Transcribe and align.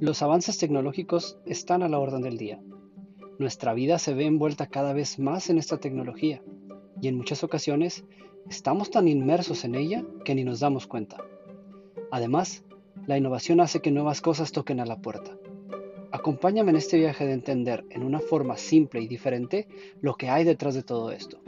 Los 0.00 0.22
avances 0.22 0.58
tecnológicos 0.58 1.38
están 1.44 1.82
a 1.82 1.88
la 1.88 1.98
orden 1.98 2.22
del 2.22 2.38
día. 2.38 2.60
Nuestra 3.40 3.74
vida 3.74 3.98
se 3.98 4.14
ve 4.14 4.26
envuelta 4.26 4.68
cada 4.68 4.92
vez 4.92 5.18
más 5.18 5.50
en 5.50 5.58
esta 5.58 5.78
tecnología 5.78 6.40
y 7.02 7.08
en 7.08 7.16
muchas 7.16 7.42
ocasiones 7.42 8.04
estamos 8.48 8.92
tan 8.92 9.08
inmersos 9.08 9.64
en 9.64 9.74
ella 9.74 10.04
que 10.24 10.36
ni 10.36 10.44
nos 10.44 10.60
damos 10.60 10.86
cuenta. 10.86 11.16
Además, 12.12 12.62
la 13.06 13.18
innovación 13.18 13.60
hace 13.60 13.80
que 13.80 13.90
nuevas 13.90 14.20
cosas 14.20 14.52
toquen 14.52 14.78
a 14.78 14.86
la 14.86 15.00
puerta. 15.00 15.36
Acompáñame 16.12 16.70
en 16.70 16.76
este 16.76 16.96
viaje 16.96 17.26
de 17.26 17.32
entender 17.32 17.84
en 17.90 18.04
una 18.04 18.20
forma 18.20 18.56
simple 18.56 19.00
y 19.00 19.08
diferente 19.08 19.66
lo 20.00 20.14
que 20.14 20.28
hay 20.28 20.44
detrás 20.44 20.76
de 20.76 20.84
todo 20.84 21.10
esto. 21.10 21.40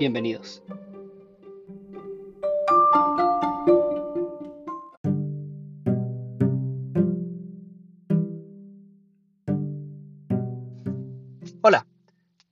Bienvenidos. 0.00 0.64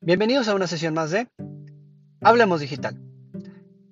Bienvenidos 0.09 0.49
a 0.49 0.55
una 0.55 0.67
sesión 0.67 0.95
más 0.95 1.11
de 1.11 1.29
Hablemos 2.23 2.61
Digital. 2.61 2.99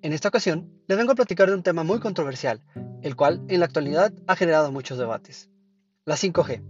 En 0.00 0.14
esta 0.14 0.28
ocasión 0.28 0.72
les 0.88 0.96
vengo 0.96 1.12
a 1.12 1.14
platicar 1.14 1.50
de 1.50 1.54
un 1.54 1.62
tema 1.62 1.84
muy 1.84 2.00
controversial, 2.00 2.62
el 3.02 3.14
cual 3.16 3.44
en 3.48 3.60
la 3.60 3.66
actualidad 3.66 4.14
ha 4.26 4.34
generado 4.34 4.72
muchos 4.72 4.96
debates. 4.96 5.50
La 6.06 6.14
5G. 6.14 6.62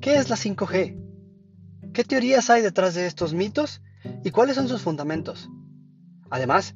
¿Qué 0.00 0.16
es 0.16 0.30
la 0.30 0.36
5G? 0.36 1.92
¿Qué 1.92 2.04
teorías 2.04 2.48
hay 2.48 2.62
detrás 2.62 2.94
de 2.94 3.06
estos 3.06 3.34
mitos 3.34 3.82
y 4.24 4.30
cuáles 4.30 4.56
son 4.56 4.68
sus 4.68 4.80
fundamentos? 4.80 5.50
Además, 6.30 6.74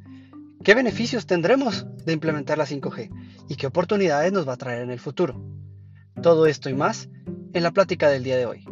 ¿qué 0.62 0.74
beneficios 0.74 1.24
tendremos 1.24 1.86
de 2.04 2.12
implementar 2.12 2.58
la 2.58 2.66
5G 2.66 3.08
y 3.48 3.56
qué 3.56 3.66
oportunidades 3.66 4.34
nos 4.34 4.46
va 4.46 4.52
a 4.52 4.58
traer 4.58 4.82
en 4.82 4.90
el 4.90 5.00
futuro? 5.00 5.42
Todo 6.22 6.44
esto 6.44 6.68
y 6.68 6.74
más 6.74 7.08
en 7.54 7.62
la 7.62 7.70
plática 7.70 8.10
del 8.10 8.22
día 8.22 8.36
de 8.36 8.44
hoy. 8.44 8.66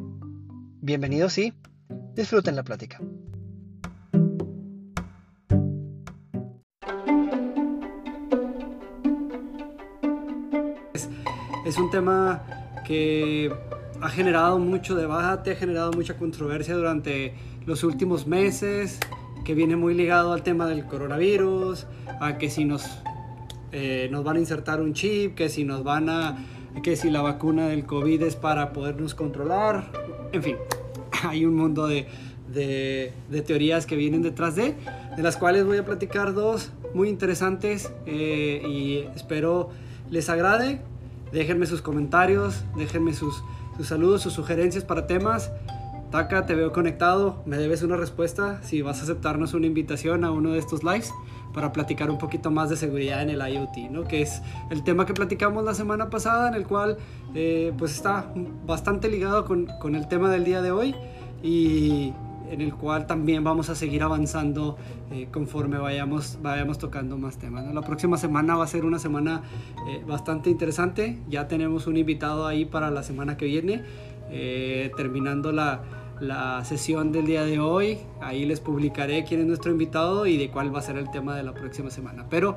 Bienvenidos 0.82 1.38
y 1.38 1.54
Disfruten 2.18 2.56
la 2.56 2.64
plática. 2.64 2.98
Es, 11.64 11.78
un 11.78 11.90
tema 11.92 12.42
que 12.84 13.52
ha 14.00 14.08
generado 14.08 14.58
mucho 14.58 14.96
debate, 14.96 15.52
ha 15.52 15.54
generado 15.54 15.92
mucha 15.92 16.16
controversia 16.16 16.74
durante 16.74 17.34
los 17.66 17.84
últimos 17.84 18.26
meses, 18.26 18.98
que 19.44 19.54
viene 19.54 19.76
muy 19.76 19.94
ligado 19.94 20.32
al 20.32 20.42
tema 20.42 20.66
del 20.66 20.86
coronavirus, 20.86 21.86
a 22.20 22.36
que 22.36 22.50
si 22.50 22.64
nos, 22.64 23.00
eh, 23.70 24.08
nos 24.10 24.24
van 24.24 24.38
a 24.38 24.40
insertar 24.40 24.80
un 24.80 24.92
chip, 24.92 25.36
que 25.36 25.48
si 25.48 25.62
nos 25.62 25.84
van 25.84 26.08
a, 26.08 26.36
que 26.82 26.96
si 26.96 27.10
la 27.10 27.22
vacuna 27.22 27.68
del 27.68 27.86
COVID 27.86 28.22
es 28.22 28.34
para 28.34 28.72
podernos 28.72 29.14
controlar, 29.14 29.92
en 30.32 30.42
fin, 30.42 30.56
hay 31.24 31.44
un 31.44 31.54
mundo 31.54 31.86
de, 31.86 32.06
teorías 33.46 33.86
que 33.86 33.96
vienen 33.96 34.22
detrás 34.22 34.56
de, 34.56 34.74
de 35.16 35.22
las 35.22 35.36
cuales 35.36 35.64
voy 35.64 35.78
a 35.78 35.84
platicar 35.84 36.34
dos 36.34 36.70
muy 36.94 37.08
interesantes 37.08 37.92
eh, 38.06 38.62
y 38.66 38.98
espero 39.14 39.70
les 40.10 40.28
agrade. 40.28 40.80
Déjenme 41.32 41.66
sus 41.66 41.82
comentarios, 41.82 42.64
déjenme 42.76 43.12
sus, 43.12 43.42
sus 43.76 43.86
saludos, 43.86 44.22
sus 44.22 44.32
sugerencias 44.32 44.84
para 44.84 45.06
temas. 45.06 45.50
Taka, 46.10 46.46
te 46.46 46.54
veo 46.54 46.72
conectado, 46.72 47.42
me 47.44 47.58
debes 47.58 47.82
una 47.82 47.96
respuesta 47.96 48.62
si 48.62 48.80
vas 48.80 49.00
a 49.00 49.02
aceptarnos 49.02 49.52
una 49.52 49.66
invitación 49.66 50.24
a 50.24 50.30
uno 50.30 50.52
de 50.52 50.58
estos 50.58 50.82
lives 50.82 51.12
para 51.58 51.72
platicar 51.72 52.08
un 52.08 52.18
poquito 52.18 52.52
más 52.52 52.70
de 52.70 52.76
seguridad 52.76 53.20
en 53.20 53.30
el 53.30 53.40
IoT, 53.40 53.90
¿no? 53.90 54.04
que 54.04 54.22
es 54.22 54.42
el 54.70 54.84
tema 54.84 55.06
que 55.06 55.12
platicamos 55.12 55.64
la 55.64 55.74
semana 55.74 56.08
pasada, 56.08 56.46
en 56.46 56.54
el 56.54 56.64
cual 56.64 56.98
eh, 57.34 57.72
pues 57.76 57.96
está 57.96 58.32
bastante 58.64 59.08
ligado 59.08 59.44
con, 59.44 59.66
con, 59.80 59.96
el 59.96 60.06
tema 60.06 60.30
del 60.30 60.44
día 60.44 60.62
de 60.62 60.70
hoy 60.70 60.94
y 61.42 62.12
en 62.48 62.60
el 62.60 62.72
cual 62.74 63.08
también 63.08 63.42
vamos 63.42 63.70
a 63.70 63.74
seguir 63.74 64.04
avanzando 64.04 64.78
eh, 65.10 65.26
conforme 65.32 65.78
vayamos, 65.78 66.38
vayamos 66.40 66.78
tocando 66.78 67.18
más 67.18 67.38
temas. 67.38 67.66
La 67.74 67.82
próxima 67.82 68.18
semana 68.18 68.54
va 68.54 68.62
a 68.62 68.68
ser 68.68 68.84
una 68.84 69.00
semana 69.00 69.42
eh, 69.88 70.04
bastante 70.06 70.50
interesante, 70.50 71.18
ya 71.28 71.48
tenemos 71.48 71.88
un 71.88 71.96
invitado 71.96 72.46
ahí 72.46 72.66
para 72.66 72.92
la 72.92 73.02
semana 73.02 73.36
que 73.36 73.46
viene, 73.46 73.82
terminando 74.96 75.50
la 75.50 75.80
la 76.20 76.64
sesión 76.64 77.12
del 77.12 77.26
día 77.26 77.44
de 77.44 77.60
hoy. 77.60 77.98
Ahí 78.20 78.44
les 78.44 78.60
publicaré 78.60 79.24
quién 79.24 79.40
es 79.40 79.46
nuestro 79.46 79.70
invitado 79.70 80.26
y 80.26 80.36
de 80.36 80.50
cuál 80.50 80.74
va 80.74 80.80
a 80.80 80.82
ser 80.82 80.96
el 80.96 81.10
tema 81.10 81.36
de 81.36 81.42
la 81.42 81.54
próxima 81.54 81.90
semana. 81.90 82.26
Pero 82.28 82.56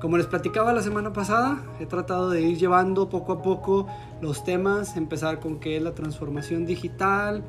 como 0.00 0.16
les 0.16 0.26
platicaba 0.26 0.72
la 0.72 0.82
semana 0.82 1.12
pasada, 1.12 1.62
he 1.80 1.86
tratado 1.86 2.30
de 2.30 2.42
ir 2.42 2.56
llevando 2.56 3.08
poco 3.08 3.32
a 3.32 3.42
poco 3.42 3.88
los 4.20 4.44
temas, 4.44 4.96
empezar 4.96 5.40
con 5.40 5.58
qué 5.58 5.76
es 5.76 5.82
la 5.82 5.94
transformación 5.94 6.66
digital, 6.66 7.42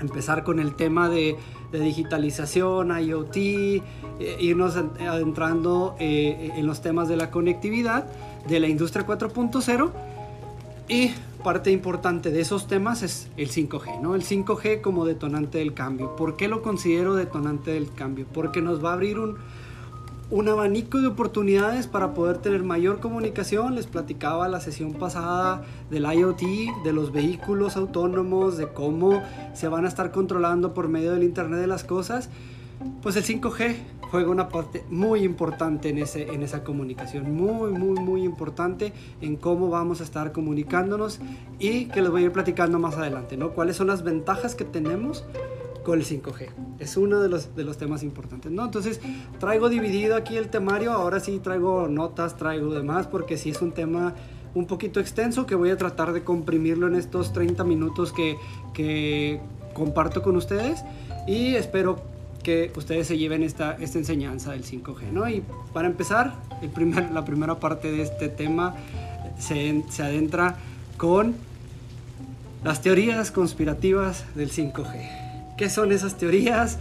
empezar 0.00 0.42
con 0.44 0.58
el 0.58 0.74
tema 0.74 1.08
de, 1.08 1.36
digitalización, 1.72 2.98
IoT, 2.98 3.36
eh, 3.36 3.82
irnos 4.40 4.76
adentrando 4.76 5.94
eh, 5.98 6.52
en 6.56 6.66
los 6.66 6.80
temas 6.80 7.06
de 7.08 7.16
la 7.16 7.30
conectividad, 7.30 8.06
de 8.48 8.60
la 8.60 8.68
industria 8.68 9.06
4.0 9.06 9.90
y 10.88 11.10
parte 11.46 11.70
importante 11.70 12.32
de 12.32 12.40
esos 12.40 12.66
temas 12.66 13.04
es 13.04 13.28
el 13.36 13.48
5G, 13.50 14.00
¿no? 14.00 14.16
El 14.16 14.24
5G 14.24 14.80
como 14.80 15.04
detonante 15.04 15.58
del 15.58 15.74
cambio. 15.74 16.16
¿Por 16.16 16.36
qué 16.36 16.48
lo 16.48 16.60
considero 16.60 17.14
detonante 17.14 17.70
del 17.70 17.88
cambio? 17.94 18.26
Porque 18.34 18.60
nos 18.60 18.84
va 18.84 18.90
a 18.90 18.94
abrir 18.94 19.20
un, 19.20 19.36
un 20.28 20.48
abanico 20.48 21.00
de 21.00 21.06
oportunidades 21.06 21.86
para 21.86 22.14
poder 22.14 22.38
tener 22.38 22.64
mayor 22.64 22.98
comunicación. 22.98 23.76
Les 23.76 23.86
platicaba 23.86 24.48
la 24.48 24.58
sesión 24.58 24.94
pasada 24.94 25.62
del 25.88 26.12
IoT, 26.12 26.42
de 26.82 26.92
los 26.92 27.12
vehículos 27.12 27.76
autónomos, 27.76 28.56
de 28.56 28.66
cómo 28.66 29.22
se 29.54 29.68
van 29.68 29.84
a 29.84 29.88
estar 29.88 30.10
controlando 30.10 30.74
por 30.74 30.88
medio 30.88 31.12
del 31.12 31.22
Internet 31.22 31.60
de 31.60 31.68
las 31.68 31.84
Cosas. 31.84 32.28
Pues 33.02 33.16
el 33.16 33.24
5G 33.24 33.76
juega 34.10 34.30
una 34.30 34.48
parte 34.48 34.84
muy 34.90 35.22
importante 35.22 35.88
en, 35.88 35.98
ese, 35.98 36.32
en 36.32 36.42
esa 36.42 36.62
comunicación, 36.62 37.34
muy, 37.34 37.70
muy, 37.72 37.98
muy 38.00 38.22
importante 38.22 38.92
en 39.20 39.36
cómo 39.36 39.68
vamos 39.68 40.00
a 40.00 40.04
estar 40.04 40.32
comunicándonos 40.32 41.20
y 41.58 41.86
que 41.86 42.02
les 42.02 42.10
voy 42.10 42.22
a 42.22 42.24
ir 42.26 42.32
platicando 42.32 42.78
más 42.78 42.96
adelante, 42.96 43.36
¿no? 43.36 43.50
¿Cuáles 43.52 43.76
son 43.76 43.88
las 43.88 44.02
ventajas 44.02 44.54
que 44.54 44.64
tenemos 44.64 45.24
con 45.84 45.98
el 45.98 46.04
5G? 46.04 46.48
Es 46.78 46.96
uno 46.96 47.20
de 47.20 47.28
los, 47.28 47.54
de 47.56 47.64
los 47.64 47.78
temas 47.78 48.02
importantes, 48.02 48.52
¿no? 48.52 48.64
Entonces, 48.64 49.00
traigo 49.38 49.68
dividido 49.68 50.16
aquí 50.16 50.36
el 50.36 50.48
temario, 50.48 50.92
ahora 50.92 51.20
sí 51.20 51.40
traigo 51.42 51.88
notas, 51.88 52.36
traigo 52.36 52.72
demás, 52.72 53.06
porque 53.06 53.36
sí 53.36 53.50
es 53.50 53.62
un 53.62 53.72
tema 53.72 54.14
un 54.54 54.66
poquito 54.66 55.00
extenso 55.00 55.46
que 55.46 55.54
voy 55.54 55.70
a 55.70 55.76
tratar 55.76 56.12
de 56.12 56.24
comprimirlo 56.24 56.86
en 56.86 56.94
estos 56.94 57.32
30 57.32 57.62
minutos 57.64 58.12
que, 58.12 58.36
que 58.72 59.40
comparto 59.74 60.22
con 60.22 60.36
ustedes 60.36 60.82
y 61.26 61.54
espero 61.56 62.15
que 62.46 62.70
ustedes 62.76 63.08
se 63.08 63.18
lleven 63.18 63.42
esta, 63.42 63.76
esta 63.80 63.98
enseñanza 63.98 64.52
del 64.52 64.62
5G. 64.62 65.10
¿no? 65.10 65.28
Y 65.28 65.42
para 65.72 65.88
empezar, 65.88 66.32
el 66.62 66.68
primer, 66.68 67.10
la 67.10 67.24
primera 67.24 67.58
parte 67.58 67.90
de 67.90 68.02
este 68.02 68.28
tema 68.28 68.76
se, 69.36 69.82
se 69.90 70.04
adentra 70.04 70.54
con 70.96 71.34
las 72.62 72.82
teorías 72.82 73.32
conspirativas 73.32 74.26
del 74.36 74.52
5G. 74.52 75.56
¿Qué 75.58 75.68
son 75.68 75.90
esas 75.90 76.18
teorías? 76.18 76.78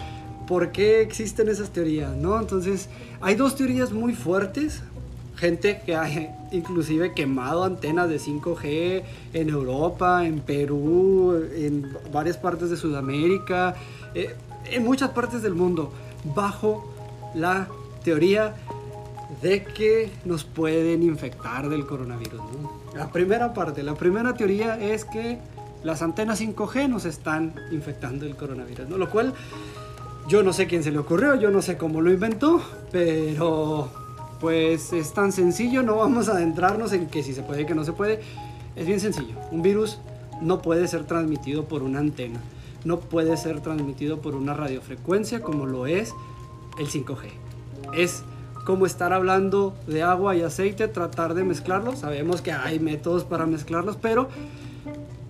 ¿Por 0.48 0.72
qué 0.72 1.02
existen 1.02 1.50
esas 1.50 1.72
teorías? 1.72 2.16
¿no? 2.16 2.40
Entonces, 2.40 2.88
hay 3.20 3.34
dos 3.34 3.56
teorías 3.56 3.92
muy 3.92 4.14
fuertes. 4.14 4.84
Gente 5.36 5.82
que 5.84 5.96
ha 5.96 6.08
inclusive 6.52 7.16
quemado 7.16 7.64
antenas 7.64 8.08
de 8.08 8.20
5G 8.20 9.02
en 9.34 9.50
Europa, 9.50 10.28
en 10.28 10.42
Perú, 10.42 11.44
en 11.56 11.92
varias 12.14 12.38
partes 12.38 12.70
de 12.70 12.78
Sudamérica. 12.78 13.74
Eh, 14.14 14.36
en 14.72 14.84
muchas 14.84 15.12
partes 15.12 15.42
del 15.42 15.54
mundo 15.54 15.92
bajo 16.36 16.94
la 17.34 17.68
teoría 18.04 18.56
de 19.42 19.64
que 19.64 20.12
nos 20.24 20.44
pueden 20.44 21.04
infectar 21.04 21.70
del 21.70 21.86
coronavirus. 21.86 22.42
La 22.96 23.12
primera 23.12 23.54
parte, 23.54 23.84
la 23.84 23.96
primera 23.96 24.34
teoría 24.34 24.80
es 24.80 25.06
que 25.06 25.40
las 25.84 26.02
antenas 26.02 26.42
5G 26.42 26.88
nos 26.88 27.06
están 27.06 27.54
infectando 27.72 28.26
del 28.26 28.36
coronavirus, 28.36 28.90
¿no? 28.90 28.98
lo 28.98 29.10
cual 29.10 29.34
yo 30.28 30.42
no 30.42 30.54
sé 30.54 30.68
quién 30.68 30.84
se 30.84 30.92
le 30.92 30.98
ocurrió, 30.98 31.36
yo 31.36 31.52
no 31.52 31.62
sé 31.62 31.78
cómo 31.78 32.02
lo 32.02 32.12
inventó, 32.12 32.62
pero 32.92 33.90
pues 34.40 34.94
es 34.94 35.14
tan 35.14 35.32
sencillo, 35.32 35.84
no 35.84 35.98
vamos 35.98 36.30
a 36.30 36.34
adentrarnos 36.34 36.94
en 36.94 37.08
que 37.08 37.22
si 37.22 37.34
se 37.34 37.44
puede, 37.44 37.66
que 37.66 37.76
no 37.76 37.84
se 37.84 37.94
puede. 37.94 38.22
Es 38.76 38.86
bien 38.88 39.00
sencillo, 39.00 39.36
un 39.52 39.62
virus 39.62 40.00
no 40.42 40.62
puede 40.62 40.88
ser 40.88 41.06
transmitido 41.06 41.66
por 41.66 41.84
una 41.84 42.00
antena 42.00 42.40
no 42.86 43.00
puede 43.00 43.36
ser 43.36 43.60
transmitido 43.60 44.22
por 44.22 44.36
una 44.36 44.54
radiofrecuencia 44.54 45.42
como 45.42 45.66
lo 45.66 45.88
es 45.88 46.14
el 46.80 46.88
5G. 46.88 47.18
Es 47.94 48.24
como 48.66 48.86
estar 48.86 49.14
hablando 49.14 49.76
de 49.88 50.02
agua 50.02 50.36
y 50.36 50.42
aceite, 50.42 50.88
tratar 50.88 51.34
de 51.34 51.44
mezclarlos. 51.44 52.00
Sabemos 52.00 52.42
que 52.42 52.52
hay 52.52 52.80
métodos 52.80 53.24
para 53.24 53.46
mezclarlos, 53.46 53.98
pero 53.98 54.30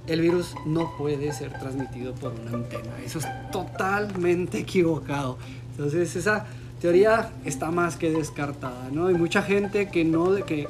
el 0.07 0.21
virus 0.21 0.55
no 0.65 0.95
puede 0.97 1.33
ser 1.33 1.57
transmitido 1.59 2.13
por 2.13 2.33
una 2.33 2.51
antena. 2.51 2.97
Eso 3.03 3.19
es 3.19 3.25
totalmente 3.51 4.59
equivocado. 4.59 5.37
Entonces 5.71 6.15
esa 6.15 6.45
teoría 6.79 7.31
está 7.45 7.71
más 7.71 7.97
que 7.97 8.11
descartada, 8.11 8.89
¿no? 8.91 9.07
Hay 9.07 9.15
mucha 9.15 9.41
gente 9.41 9.89
que, 9.89 10.05
no, 10.05 10.33
que, 10.45 10.67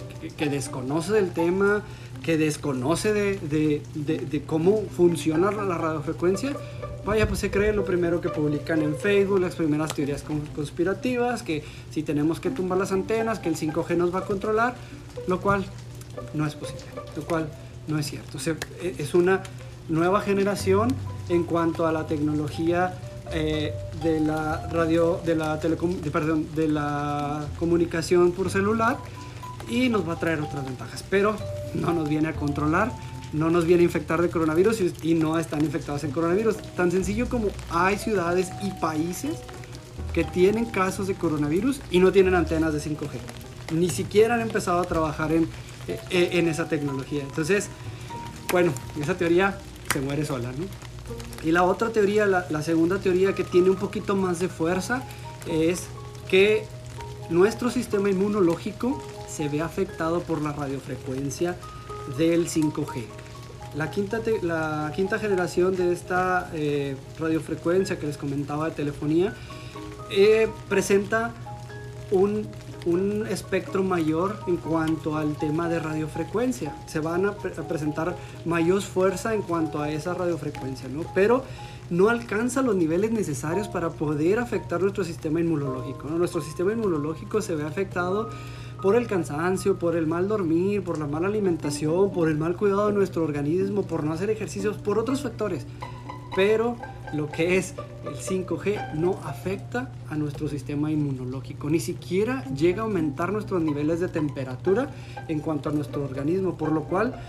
desconoce 0.49 1.13
del 1.13 1.31
tema, 1.31 1.83
que 2.25 2.39
desconoce 2.39 3.13
de, 3.13 3.39
de, 3.93 4.17
de, 4.17 4.43
cómo 4.43 4.81
funciona 4.97 5.51
la 5.51 5.77
radiofrecuencia, 5.77 6.53
vaya, 7.05 7.27
pues 7.27 7.39
se 7.39 7.51
cree 7.51 7.71
lo 7.71 7.85
primero 7.85 8.19
que 8.19 8.29
publican 8.29 8.81
en 8.81 8.95
Facebook, 8.95 9.39
las 9.39 9.53
primeras 9.53 9.93
teorías 9.93 10.23
conspirativas, 10.55 11.43
que 11.43 11.63
si 11.91 12.01
tenemos 12.01 12.39
que 12.39 12.49
tumbar 12.49 12.79
las 12.79 12.91
antenas, 12.91 13.37
que 13.37 13.49
el 13.49 13.55
5G 13.55 13.95
nos 13.95 14.13
va 14.13 14.19
a 14.21 14.25
controlar, 14.25 14.73
lo 15.27 15.39
cual 15.39 15.67
no 16.33 16.47
es 16.47 16.55
posible, 16.55 16.81
lo 17.15 17.21
cual 17.25 17.47
no 17.87 17.99
es 17.99 18.07
cierto. 18.07 18.39
E, 18.81 18.95
es 18.97 19.13
una 19.13 19.43
nueva 19.87 20.19
generación 20.21 20.87
en 21.29 21.43
cuanto 21.43 21.85
a 21.85 21.91
la 21.91 22.07
tecnología 22.07 22.95
eh, 23.33 23.71
de 24.01 24.19
la 24.19 24.67
radio, 24.71 25.21
de 25.23 25.35
la 25.35 25.59
telecom, 25.59 25.93
perdón, 25.97 26.47
de 26.55 26.69
la 26.69 27.45
comunicación 27.59 28.31
por 28.31 28.49
celular 28.49 28.97
y 29.69 29.89
nos 29.89 30.07
va 30.07 30.13
a 30.13 30.19
traer 30.19 30.41
otras 30.41 30.65
ventajas, 30.65 31.03
pero 31.09 31.35
no 31.73 31.93
nos 31.93 32.09
viene 32.09 32.29
a 32.29 32.33
controlar, 32.33 32.91
no 33.33 33.49
nos 33.49 33.65
viene 33.65 33.81
a 33.81 33.85
infectar 33.85 34.21
de 34.21 34.29
coronavirus 34.29 34.81
y, 35.03 35.13
no 35.13 35.37
están 35.37 35.63
infectados 35.63 36.03
en 36.03 36.11
coronavirus. 36.11 36.57
Tan 36.75 36.91
sencillo 36.91 37.27
como 37.27 37.49
hay 37.69 37.97
ciudades 37.97 38.49
y 38.63 38.71
países 38.79 39.37
que 40.13 40.23
tienen 40.23 40.65
casos 40.65 41.07
de 41.07 41.15
coronavirus 41.15 41.81
y 41.91 41.99
no 41.99 42.11
tienen 42.11 42.35
antenas 42.35 42.73
de 42.73 42.79
5G. 42.79 43.73
Ni 43.73 43.89
siquiera 43.89 44.35
han 44.35 44.41
empezado 44.41 44.79
a 44.79 44.85
trabajar 44.85 45.31
en, 45.31 45.49
eh, 45.87 46.29
en 46.33 46.47
esa 46.47 46.69
tecnología. 46.69 47.23
Entonces, 47.23 47.67
bueno, 48.51 48.71
esa 49.01 49.17
teoría 49.17 49.57
se 49.91 49.99
muere 49.99 50.25
sola, 50.25 50.51
¿no? 50.51 50.65
Y 51.43 51.51
la 51.51 51.63
otra 51.63 51.89
teoría, 51.89 52.25
la, 52.25 52.45
la 52.49 52.63
segunda 52.63 52.99
teoría 52.99 53.33
que 53.33 53.43
tiene 53.43 53.69
un 53.69 53.75
poquito 53.75 54.15
más 54.15 54.39
de 54.39 54.49
fuerza, 54.49 55.03
es 55.47 55.83
que 56.29 56.65
nuestro 57.29 57.69
sistema 57.69 58.09
inmunológico 58.09 59.01
se 59.35 59.49
ve 59.49 59.61
afectado 59.61 60.21
por 60.21 60.41
la 60.41 60.53
radiofrecuencia 60.53 61.57
del 62.17 62.47
5G. 62.47 63.03
La 63.75 63.91
quinta, 63.91 64.21
la 64.41 64.93
quinta 64.95 65.19
generación 65.19 65.75
de 65.75 65.91
esta 65.91 66.49
eh, 66.53 66.95
radiofrecuencia 67.19 67.99
que 67.99 68.07
les 68.07 68.17
comentaba 68.17 68.69
de 68.69 68.75
telefonía 68.75 69.33
eh, 70.09 70.47
presenta 70.69 71.33
un, 72.11 72.47
un, 72.85 73.27
espectro 73.27 73.83
mayor 73.83 74.39
en 74.47 74.55
cuanto 74.57 75.17
al 75.17 75.35
tema 75.35 75.67
de 75.67 75.79
radiofrecuencia. 75.79 76.73
Se 76.85 77.01
van 77.01 77.25
a, 77.25 77.33
presentar 77.33 78.15
mayor 78.45 78.81
fuerza 78.81 79.33
en 79.33 79.41
cuanto 79.41 79.81
a 79.81 79.89
esa 79.89 80.13
radiofrecuencia, 80.13 80.87
¿no? 80.87 81.03
Pero 81.13 81.43
no 81.89 82.07
alcanza 82.07 82.61
los 82.61 82.75
niveles 82.75 83.11
necesarios 83.11 83.67
para 83.67 83.89
poder 83.89 84.39
afectar 84.39 84.79
nuestro 84.79 85.03
sistema 85.03 85.41
inmunológico. 85.41 86.07
Nuestro 86.07 86.39
sistema 86.39 86.71
inmunológico 86.71 87.41
se 87.41 87.55
ve 87.55 87.63
afectado 87.63 88.29
por 88.85 88.95
el 88.95 89.07
cansancio, 89.07 89.79
por 89.79 89.95
el 89.95 90.05
mal 90.05 90.27
dormir, 90.27 90.83
por 90.83 90.99
la 90.99 91.07
mala 91.07 91.27
alimentación, 91.27 92.11
por 92.11 92.29
el 92.29 92.37
mal 92.37 92.55
cuidado 92.55 92.85
de 92.85 92.93
nuestro 92.93 93.23
organismo, 93.23 93.81
por 93.81 94.03
no 94.03 94.13
hacer 94.13 94.29
ejercicios, 94.29 94.77
por 94.77 94.99
otros 94.99 95.23
factores. 95.23 95.65
Pero 96.35 96.75
lo 97.11 97.27
que 97.27 97.57
es 97.57 97.73
el 98.05 98.13
5G 98.13 98.93
no 98.93 99.17
afecta 99.23 99.91
a 100.07 100.15
nuestro 100.15 100.47
sistema 100.47 100.91
inmunológico, 100.91 101.67
ni 101.67 101.79
siquiera 101.79 102.43
llega 102.53 102.83
a 102.83 102.85
aumentar 102.85 103.33
nuestros 103.33 103.59
niveles 103.63 104.01
de 104.01 104.07
temperatura 104.07 104.91
en 105.29 105.39
cuanto 105.39 105.69
a 105.69 105.71
nuestro 105.71 106.03
organismo, 106.03 106.55
por 106.55 106.71
lo 106.71 106.83
cual 106.83 107.19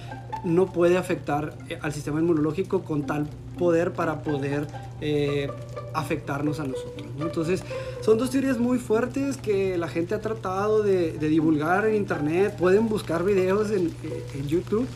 no 0.44 0.66
puede 0.66 0.96
afectar 0.96 1.56
eh, 1.68 1.78
al 1.82 1.92
sistema 1.92 2.20
inmunológico 2.20 2.82
con 2.82 3.06
tal 3.06 3.26
poder 3.58 3.92
para 3.92 4.22
poder 4.22 4.66
eh, 5.00 5.50
afectarnos 5.94 6.60
a 6.60 6.64
nosotros. 6.64 7.06
Entonces, 7.18 7.62
son 8.02 8.18
dos 8.18 8.30
teorías 8.30 8.58
muy 8.58 8.78
fuertes 8.78 9.36
que 9.36 9.78
la 9.78 9.88
gente 9.88 10.14
ha 10.14 10.20
tratado 10.20 10.82
de, 10.82 11.12
divulgar 11.18 11.86
en 11.86 11.96
internet. 11.96 12.56
Pueden 12.56 12.88
buscar 12.88 13.24
videos 13.24 13.70
en, 13.70 13.92
en, 14.34 14.46
YouTube. 14.46 14.86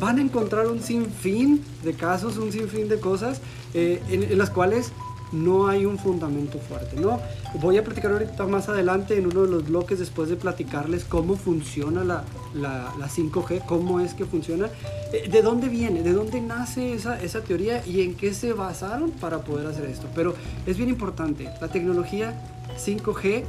Van 0.00 0.18
a 0.18 0.22
encontrar 0.22 0.68
un 0.68 0.80
sinfín 0.80 1.64
de 1.82 1.94
casos, 1.94 2.36
un 2.38 2.52
sinfín 2.52 2.88
de 2.88 3.00
cosas 3.00 3.40
eh, 3.74 4.00
en 4.08 4.38
las 4.38 4.50
cuales 4.50 4.92
no 5.36 5.68
hay 5.68 5.84
un 5.84 5.98
fundamento 5.98 6.58
fuerte, 6.58 6.98
¿no? 7.00 7.20
Voy 7.60 7.76
a 7.78 7.84
platicar 7.84 8.12
ahorita 8.12 8.46
más 8.46 8.68
adelante 8.68 9.16
en 9.18 9.26
uno 9.26 9.42
de 9.42 9.48
los 9.48 9.68
bloques 9.68 9.98
después 9.98 10.28
de 10.28 10.36
platicarles 10.36 11.04
cómo 11.04 11.36
funciona 11.36 12.04
la, 12.04 12.24
la, 12.54 13.08
5G, 13.08 13.64
cómo 13.64 14.00
es 14.00 14.14
que 14.14 14.24
funciona, 14.24 14.68
eh, 15.12 15.28
de 15.28 15.42
dónde 15.42 15.68
viene, 15.68 16.02
de 16.02 16.12
dónde 16.12 16.40
nace 16.40 16.92
esa, 16.92 17.20
esa 17.22 17.40
teoría 17.42 17.86
y 17.86 18.02
en 18.02 18.14
qué 18.14 18.34
se 18.34 18.52
basaron 18.52 19.10
para 19.10 19.42
poder 19.42 19.66
hacer 19.66 19.84
esto. 19.84 20.06
Pero 20.14 20.34
es 20.66 20.76
bien 20.76 20.88
importante, 20.88 21.48
la 21.60 21.68
tecnología 21.68 22.34
5G 22.76 23.44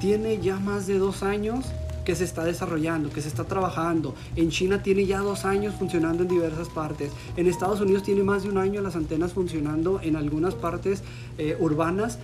tiene 0.00 0.38
ya 0.40 0.58
más 0.58 0.86
de 0.86 0.98
dos 0.98 1.22
años 1.22 1.66
que 2.04 2.14
se 2.14 2.24
está 2.24 2.44
desarrollando, 2.44 3.10
que 3.10 3.22
se 3.22 3.28
está 3.28 3.44
trabajando. 3.44 4.14
En 4.36 4.50
China 4.50 4.82
tiene 4.82 5.06
ya 5.06 5.20
dos 5.20 5.44
años 5.44 5.74
funcionando 5.74 6.22
en 6.22 6.28
diversas 6.28 6.68
partes. 6.68 7.10
En 7.36 7.46
Estados 7.46 7.80
Unidos 7.80 8.02
tiene 8.02 8.22
más 8.22 8.42
de 8.42 8.50
un 8.50 8.58
año 8.58 8.80
las 8.80 8.96
antenas 8.96 9.32
funcionando 9.32 10.00
en 10.02 10.16
algunas 10.16 10.54
partes 10.54 11.02
eh, 11.38 11.56
urbanas 11.58 12.18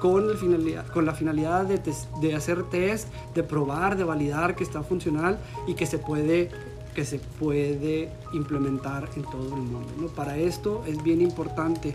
con, 0.00 0.30
el 0.30 0.36
finalidad, 0.36 0.86
con 0.88 1.04
la 1.04 1.14
finalidad 1.14 1.64
de, 1.64 1.80
de, 2.20 2.34
hacer 2.34 2.62
test, 2.64 3.08
de 3.34 3.42
probar, 3.42 3.96
de 3.96 4.04
validar 4.04 4.54
que 4.54 4.64
está 4.64 4.82
funcional 4.82 5.38
y 5.66 5.74
que 5.74 5.86
se 5.86 5.98
puede 5.98 6.50
que 6.94 7.04
se 7.04 7.18
puede 7.18 8.10
implementar 8.32 9.10
en 9.16 9.22
todo 9.24 9.54
el 9.54 9.60
mundo. 9.60 9.92
¿no? 10.00 10.06
Para 10.06 10.38
esto 10.38 10.82
es 10.86 11.02
bien 11.02 11.20
importante 11.20 11.94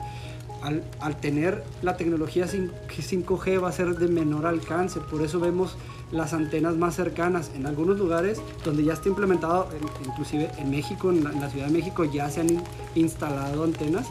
al, 0.61 0.83
al, 0.99 1.19
tener 1.19 1.63
la 1.81 1.97
tecnología 1.97 2.45
5G 2.45 3.63
va 3.63 3.69
a 3.69 3.71
ser 3.71 3.97
de 3.97 4.07
menor 4.07 4.45
alcance, 4.45 4.99
por 4.99 5.23
eso 5.23 5.39
vemos 5.39 5.75
las 6.11 6.33
antenas 6.33 6.75
más 6.75 6.95
cercanas 6.95 7.51
en 7.55 7.65
algunos 7.65 7.97
lugares 7.97 8.41
donde 8.63 8.83
ya 8.83 8.93
está 8.93 9.09
implementado, 9.09 9.69
inclusive 10.05 10.51
en 10.57 10.69
México, 10.69 11.09
en 11.09 11.23
la, 11.23 11.49
Ciudad 11.49 11.67
de 11.67 11.73
México 11.73 12.03
ya 12.03 12.29
se 12.29 12.41
han 12.41 12.63
instalado 12.95 13.63
antenas, 13.63 14.07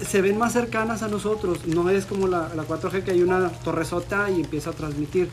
se 0.00 0.22
ven 0.22 0.38
más 0.38 0.52
cercanas 0.52 1.02
a 1.02 1.08
nosotros, 1.08 1.66
no 1.66 1.90
es 1.90 2.06
como 2.06 2.28
la, 2.28 2.50
la 2.54 2.64
4G 2.64 3.02
que 3.02 3.10
hay 3.10 3.22
una 3.22 3.48
torresota 3.48 4.30
y 4.30 4.40
empieza 4.40 4.70
a 4.70 4.72
transmitir. 4.72 5.28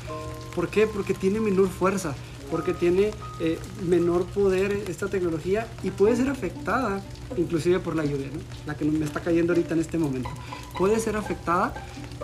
¿Por 0.55 0.69
qué? 0.69 0.87
Porque 0.87 1.13
tiene 1.13 1.39
menor 1.39 1.67
fuerza 1.67 2.15
porque 2.51 2.73
tiene 2.73 3.11
eh, 3.39 3.59
menor 3.87 4.25
poder 4.25 4.71
esta 4.87 5.07
tecnología 5.07 5.67
y 5.83 5.91
puede 5.91 6.15
ser 6.15 6.29
afectada 6.29 7.01
inclusive 7.37 7.79
por 7.79 7.95
la 7.95 8.05
lluvia, 8.05 8.27
la 8.65 8.75
que 8.75 8.85
me 8.85 9.03
está 9.03 9.19
cayendo 9.19 9.53
ahorita 9.53 9.73
en 9.73 9.79
este 9.79 9.97
momento. 9.97 10.29
Puede 10.77 10.99
ser 10.99 11.15
afectada 11.15 11.73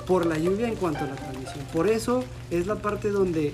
por 0.05 0.25
la 0.25 0.37
lluvia 0.37 0.67
en 0.67 0.75
cuanto 0.75 0.99
a 0.99 1.07
la 1.07 1.15
transmisión. 1.15 1.65
Por 1.73 1.87
eso 1.87 2.23
es 2.49 2.67
la 2.67 2.75
parte 2.75 3.09
donde 3.09 3.53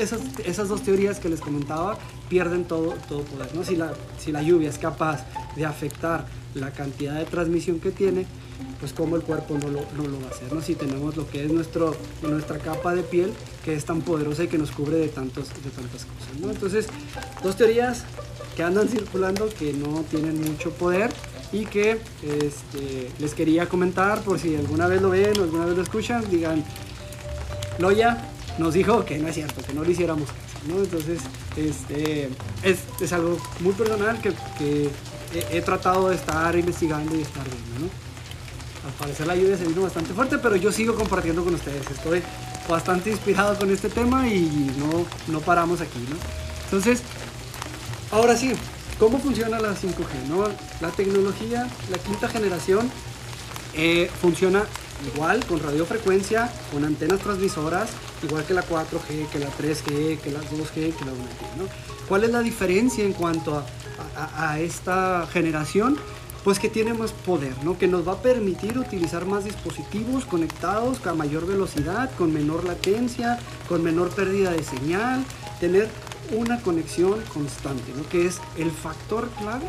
esas, 0.00 0.20
esas 0.44 0.68
dos 0.68 0.82
teorías 0.82 1.18
que 1.18 1.28
les 1.28 1.40
comentaba 1.40 1.98
pierden 2.28 2.64
todo, 2.64 2.94
todo 3.08 3.22
poder. 3.22 3.54
¿no? 3.54 3.64
Si, 3.64 3.76
la, 3.76 3.92
si 4.18 4.32
la 4.32 4.42
lluvia 4.42 4.68
es 4.68 4.78
capaz 4.78 5.24
de 5.56 5.64
afectar 5.64 6.26
la 6.54 6.70
cantidad 6.70 7.14
de 7.14 7.24
transmisión 7.24 7.80
que 7.80 7.90
tiene, 7.90 8.26
pues 8.80 8.92
como 8.92 9.16
el 9.16 9.22
cuerpo 9.22 9.58
no 9.58 9.68
lo, 9.68 9.80
no 9.96 10.08
lo 10.08 10.20
va 10.20 10.28
a 10.28 10.30
hacer, 10.30 10.52
¿no? 10.52 10.60
Si 10.60 10.74
tenemos 10.74 11.16
lo 11.16 11.28
que 11.28 11.44
es 11.44 11.52
nuestro, 11.52 11.96
nuestra 12.22 12.58
capa 12.58 12.94
de 12.94 13.02
piel 13.02 13.32
que 13.64 13.74
es 13.74 13.84
tan 13.84 14.02
poderosa 14.02 14.44
y 14.44 14.48
que 14.48 14.58
nos 14.58 14.70
cubre 14.70 14.96
de, 14.96 15.08
tantos, 15.08 15.48
de 15.48 15.70
tantas 15.70 16.04
cosas, 16.04 16.40
¿no? 16.40 16.50
Entonces, 16.50 16.86
dos 17.42 17.56
teorías 17.56 18.04
que 18.54 18.62
andan 18.62 18.88
circulando 18.88 19.48
que 19.48 19.72
no 19.72 20.02
tienen 20.10 20.40
mucho 20.40 20.70
poder 20.70 21.10
y 21.52 21.66
que 21.66 21.92
este, 22.22 23.10
les 23.18 23.34
quería 23.34 23.68
comentar 23.68 24.22
por 24.22 24.38
si 24.38 24.56
alguna 24.56 24.86
vez 24.86 25.00
lo 25.00 25.10
ven 25.10 25.38
o 25.38 25.44
alguna 25.44 25.66
vez 25.66 25.76
lo 25.76 25.82
escuchan, 25.82 26.28
digan, 26.30 26.64
Loya 27.78 28.30
nos 28.58 28.74
dijo 28.74 29.04
que 29.04 29.18
no 29.18 29.28
es 29.28 29.34
cierto, 29.34 29.62
que 29.62 29.72
no 29.74 29.84
lo 29.84 29.90
hiciéramos 29.90 30.28
caso, 30.28 30.58
¿no? 30.68 30.82
Entonces, 30.82 31.20
este, 31.56 32.28
es, 32.62 32.78
es 33.00 33.12
algo 33.12 33.38
muy 33.60 33.72
personal 33.72 34.20
que, 34.20 34.32
que 34.58 34.88
he, 35.34 35.58
he, 35.58 35.62
tratado 35.62 36.08
de 36.08 36.16
estar 36.16 36.56
investigando 36.56 37.14
y 37.16 37.22
estar 37.22 37.44
viendo, 37.44 37.86
¿no? 37.86 38.05
Al 38.86 38.92
parecer 38.92 39.26
la 39.26 39.34
lluvia 39.34 39.56
se 39.56 39.66
vino 39.66 39.82
bastante 39.82 40.14
fuerte, 40.14 40.38
pero 40.38 40.56
yo 40.56 40.70
sigo 40.70 40.94
compartiendo 40.94 41.42
con 41.44 41.54
ustedes. 41.54 41.90
Estoy 41.90 42.22
bastante 42.68 43.10
inspirado 43.10 43.58
con 43.58 43.70
este 43.70 43.88
tema 43.88 44.28
y 44.28 44.70
no, 44.78 45.04
no 45.32 45.40
paramos 45.40 45.80
aquí, 45.80 45.98
¿no? 46.08 46.16
Entonces, 46.64 47.02
ahora 48.12 48.36
sí, 48.36 48.52
¿cómo 48.98 49.18
funciona 49.18 49.58
la 49.60 49.74
5G? 49.74 50.28
¿no? 50.28 50.48
La 50.80 50.90
tecnología, 50.90 51.68
la 51.90 51.98
quinta 51.98 52.28
generación, 52.28 52.90
eh, 53.74 54.10
funciona 54.20 54.64
igual 55.14 55.44
con 55.46 55.60
radiofrecuencia, 55.60 56.50
con 56.72 56.84
antenas 56.84 57.20
transmisoras, 57.20 57.90
igual 58.22 58.44
que 58.44 58.54
la 58.54 58.62
4G, 58.62 59.28
que 59.30 59.38
la 59.38 59.48
3G, 59.48 60.18
que 60.18 60.30
la 60.30 60.40
2G, 60.40 60.94
que 60.94 61.04
la 61.04 61.12
1G. 61.12 61.56
¿no? 61.58 61.64
¿Cuál 62.08 62.24
es 62.24 62.30
la 62.30 62.40
diferencia 62.40 63.04
en 63.04 63.12
cuanto 63.12 63.62
a, 64.16 64.50
a 64.50 64.60
esta 64.60 65.26
generación? 65.32 65.98
Pues 66.46 66.60
que 66.60 66.68
tiene 66.68 66.94
más 66.94 67.10
poder, 67.10 67.56
¿no? 67.64 67.76
Que 67.76 67.88
nos 67.88 68.06
va 68.06 68.12
a 68.12 68.22
permitir 68.22 68.78
utilizar 68.78 69.26
más 69.26 69.44
dispositivos 69.44 70.24
conectados 70.24 71.04
a 71.04 71.12
mayor 71.12 71.44
velocidad, 71.44 72.08
con 72.16 72.32
menor 72.32 72.62
latencia, 72.62 73.40
con 73.68 73.82
menor 73.82 74.10
pérdida 74.10 74.52
de 74.52 74.62
señal, 74.62 75.24
tener 75.58 75.88
una 76.30 76.62
conexión 76.62 77.20
constante, 77.34 77.92
¿no? 77.96 78.08
Que 78.08 78.28
es 78.28 78.40
el 78.58 78.70
factor 78.70 79.28
clave 79.30 79.68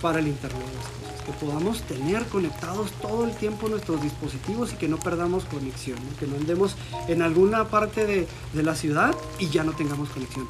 para 0.00 0.20
el 0.20 0.28
Internet 0.28 0.64
de 0.64 0.74
las 0.76 0.86
Cosas, 0.86 1.26
que 1.26 1.44
podamos 1.44 1.82
tener 1.82 2.24
conectados 2.26 2.92
todo 3.02 3.24
el 3.24 3.34
tiempo 3.34 3.68
nuestros 3.68 4.00
dispositivos 4.00 4.72
y 4.72 4.76
que 4.76 4.86
no 4.86 4.96
perdamos 4.96 5.44
conexión, 5.46 5.98
que 6.20 6.28
no 6.28 6.36
andemos 6.36 6.76
en 7.08 7.20
alguna 7.20 7.64
parte 7.66 8.06
de, 8.06 8.28
de 8.52 8.62
la 8.62 8.76
ciudad 8.76 9.12
y 9.40 9.48
ya 9.48 9.64
no 9.64 9.72
tengamos 9.72 10.10
conexión. 10.10 10.46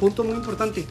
Punto 0.00 0.24
muy 0.24 0.32
importante, 0.32 0.86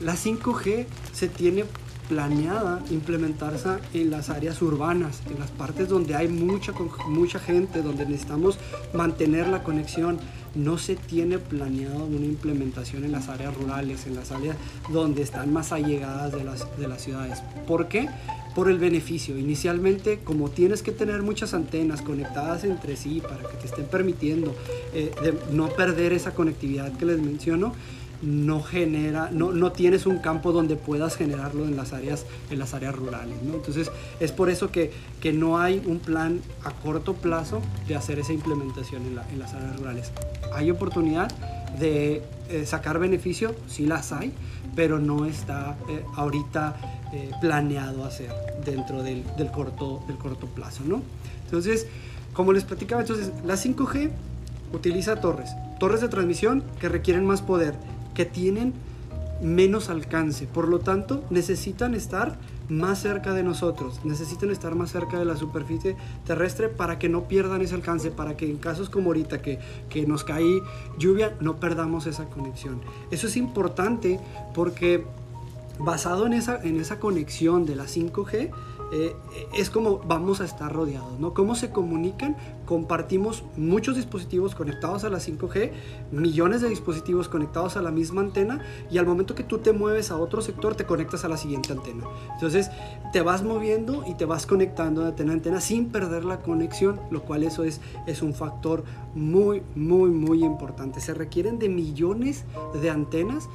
la 0.00 0.16
5G 0.16 0.84
se 1.14 1.28
tiene 1.28 1.64
planeada 2.08 2.82
implementarse 2.90 3.68
en 3.94 4.10
las 4.10 4.30
áreas 4.30 4.60
urbanas, 4.62 5.22
en 5.30 5.38
las 5.38 5.50
partes 5.50 5.88
donde 5.88 6.14
hay 6.14 6.28
mucha, 6.28 6.72
mucha 7.08 7.38
gente, 7.38 7.82
donde 7.82 8.06
necesitamos 8.06 8.58
mantener 8.92 9.48
la 9.48 9.62
conexión. 9.62 10.18
No 10.54 10.78
se 10.78 10.96
tiene 10.96 11.38
planeado 11.38 12.06
una 12.06 12.24
implementación 12.24 13.04
en 13.04 13.12
las 13.12 13.28
áreas 13.28 13.54
rurales, 13.54 14.06
en 14.06 14.14
las 14.14 14.32
áreas 14.32 14.56
donde 14.90 15.20
están 15.20 15.52
más 15.52 15.70
allegadas 15.70 16.32
de 16.32 16.44
las, 16.44 16.66
de 16.78 16.88
las 16.88 17.02
ciudades. 17.02 17.42
¿Por 17.66 17.88
qué? 17.88 18.08
Por 18.54 18.70
el 18.70 18.78
beneficio. 18.78 19.36
Inicialmente, 19.36 20.20
como 20.24 20.48
tienes 20.48 20.82
que 20.82 20.92
tener 20.92 21.22
muchas 21.22 21.52
antenas 21.52 22.00
conectadas 22.00 22.64
entre 22.64 22.96
sí 22.96 23.20
para 23.20 23.46
que 23.50 23.56
te 23.58 23.66
estén 23.66 23.84
permitiendo 23.84 24.54
eh, 24.94 25.12
no 25.52 25.68
perder 25.68 26.14
esa 26.14 26.32
conectividad 26.32 26.90
que 26.96 27.04
les 27.04 27.20
menciono, 27.20 27.74
no 28.22 28.62
genera, 28.62 29.30
no, 29.30 29.52
no, 29.52 29.72
tienes 29.72 30.06
un 30.06 30.18
campo 30.18 30.52
donde 30.52 30.76
puedas 30.76 31.16
generarlo 31.16 31.64
en 31.64 31.76
las 31.76 31.92
áreas, 31.92 32.24
en 32.50 32.58
las 32.58 32.74
áreas 32.74 32.94
rurales. 32.94 33.42
¿no? 33.42 33.54
Entonces 33.54 33.90
es 34.20 34.32
por 34.32 34.50
eso 34.50 34.70
que, 34.70 34.92
que, 35.20 35.32
no 35.32 35.58
hay 35.58 35.82
un 35.86 35.98
plan 35.98 36.40
a 36.64 36.70
corto 36.70 37.14
plazo 37.14 37.60
de 37.88 37.96
hacer 37.96 38.18
esa 38.18 38.32
implementación 38.32 39.02
en, 39.06 39.16
la, 39.16 39.28
en 39.30 39.38
las 39.38 39.54
áreas 39.54 39.76
rurales. 39.76 40.12
Hay 40.54 40.70
oportunidad 40.70 41.30
de 41.78 42.22
eh, 42.48 42.64
sacar 42.64 42.98
beneficio, 42.98 43.54
sí 43.68 43.86
las 43.86 44.12
hay, 44.12 44.32
pero 44.74 44.98
no 44.98 45.26
está 45.26 45.76
eh, 45.88 46.04
ahorita 46.14 46.76
eh, 47.12 47.30
planeado 47.40 48.04
hacer 48.04 48.30
dentro 48.64 49.02
del, 49.02 49.24
del, 49.36 49.50
corto, 49.50 50.02
del 50.06 50.16
corto 50.16 50.46
plazo. 50.46 50.82
¿no? 50.84 51.02
Entonces, 51.44 51.86
como 52.32 52.52
les 52.52 52.64
platicaba, 52.64 53.02
entonces 53.02 53.32
la 53.44 53.54
5G 53.54 54.10
utiliza 54.72 55.16
torres, 55.16 55.50
torres 55.78 56.00
de 56.00 56.08
transmisión 56.08 56.64
que 56.80 56.88
requieren 56.88 57.24
más 57.24 57.42
poder 57.42 57.74
que 58.16 58.24
tienen 58.24 58.72
menos 59.42 59.90
alcance. 59.90 60.46
Por 60.46 60.68
lo 60.68 60.78
tanto, 60.80 61.22
necesitan 61.30 61.94
estar 61.94 62.38
más 62.68 62.98
cerca 62.98 63.32
de 63.32 63.44
nosotros, 63.44 64.00
necesitan 64.04 64.50
estar 64.50 64.74
más 64.74 64.90
cerca 64.90 65.18
de 65.18 65.24
la 65.24 65.36
superficie 65.36 65.94
terrestre 66.24 66.68
para 66.68 66.98
que 66.98 67.08
no 67.08 67.28
pierdan 67.28 67.62
ese 67.62 67.74
alcance, 67.74 68.10
para 68.10 68.36
que 68.36 68.50
en 68.50 68.56
casos 68.56 68.90
como 68.90 69.10
ahorita 69.10 69.40
que, 69.42 69.60
que 69.88 70.06
nos 70.06 70.24
cae 70.24 70.62
lluvia, 70.98 71.36
no 71.40 71.56
perdamos 71.56 72.06
esa 72.06 72.24
conexión. 72.24 72.80
Eso 73.10 73.26
es 73.28 73.36
importante 73.36 74.18
porque 74.54 75.04
basado 75.78 76.26
en 76.26 76.32
esa, 76.32 76.60
en 76.62 76.80
esa 76.80 76.98
conexión 76.98 77.66
de 77.66 77.76
la 77.76 77.84
5G, 77.84 78.50
eh, 78.92 79.16
es 79.54 79.70
como 79.70 79.98
vamos 79.98 80.40
a 80.40 80.44
estar 80.44 80.72
rodeados, 80.72 81.18
¿no? 81.18 81.34
¿Cómo 81.34 81.54
se 81.54 81.70
comunican? 81.70 82.36
Compartimos 82.64 83.44
muchos 83.56 83.96
dispositivos 83.96 84.54
conectados 84.54 85.04
a 85.04 85.10
la 85.10 85.18
5G, 85.18 85.72
millones 86.12 86.60
de 86.60 86.68
dispositivos 86.68 87.28
conectados 87.28 87.76
a 87.76 87.82
la 87.82 87.90
misma 87.90 88.20
antena 88.20 88.60
y 88.90 88.98
al 88.98 89.06
momento 89.06 89.34
que 89.34 89.42
tú 89.42 89.58
te 89.58 89.72
mueves 89.72 90.10
a 90.10 90.18
otro 90.18 90.40
sector 90.40 90.74
te 90.74 90.84
conectas 90.84 91.24
a 91.24 91.28
la 91.28 91.36
siguiente 91.36 91.72
antena. 91.72 92.04
Entonces 92.34 92.70
te 93.12 93.22
vas 93.22 93.42
moviendo 93.42 94.04
y 94.06 94.14
te 94.14 94.24
vas 94.24 94.46
conectando 94.46 95.02
de 95.02 95.08
antena 95.08 95.32
a 95.32 95.34
antena 95.34 95.60
sin 95.60 95.88
perder 95.88 96.24
la 96.24 96.40
conexión, 96.40 97.00
lo 97.10 97.22
cual 97.22 97.42
eso 97.42 97.64
es, 97.64 97.80
es 98.06 98.22
un 98.22 98.34
factor 98.34 98.84
muy, 99.14 99.62
muy, 99.74 100.10
muy 100.10 100.44
importante. 100.44 101.00
Se 101.00 101.14
requieren 101.14 101.58
de 101.58 101.68
millones 101.68 102.44
de 102.80 102.90
antenas 102.90 103.48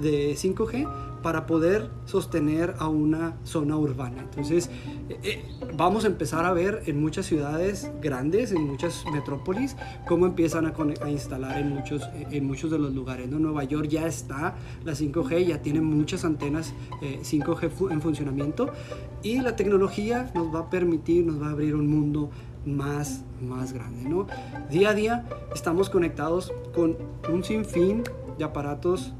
de 0.00 0.34
5G 0.34 0.88
para 1.22 1.46
poder 1.46 1.90
sostener 2.04 2.74
a 2.78 2.88
una 2.88 3.36
zona 3.44 3.76
urbana. 3.76 4.22
Entonces, 4.22 4.70
eh, 5.08 5.18
eh, 5.22 5.44
vamos 5.76 6.04
a 6.04 6.08
empezar 6.08 6.44
a 6.44 6.52
ver 6.52 6.82
en 6.86 7.00
muchas 7.00 7.26
ciudades 7.26 7.90
grandes, 8.00 8.52
en 8.52 8.66
muchas 8.66 9.04
metrópolis, 9.12 9.76
cómo 10.06 10.26
empiezan 10.26 10.66
a, 10.66 10.74
a 11.02 11.10
instalar 11.10 11.58
en 11.58 11.70
muchos, 11.74 12.08
en 12.14 12.46
muchos 12.46 12.70
de 12.70 12.78
los 12.78 12.94
lugares. 12.94 13.28
¿no? 13.28 13.38
Nueva 13.38 13.64
York 13.64 13.88
ya 13.88 14.06
está 14.06 14.54
la 14.84 14.92
5G, 14.92 15.46
ya 15.46 15.62
tiene 15.62 15.80
muchas 15.80 16.24
antenas 16.24 16.74
5G 17.00 17.64
eh, 17.64 17.92
en 17.92 18.00
funcionamiento 18.00 18.70
y 19.22 19.40
la 19.40 19.56
tecnología 19.56 20.30
nos 20.34 20.54
va 20.54 20.60
a 20.60 20.70
permitir, 20.70 21.26
nos 21.26 21.40
va 21.40 21.48
a 21.48 21.50
abrir 21.50 21.74
un 21.74 21.88
mundo 21.88 22.30
más, 22.64 23.24
más 23.40 23.72
grande. 23.72 24.08
¿no? 24.08 24.26
Día 24.70 24.90
a 24.90 24.94
día 24.94 25.26
estamos 25.54 25.90
conectados 25.90 26.52
con 26.74 26.96
un 27.30 27.44
sinfín 27.44 28.04
de 28.38 28.44
aparatos 28.44 29.12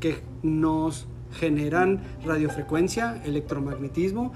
que 0.00 0.22
nos 0.42 1.06
generan 1.32 2.00
radiofrecuencia, 2.24 3.22
electromagnetismo. 3.24 4.32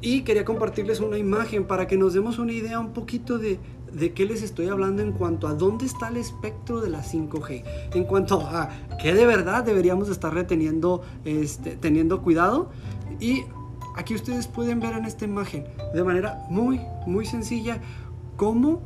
Y 0.00 0.22
quería 0.22 0.44
compartirles 0.44 1.00
una 1.00 1.16
imagen 1.16 1.64
para 1.64 1.86
que 1.86 1.96
nos 1.96 2.14
demos 2.14 2.38
una 2.38 2.52
idea 2.52 2.80
un 2.80 2.92
poquito 2.92 3.38
de, 3.38 3.60
de 3.92 4.12
qué 4.12 4.26
les 4.26 4.42
estoy 4.42 4.68
hablando 4.68 5.02
en 5.02 5.12
cuanto 5.12 5.46
a 5.46 5.54
dónde 5.54 5.86
está 5.86 6.08
el 6.08 6.16
espectro 6.16 6.80
de 6.80 6.90
la 6.90 7.02
5G, 7.02 7.62
en 7.94 8.04
cuanto 8.04 8.40
a 8.40 8.70
qué 9.00 9.14
de 9.14 9.26
verdad 9.26 9.64
deberíamos 9.64 10.08
estar 10.08 10.34
reteniendo, 10.34 11.02
este, 11.24 11.76
teniendo 11.76 12.22
cuidado. 12.22 12.70
Y 13.20 13.44
aquí 13.96 14.14
ustedes 14.14 14.48
pueden 14.48 14.80
ver 14.80 14.94
en 14.94 15.04
esta 15.04 15.24
imagen 15.24 15.66
de 15.94 16.02
manera 16.02 16.44
muy, 16.48 16.80
muy 17.06 17.26
sencilla 17.26 17.80
cómo 18.36 18.80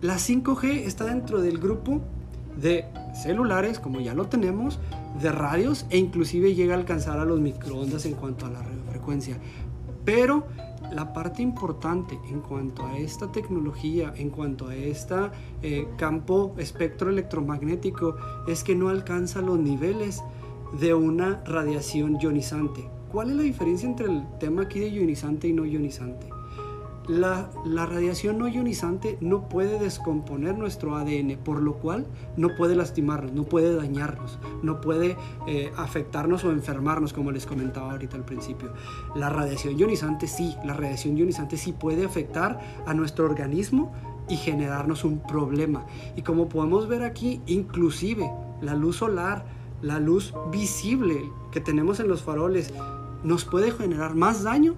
la 0.00 0.14
5G 0.14 0.86
está 0.86 1.04
dentro 1.04 1.40
del 1.40 1.58
grupo 1.58 2.00
de 2.60 2.86
celulares, 3.14 3.78
como 3.78 4.00
ya 4.00 4.14
lo 4.14 4.26
tenemos, 4.26 4.78
de 5.20 5.30
radios 5.30 5.86
e 5.90 5.98
inclusive 5.98 6.54
llega 6.54 6.74
a 6.74 6.78
alcanzar 6.78 7.18
a 7.18 7.24
los 7.24 7.40
microondas 7.40 8.06
en 8.06 8.14
cuanto 8.14 8.46
a 8.46 8.50
la 8.50 8.62
radiofrecuencia. 8.62 9.36
Pero 10.04 10.46
la 10.92 11.12
parte 11.12 11.42
importante 11.42 12.18
en 12.28 12.40
cuanto 12.40 12.84
a 12.84 12.98
esta 12.98 13.30
tecnología, 13.30 14.12
en 14.16 14.30
cuanto 14.30 14.68
a 14.68 14.74
este 14.74 15.14
campo 15.96 16.54
espectro 16.58 17.10
electromagnético, 17.10 18.16
es 18.48 18.64
que 18.64 18.74
no 18.74 18.88
alcanza 18.88 19.40
los 19.40 19.58
niveles 19.58 20.22
de 20.80 20.94
una 20.94 21.42
radiación 21.44 22.18
ionizante. 22.20 22.88
¿Cuál 23.10 23.30
es 23.30 23.36
la 23.36 23.42
diferencia 23.42 23.88
entre 23.88 24.06
el 24.06 24.24
tema 24.40 24.62
aquí 24.62 24.80
de 24.80 24.88
ionizante 24.88 25.46
y 25.46 25.52
no 25.52 25.66
ionizante? 25.66 26.28
La, 27.08 27.50
radiación 27.64 28.38
no 28.38 28.46
ionizante 28.46 29.18
no 29.20 29.48
puede 29.48 29.78
descomponer 29.80 30.56
nuestro 30.56 30.94
ADN, 30.94 31.36
por 31.42 31.60
lo 31.60 31.74
cual 31.74 32.06
no 32.36 32.54
puede 32.56 32.76
lastimarnos, 32.76 33.32
no 33.32 33.42
puede 33.42 33.74
dañarnos, 33.74 34.38
no 34.62 34.80
puede 34.80 35.16
eh, 35.48 35.72
afectarnos 35.76 36.44
o 36.44 36.52
enfermarnos, 36.52 37.12
como 37.12 37.32
les 37.32 37.44
comentaba 37.44 37.90
ahorita 37.92 38.16
al 38.16 38.24
principio. 38.24 38.72
La 39.16 39.30
radiación 39.30 39.76
ionizante 39.76 40.28
sí, 40.28 40.54
la 40.64 40.74
radiación 40.74 41.16
ionizante 41.16 41.56
sí 41.56 41.72
puede 41.72 42.04
afectar 42.04 42.60
a 42.86 42.94
nuestro 42.94 43.24
organismo 43.24 43.92
y 44.28 44.36
generarnos 44.36 45.04
un 45.04 45.18
problema. 45.18 45.84
Y 46.16 46.22
como 46.22 46.48
podemos 46.48 46.86
ver 46.86 47.02
aquí, 47.02 47.40
inclusive 47.46 48.30
la 48.60 48.74
luz 48.74 48.98
solar, 48.98 49.44
la 49.82 49.98
luz 49.98 50.32
visible 50.52 51.20
que 51.50 51.60
tenemos 51.60 51.98
en 51.98 52.06
los 52.06 52.22
faroles, 52.22 52.72
nos 53.24 53.44
puede 53.44 53.72
generar 53.72 54.14
más 54.14 54.44
daño 54.44 54.76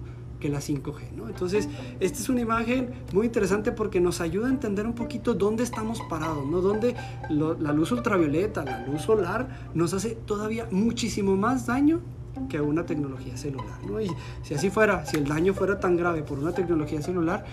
la 0.48 0.60
5G. 0.60 1.12
¿no? 1.16 1.28
Entonces, 1.28 1.68
esta 2.00 2.18
es 2.18 2.28
una 2.28 2.40
imagen 2.40 2.90
muy 3.12 3.26
interesante 3.26 3.72
porque 3.72 4.00
nos 4.00 4.20
ayuda 4.20 4.46
a 4.48 4.50
entender 4.50 4.86
un 4.86 4.94
poquito 4.94 5.34
dónde 5.34 5.64
estamos 5.64 6.00
parados, 6.08 6.46
¿no? 6.46 6.60
Dónde 6.60 6.94
la 7.30 7.72
luz 7.72 7.92
ultravioleta, 7.92 8.64
la 8.64 8.86
luz 8.86 9.02
solar 9.02 9.70
nos 9.74 9.94
hace 9.94 10.10
todavía 10.10 10.68
muchísimo 10.70 11.36
más 11.36 11.66
daño 11.66 12.00
que 12.48 12.60
una 12.60 12.84
tecnología 12.84 13.36
celular. 13.36 13.78
¿no? 13.86 14.00
Y 14.00 14.10
si 14.42 14.54
así 14.54 14.70
fuera, 14.70 15.06
si 15.06 15.16
el 15.16 15.26
daño 15.26 15.54
fuera 15.54 15.80
tan 15.80 15.96
grave 15.96 16.22
por 16.22 16.38
una 16.38 16.52
tecnología 16.52 17.00
celular, 17.00 17.44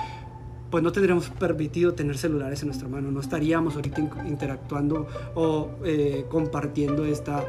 pues 0.71 0.83
no 0.83 0.91
tendríamos 0.93 1.29
permitido 1.29 1.93
tener 1.93 2.17
celulares 2.17 2.61
en 2.61 2.69
nuestra 2.69 2.87
mano, 2.87 3.11
no 3.11 3.19
estaríamos 3.19 3.75
ahorita 3.75 4.01
interactuando 4.25 5.05
o 5.35 5.69
eh, 5.83 6.25
compartiendo 6.29 7.03
esta, 7.03 7.43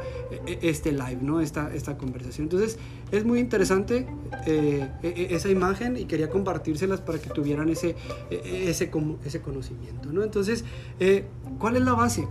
e, 0.45 0.59
este 0.61 0.91
live, 0.91 1.19
¿no? 1.21 1.39
esta, 1.39 1.73
esta 1.73 1.97
conversación. 1.97 2.45
Entonces 2.45 2.77
es 3.11 3.23
muy 3.25 3.39
interesante 3.39 4.05
eh, 4.45 4.89
e, 5.01 5.07
e, 5.07 5.35
esa 5.35 5.49
imagen 5.49 5.95
y 5.95 6.03
quería 6.05 6.29
compartírselas 6.29 6.99
para 6.99 7.17
que 7.17 7.29
tuvieran 7.29 7.69
ese, 7.69 7.95
ese, 8.29 8.91
ese 9.25 9.41
conocimiento. 9.41 10.11
¿no? 10.11 10.23
Entonces, 10.23 10.65
eh, 10.99 11.25
¿cuál 11.59 11.77
es 11.77 11.83
la 11.83 11.93
base? 11.93 12.27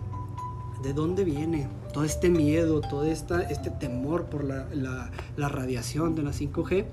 ¿De 0.83 0.93
dónde 0.93 1.25
viene 1.25 1.69
todo 1.95 2.05
este 2.05 2.29
miedo, 2.29 2.81
todo 2.83 3.05
esta, 3.05 3.41
este 3.43 3.71
temor 3.71 4.27
por 4.27 4.45
la, 4.45 4.67
la, 4.75 5.11
la 5.37 5.49
radiación 5.49 6.15
de 6.15 6.23
la 6.23 6.33
5G? 6.33 6.85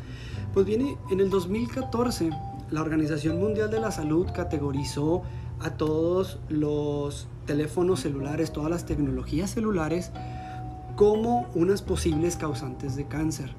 Pues 0.54 0.66
viene 0.66 0.98
en 1.12 1.20
el 1.20 1.30
2014 1.30 2.30
la 2.72 2.82
Organización 2.82 3.40
Mundial 3.40 3.70
de 3.70 3.80
la 3.80 3.92
Salud 3.92 4.28
categorizó 4.34 5.24
a 5.60 5.72
todos 5.72 6.40
los 6.50 7.28
teléfonos 7.46 8.02
celulares, 8.02 8.52
todas 8.52 8.70
las 8.70 8.86
tecnologías 8.86 9.52
celulares, 9.52 10.12
como 10.96 11.48
unas 11.56 11.82
posibles 11.82 12.36
causantes 12.36 12.96
de 12.96 13.06
cáncer. 13.06 13.54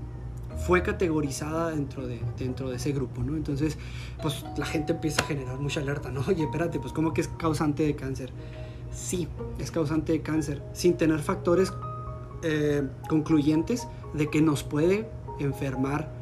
Fue 0.67 0.83
categorizada 0.83 1.71
dentro 1.71 2.07
de, 2.07 2.21
dentro 2.39 2.69
de 2.69 2.77
ese 2.77 2.93
grupo, 2.93 3.23
¿no? 3.23 3.37
Entonces, 3.37 3.79
pues 4.23 4.45
la 4.57 4.67
gente 4.67 4.93
empieza 4.93 5.23
a 5.23 5.27
generar 5.27 5.59
mucha 5.59 5.81
alerta, 5.81 6.11
¿no? 6.11 6.21
Oye, 6.29 6.45
espérate, 6.45 6.79
pues 6.79 6.93
¿cómo 6.93 7.13
que 7.13 7.23
es 7.23 7.29
causante 7.29 7.83
de 7.85 7.97
cáncer? 7.97 8.31
Sí, 8.93 9.29
es 9.59 9.71
causante 9.71 10.13
de 10.13 10.23
cáncer, 10.23 10.63
sin 10.73 10.97
tener 10.97 11.21
factores 11.21 11.73
eh, 12.43 12.87
concluyentes 13.09 13.89
de 14.15 14.29
que 14.29 14.43
nos 14.43 14.63
puede 14.63 15.09
enfermar 15.39 16.20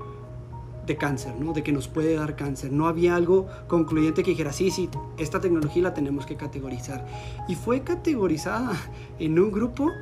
de 0.88 0.97
cáncer, 0.97 1.35
¿no? 1.38 1.52
de 1.52 1.62
que 1.62 1.71
nos 1.71 1.87
puede 1.87 2.14
dar 2.14 2.35
cáncer. 2.35 2.73
No 2.73 2.88
había 2.88 3.14
algo 3.14 3.47
concluyente 3.68 4.25
que 4.25 4.30
dijera, 4.30 4.52
sí, 4.52 4.73
sí, 4.73 4.90
esta 5.18 5.40
tecnología 5.40 5.85
la 5.85 5.95
tenemos 5.95 6.26
que 6.26 6.35
categorizar. 6.35 7.07
Y 7.47 7.54
fue 7.54 7.83
categorizada 7.83 8.73
en 9.21 9.38
un 9.38 9.52
grupo 9.52 9.92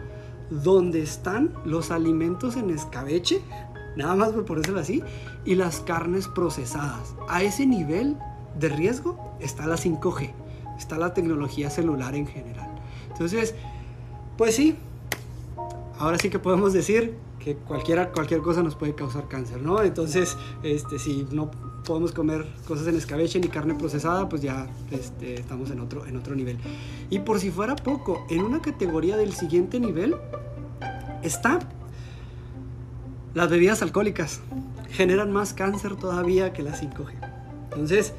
donde 0.49 1.03
están 1.03 1.53
los 1.65 1.91
alimentos 1.91 2.57
en 2.57 2.71
escabeche, 2.71 3.43
nada 3.97 4.15
más 4.15 4.31
por 4.31 4.45
ponérselo 4.45 4.79
así, 4.79 5.03
y 5.45 5.57
las 5.57 5.81
carnes 5.81 6.29
procesadas. 6.29 7.15
A 7.29 7.43
ese 7.43 7.67
nivel 7.67 8.17
de 8.59 8.69
riesgo 8.69 9.37
está 9.41 9.67
la 9.67 9.77
5G, 9.77 10.33
está 10.79 10.97
la 10.97 11.13
tecnología 11.13 11.69
celular 11.69 12.15
en 12.15 12.27
general. 12.27 12.71
Entonces, 13.11 13.55
pues 14.39 14.55
sí, 14.55 14.77
ahora 15.99 16.19
sí 16.19 16.31
que 16.31 16.39
podemos 16.39 16.73
decir 16.73 17.17
que 17.47 17.55
cualquier 17.55 18.41
cosa 18.43 18.61
nos 18.65 18.75
puede 18.75 18.97
causar 18.97 19.29
cáncer, 19.29 19.63
¿no? 19.63 19.81
Entonces, 19.81 20.37
este, 20.65 20.99
si 20.99 21.29
no 21.31 21.49
podemos 21.85 22.11
comer 22.11 22.45
cosas 22.67 22.89
en 22.89 22.97
escabeche 22.97 23.39
ni 23.39 23.47
carne 23.47 23.77
procesada, 23.77 24.29
pues 24.29 24.43
ya 24.43 24.67
este, 24.91 25.35
estamos 25.35 25.71
en 25.71 25.79
otro, 25.79 26.05
en 26.07 26.17
otro 26.17 26.35
nivel. 26.35 26.59
Y 27.09 27.21
por 27.21 27.39
si 27.39 27.53
fuera 27.53 27.77
poco, 27.77 28.27
en 28.31 28.43
una 28.43 28.61
categoría 28.61 29.17
del 29.17 29.33
siguiente 29.33 29.79
nivel 29.79 30.17
está 31.23 31.61
las 33.33 33.49
bebidas 33.49 33.81
alcohólicas. 33.81 34.41
Generan 34.91 35.31
más 35.31 35.55
cáncer 35.55 35.95
todavía 35.95 36.53
que 36.53 36.65
la 36.65 36.73
5G. 36.73 37.13
Entonces, 37.71 38.13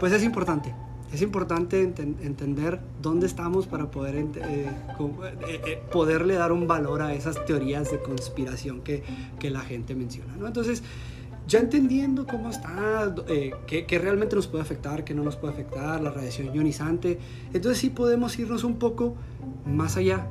pues 0.00 0.12
es 0.12 0.24
importante. 0.24 0.74
Es 1.16 1.22
importante 1.22 1.80
entender 1.80 2.78
dónde 3.00 3.26
estamos 3.26 3.66
para 3.66 3.90
poder 3.90 4.16
eh, 4.16 4.26
eh, 4.36 4.68
eh, 5.48 5.82
poderle 5.90 6.34
dar 6.34 6.52
un 6.52 6.66
valor 6.66 7.00
a 7.00 7.14
esas 7.14 7.42
teorías 7.46 7.90
de 7.90 8.02
conspiración 8.02 8.82
que, 8.82 9.02
que 9.38 9.48
la 9.48 9.60
gente 9.60 9.94
menciona. 9.94 10.36
¿no? 10.36 10.46
Entonces, 10.46 10.82
ya 11.48 11.60
entendiendo 11.60 12.26
cómo 12.26 12.50
está, 12.50 13.14
qué, 13.66 13.98
realmente 13.98 14.36
nos 14.36 14.46
puede 14.46 14.60
afectar, 14.60 15.04
qué 15.04 15.14
no 15.14 15.22
nos 15.22 15.36
puede 15.36 15.54
afectar, 15.54 16.02
la 16.02 16.10
radiación 16.10 16.54
ionizante, 16.54 17.18
entonces 17.54 17.78
sí 17.78 17.88
podemos 17.88 18.38
irnos 18.38 18.62
un 18.62 18.78
poco 18.78 19.14
más 19.64 19.96
allá, 19.96 20.26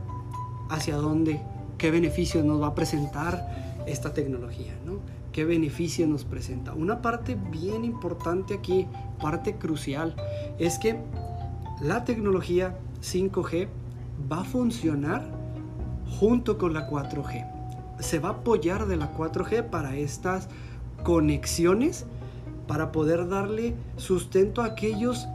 hacia 0.70 0.98
dónde, 0.98 1.42
qué 1.80 1.90
beneficios 1.90 2.46
nos 2.46 2.62
va 2.62 2.68
a 2.68 2.76
presentar 2.76 3.84
esta 3.88 4.14
tecnología, 4.14 4.76
¿no? 4.86 5.00
¿Qué 5.36 5.44
beneficios 5.44 6.08
nos 6.08 6.24
presenta? 6.24 6.74
Una 6.74 7.02
parte 7.02 7.36
bien 7.36 7.84
importante 7.84 8.54
aquí, 8.54 8.88
parte 9.22 9.58
crucial, 9.58 10.16
es 10.60 10.80
que 10.80 10.98
la 11.82 12.06
tecnología 12.06 12.78
5G 13.02 13.68
va 14.32 14.40
a 14.40 14.44
funcionar 14.46 15.30
junto 16.22 16.58
con 16.58 16.74
la 16.74 16.90
4G. 16.90 17.46
Se 18.00 18.20
va 18.20 18.30
a 18.30 18.32
apoyar 18.32 18.88
de 18.88 18.96
la 18.96 19.14
4G 19.14 19.70
para 19.70 19.98
estas 19.98 20.48
conexiones, 21.04 22.06
para 22.66 22.94
poder 22.94 23.28
darle 23.28 23.76
sustento 23.98 24.62
a 24.62 24.68
aquellos 24.68 25.28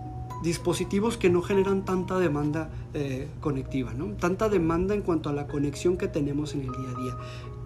dispositivos 0.43 1.19
que 1.19 1.29
no 1.29 1.43
generan 1.43 1.85
tanta 1.85 2.19
demanda 2.19 2.71
eh, 2.95 3.29
conectiva, 3.43 3.93
¿no? 3.93 4.07
tanta 4.15 4.49
demanda 4.49 4.95
en 4.95 5.03
cuanto 5.03 5.29
a 5.29 5.35
la 5.35 5.47
conexión 5.47 5.99
que 5.99 6.09
tenemos 6.09 6.55
en 6.55 6.61
el 6.63 6.73
día 6.73 6.89
a 6.89 7.03
día. 7.03 7.17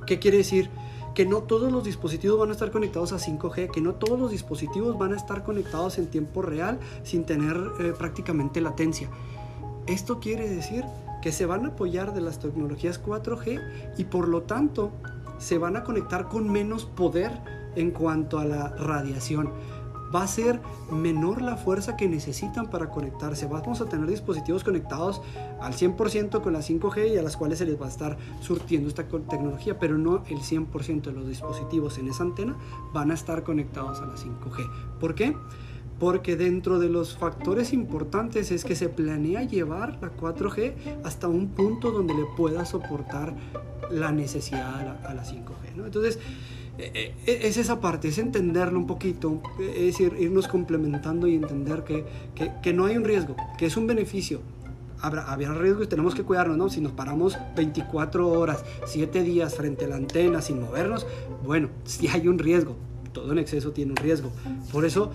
¿Qué 0.05 0.19
quiere 0.19 0.39
decir? 0.39 0.69
Que 1.15 1.25
no 1.25 1.43
todos 1.43 1.73
los 1.73 1.85
dispositivos 1.85 2.39
van 2.39 2.51
a 2.51 2.53
estar 2.53 2.71
conectados 2.71 3.13
a 3.13 3.19
5G, 3.19 3.71
que 3.71 3.81
no 3.81 3.95
todos 3.95 4.19
los 4.19 4.31
dispositivos 4.31 4.99
van 4.99 5.13
a 5.13 5.17
estar 5.17 5.45
conectados 5.45 5.99
en 5.99 6.09
tiempo 6.09 6.43
real 6.43 6.79
sin 7.05 7.25
tener 7.25 7.57
eh, 7.81 7.93
prácticamente 7.97 8.61
latencia. 8.61 9.09
Esto 9.87 10.19
quiere 10.19 10.49
decir 10.49 10.85
que 11.23 11.33
se 11.33 11.47
van 11.47 11.65
a 11.65 11.69
apoyar 11.69 12.15
de 12.15 12.21
las 12.21 12.39
tecnologías 12.39 13.03
4G 13.03 13.95
y 13.97 14.05
por 14.05 14.29
lo 14.29 14.43
tanto 14.43 14.91
se 15.39 15.59
van 15.59 15.77
a 15.77 15.85
conectar 15.85 16.29
con 16.29 16.51
menos 16.51 16.85
poder 16.85 17.33
en 17.77 17.91
cuanto 17.91 18.39
a 18.39 18.45
la 18.45 18.69
radiación 18.69 19.53
va 20.15 20.23
a 20.23 20.27
ser 20.27 20.61
menor 20.91 21.43
la 21.43 21.57
fuerza 21.57 21.97
que 21.97 22.09
necesitan 22.09 22.71
para 22.71 22.91
conectarse. 22.91 23.47
Vamos 23.47 23.81
a 23.81 23.87
tener 23.87 24.07
dispositivos 24.07 24.63
conectados 24.63 25.23
al 25.61 25.73
100% 25.73 26.41
con 26.41 26.53
la 26.53 26.61
5G 26.61 27.15
y 27.15 27.19
a 27.19 27.23
las 27.23 27.37
cuales 27.37 27.59
se 27.59 27.67
les 27.67 27.81
va 27.81 27.87
a 27.87 27.89
estar 27.89 28.17
surtiendo 28.41 28.89
esta 28.89 29.05
tecnología, 29.05 29.79
pero 29.79 29.99
no 29.99 30.23
el 30.29 30.39
100% 30.39 31.03
de 31.03 31.13
los 31.13 31.27
dispositivos 31.27 31.99
en 31.99 32.09
esa 32.09 32.23
antena 32.23 32.57
van 32.93 33.11
a 33.11 33.15
estar 33.15 33.43
conectados 33.43 34.01
a 34.01 34.07
la 34.07 34.15
5G. 34.15 34.99
¿Por 35.01 35.15
qué? 35.15 35.37
Porque 35.99 36.37
dentro 36.37 36.79
de 36.79 36.89
los 36.89 37.17
factores 37.17 37.73
importantes 37.73 38.51
es 38.51 38.65
que 38.65 38.75
se 38.75 38.89
planea 38.89 39.43
llevar 39.45 39.99
la 40.01 40.15
4G 40.17 40.75
hasta 41.05 41.29
un 41.29 41.49
punto 41.49 41.93
donde 41.93 42.15
le 42.15 42.25
pueda 42.37 42.65
soportar 42.65 43.35
la 43.91 44.13
necesidad 44.13 44.99
a 45.05 45.15
la, 45.15 45.25
5G. 45.25 45.77
¿no? 45.77 45.87
Entonces, 45.87 46.19
es 46.79 47.57
esa 47.57 47.81
parte, 47.81 48.09
es 48.09 48.19
entenderlo 48.19 48.79
un 48.79 48.87
poquito, 48.87 49.41
es 49.61 50.01
irnos 50.01 50.49
complementando 50.49 51.29
y 51.29 51.37
entender 51.37 51.85
que, 51.85 52.05
que, 52.63 52.73
no 52.73 52.87
hay 52.87 52.97
un 52.97 53.05
riesgo, 53.05 53.37
que 53.59 53.67
es 53.67 53.77
un 53.77 53.87
beneficio. 53.87 54.41
Habrá, 55.01 55.31
habrá 55.31 55.53
riesgo 55.55 55.83
y 55.83 55.87
tenemos 55.87 56.15
que 56.15 56.23
cuidarnos, 56.23 56.57
¿no? 56.57 56.71
Si 56.71 56.81
nos 56.81 56.93
paramos 56.93 57.37
24 57.57 58.29
horas, 58.29 58.65
7 58.87 59.23
días 59.23 59.55
frente 59.55 59.85
a 59.85 59.89
la 59.89 59.97
antena 59.97 60.41
sin 60.41 60.61
movernos, 60.61 61.07
bueno, 61.45 61.69
si 61.85 62.09
hay 62.09 62.27
un 62.27 62.39
riesgo, 62.39 62.75
todo 63.13 63.33
en 63.33 63.39
exceso 63.39 63.73
tiene 63.73 63.93
un 63.93 63.97
riesgo. 63.97 64.31
Por 64.73 64.85
eso 64.85 65.13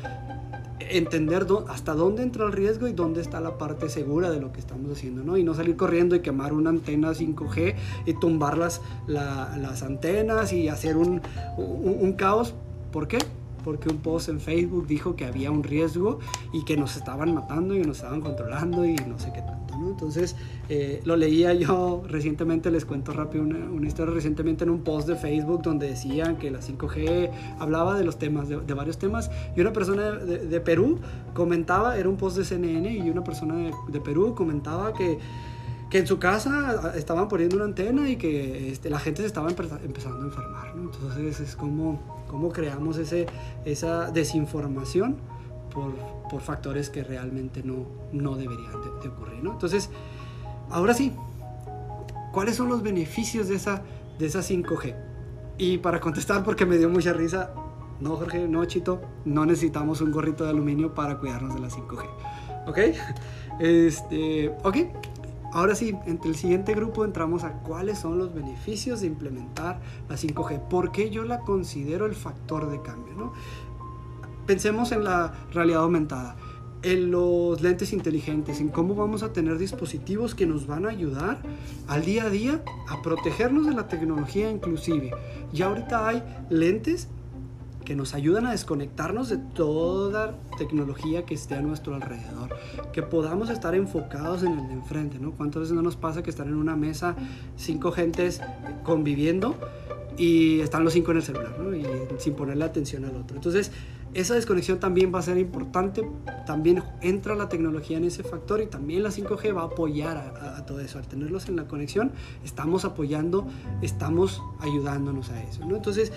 entender 0.80 1.48
hasta 1.68 1.94
dónde 1.94 2.24
entra 2.24 2.46
el 2.46 2.52
riesgo 2.52 2.88
y 2.88 2.94
dónde 2.94 3.22
está 3.22 3.40
la 3.40 3.58
parte 3.58 3.90
segura 3.90 4.30
de 4.30 4.40
lo 4.40 4.52
que 4.52 4.60
estamos 4.60 4.92
haciendo, 4.92 5.24
¿no? 5.24 5.38
Y 5.38 5.44
no 5.44 5.54
salir 5.54 5.76
corriendo 5.76 6.16
y 6.16 6.22
quemar 6.22 6.54
una 6.54 6.70
antena 6.70 7.12
5G 7.12 7.76
y 8.06 8.14
tumbar 8.14 8.58
las, 8.58 8.82
las 9.08 9.84
antenas 9.84 10.54
y 10.54 10.70
hacer 10.70 10.98
un, 10.98 11.22
un, 11.58 12.14
caos. 12.14 12.54
¿Por 12.92 13.08
qué? 13.08 13.20
Porque 13.64 13.90
un 13.90 13.98
post 13.98 14.30
en 14.30 14.40
Facebook 14.40 14.88
dijo 14.88 15.16
que 15.16 15.26
había 15.26 15.52
un 15.52 15.64
riesgo 15.64 16.20
y 16.54 16.66
que 16.66 16.78
nos 16.78 16.96
estaban 16.96 17.34
matando 17.34 17.76
y 17.76 17.82
nos 17.82 17.98
estaban 17.98 18.22
controlando 18.22 18.86
y 18.86 18.96
no 18.96 19.20
sé 19.20 19.32
qué 19.34 19.42
¿no? 19.42 19.59
Entonces, 20.00 20.38
eh, 20.70 21.02
lo 21.04 21.18
leía 21.18 21.54
yo 21.54 22.04
recientemente, 22.08 22.72
les 22.72 22.86
cuento 22.86 23.12
rápido 23.12 23.44
una, 23.44 23.88
historia. 23.88 24.14
Recientemente 24.14 24.64
en 24.64 24.70
un 24.70 24.82
post 24.82 25.08
de 25.10 25.16
Facebook 25.16 25.62
donde 25.62 25.90
decían 25.90 26.38
que 26.38 26.50
la 26.50 26.60
5G 26.60 27.30
hablaba 27.60 27.98
de 27.98 28.06
los 28.06 28.18
temas, 28.18 28.48
de, 28.48 28.74
varios 28.74 28.98
temas, 28.98 29.30
y 29.58 29.62
una 29.62 29.74
persona 29.74 30.12
de, 30.12 30.62
Perú 30.62 31.00
comentaba, 31.34 31.98
era 31.98 32.08
un 32.08 32.16
post 32.16 32.38
de 32.38 32.46
CNN, 32.46 32.94
y 32.94 33.10
una 33.10 33.24
persona 33.24 33.72
de, 33.90 34.00
Perú 34.00 34.34
comentaba 34.36 34.94
que 34.94 35.18
que 35.90 35.98
en 35.98 36.06
su 36.06 36.20
casa 36.20 36.94
estaban 36.96 37.28
poniendo 37.28 37.56
una 37.56 37.66
antena 37.66 38.08
y 38.08 38.16
que 38.16 38.70
este, 38.70 38.92
la 38.92 39.00
gente 39.00 39.22
se 39.22 39.28
estaba 39.28 39.50
empezando 39.50 40.22
a 40.22 40.26
enfermar. 40.26 40.74
Entonces 40.76 41.40
es 41.40 41.56
como, 41.56 42.00
como 42.28 42.50
creamos 42.50 43.00
ese, 43.00 43.26
esa 43.66 44.12
desinformación 44.12 45.16
por, 45.80 46.30
por, 46.30 46.42
factores 46.42 46.90
que 46.90 47.04
realmente 47.04 47.64
no, 47.64 47.86
no 48.12 48.36
deberían 48.36 48.82
de, 48.82 49.02
de 49.02 49.10
ocurrir. 49.10 49.44
¿no? 49.44 49.54
Entonces, 49.54 49.90
Ahora 50.72 50.94
sí, 50.94 51.14
¿cuáles 52.32 52.56
son 52.56 52.70
los 52.70 52.84
beneficios 52.84 53.48
de 53.48 53.56
esa, 53.56 53.82
de 54.20 54.28
esa 54.28 54.40
5G? 54.40 54.96
Y 55.58 55.80
para 55.80 56.00
contestar, 56.00 56.44
porque 56.44 56.66
me 56.66 56.78
dio 56.78 56.90
mucha 56.90 57.12
risa, 57.12 57.54
no 58.00 58.16
Jorge, 58.16 58.48
no 58.48 58.64
Chito, 58.66 59.02
no 59.26 59.46
necesitamos 59.46 60.00
un 60.02 60.12
gorrito 60.12 60.44
de 60.44 60.52
aluminio 60.52 60.94
para 60.94 61.18
cuidarnos 61.18 61.56
de 61.56 61.60
la 61.60 61.70
5G. 61.70 62.06
¿Ok? 62.68 62.78
Este, 63.60 64.56
ok. 64.64 64.78
Ahora 65.52 65.76
sí, 65.76 65.94
entre 66.06 66.30
el 66.30 66.38
siguiente 66.38 66.74
grupo 66.74 67.04
entramos 67.04 67.44
a 67.44 67.52
cuáles 67.52 68.00
son 68.00 68.18
los 68.18 68.34
beneficios 68.34 69.02
de 69.02 69.08
implementar 69.08 69.82
la 70.08 70.16
5G. 70.16 70.70
¿Por 70.70 70.94
qué 70.94 71.10
yo 71.10 71.26
la 71.26 71.40
considero 71.40 72.06
el 72.06 72.16
factor 72.16 72.72
de 72.72 72.82
cambio? 72.82 73.16
¿no? 73.16 73.34
Pensemos 74.50 74.92
en 74.92 75.04
la 75.04 75.32
realidad 75.54 75.84
aumentada 75.84 76.36
en 76.82 77.12
los 77.12 77.62
lentes 77.62 77.94
inteligentes, 77.94 78.60
en 78.60 78.70
cómo 78.70 78.96
vamos 78.96 79.22
a 79.22 79.32
tener 79.32 79.60
dispositivos 79.60 80.34
que 80.34 80.48
nos 80.48 80.66
van 80.66 80.88
a 80.88 80.90
ayudar 80.90 81.38
al 81.88 82.04
día 82.04 82.24
a 82.24 82.32
día 82.32 82.64
a 82.88 83.00
protegernos 83.04 83.68
de 83.68 83.76
la 83.76 83.88
tecnología 83.88 84.50
inclusive. 84.50 85.12
Ya 85.54 85.68
ahorita 85.68 86.08
hay 86.08 86.24
lentes 86.50 87.10
que 87.86 87.96
nos 87.96 88.16
ayudan 88.16 88.48
a 88.48 88.52
desconectarnos 88.52 89.30
de 89.30 89.38
toda 89.38 90.34
tecnología 90.58 91.28
que 91.28 91.36
esté 91.36 91.54
a 91.54 91.62
nuestro 91.62 91.94
alrededor, 91.94 92.50
que 92.92 93.04
podamos 93.04 93.52
estar 93.52 93.76
enfocados 93.76 94.42
en 94.42 94.58
el 94.58 94.68
de 94.68 94.74
enfrente, 94.74 95.20
¿no? 95.20 95.34
¿Cuántas 95.34 95.62
veces 95.62 95.76
no 95.76 95.84
nos 95.84 95.96
pasa 95.96 96.24
que 96.24 96.32
están 96.32 96.48
en 96.48 96.56
una 96.56 96.76
mesa 96.76 97.16
cinco 97.56 97.92
gentes 97.92 98.42
conviviendo 98.84 99.56
y 100.18 100.60
están 100.62 100.84
los 100.84 100.94
cinco 100.94 101.12
en 101.12 101.18
el 101.18 101.24
celular, 101.24 101.56
¿no? 101.60 101.76
Y 101.76 101.86
sin 102.18 102.34
ponerle 102.34 102.66
atención 102.66 103.06
al 103.06 103.16
otro. 103.16 103.38
Entonces, 103.38 103.72
esa 104.14 104.36
desconexión 104.36 104.80
también 104.80 105.14
va 105.14 105.20
a 105.20 105.22
ser 105.22 105.38
importante, 105.38 106.10
también 106.46 106.84
entra 107.02 107.36
la 107.36 107.48
tecnología 107.48 107.98
en 107.98 108.06
ese 108.06 108.24
factor 108.24 108.62
y 108.62 108.68
también 108.68 109.04
la 109.04 109.10
5G 109.10 109.56
va 109.56 109.62
a 109.62 109.66
apoyar 109.66 110.18
a, 110.18 110.66
todo 110.66 110.80
eso. 110.80 110.98
Al 110.98 111.08
tenerlos 111.08 111.48
en 111.48 111.56
la 111.56 111.68
conexión, 111.68 112.12
estamos 112.44 112.86
apoyando, 112.86 113.48
estamos 113.82 114.42
ayudándonos 114.60 115.30
a 115.30 115.44
eso. 115.44 115.66
¿no? 115.66 115.76
Entonces, 115.76 116.12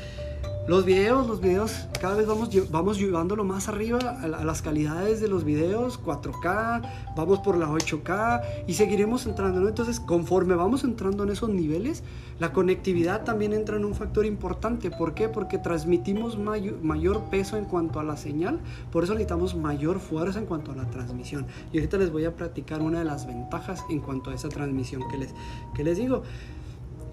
Los 0.68 0.84
videos, 0.84 1.26
los 1.26 1.40
videos, 1.40 1.88
cada 2.00 2.14
vez 2.14 2.24
vamos, 2.24 2.48
vamos 2.70 2.96
llevándolo 2.96 3.42
más 3.42 3.68
arriba 3.68 3.98
a, 3.98 4.28
las 4.28 4.62
calidades 4.62 5.20
de 5.20 5.26
los 5.26 5.42
videos, 5.42 6.00
4K, 6.00 7.14
vamos 7.16 7.40
por 7.40 7.58
la 7.58 7.66
8K 7.66 8.42
y 8.68 8.74
seguiremos 8.74 9.26
entrando, 9.26 9.58
¿no? 9.58 9.68
Entonces, 9.68 9.98
conforme 9.98 10.54
vamos 10.54 10.84
entrando 10.84 11.24
en 11.24 11.30
esos 11.30 11.48
niveles, 11.48 12.04
la 12.38 12.52
conectividad 12.52 13.24
también 13.24 13.54
entra 13.54 13.76
en 13.76 13.84
un 13.84 13.96
factor 13.96 14.24
importante. 14.24 14.92
¿Por 14.92 15.14
qué? 15.14 15.28
Porque 15.28 15.58
transmitimos 15.58 16.38
mayor 16.38 17.24
peso 17.24 17.56
en 17.56 17.64
cuanto 17.64 17.98
a 17.98 18.04
la 18.04 18.16
señal, 18.16 18.60
por 18.92 19.02
eso 19.02 19.14
necesitamos 19.14 19.56
mayor 19.56 19.98
fuerza 19.98 20.38
en 20.38 20.46
cuanto 20.46 20.70
a 20.70 20.76
la 20.76 20.88
transmisión. 20.90 21.44
Y 21.72 21.78
ahorita 21.78 21.98
les 21.98 22.12
voy 22.12 22.24
a 22.24 22.36
platicar 22.36 22.82
una 22.82 23.00
de 23.00 23.04
las 23.04 23.26
ventajas 23.26 23.82
en 23.90 23.98
cuanto 23.98 24.30
a 24.30 24.34
esa 24.34 24.48
transmisión 24.48 25.02
que 25.10 25.18
les, 25.18 25.34
que 25.74 25.82
les 25.82 25.98
digo. 25.98 26.22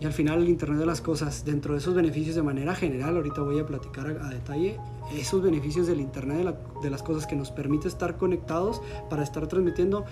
Y 0.02 0.06
al 0.06 0.14
final 0.14 0.42
el 0.42 0.50
Internet 0.50 0.80
de 0.80 0.86
las 0.86 1.02
Cosas, 1.02 1.44
dentro 1.44 1.74
de 1.74 1.80
esos 1.80 1.94
beneficios 1.94 2.34
de 2.34 2.42
manera 2.42 2.74
general, 2.74 3.18
ahorita 3.18 3.42
voy 3.42 3.60
a 3.60 3.66
platicar 3.66 4.08
a, 4.08 4.30
detalle, 4.30 4.78
esos 5.14 5.42
beneficios 5.42 5.88
del 5.88 6.00
Internet 6.00 6.58
de, 6.82 6.90
las 6.90 7.04
Cosas 7.04 7.28
que 7.28 7.36
nos 7.36 7.52
permite 7.52 7.90
estar 7.90 8.16
conectados 8.16 8.82
para 9.10 9.24
estar 9.24 9.46
transmitiendo, 9.48 10.06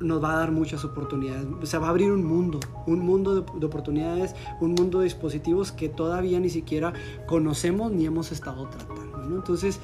nos 0.00 0.24
va 0.24 0.32
a 0.32 0.38
dar 0.38 0.52
muchas 0.52 0.86
oportunidades. 0.86 1.46
O 1.60 1.66
sea, 1.66 1.80
va 1.80 1.88
a 1.88 1.90
abrir 1.90 2.12
un 2.12 2.24
mundo, 2.24 2.60
un 2.86 3.00
mundo 3.00 3.42
de, 3.42 3.66
oportunidades, 3.66 4.34
un 4.62 4.72
mundo 4.72 5.00
de 5.00 5.04
dispositivos 5.04 5.70
que 5.70 5.90
todavía 5.90 6.40
ni 6.40 6.48
siquiera 6.48 6.94
conocemos 7.26 7.92
ni 7.92 8.06
hemos 8.06 8.32
estado 8.32 8.66
tratando. 8.68 9.18
¿no? 9.18 9.36
Entonces, 9.36 9.80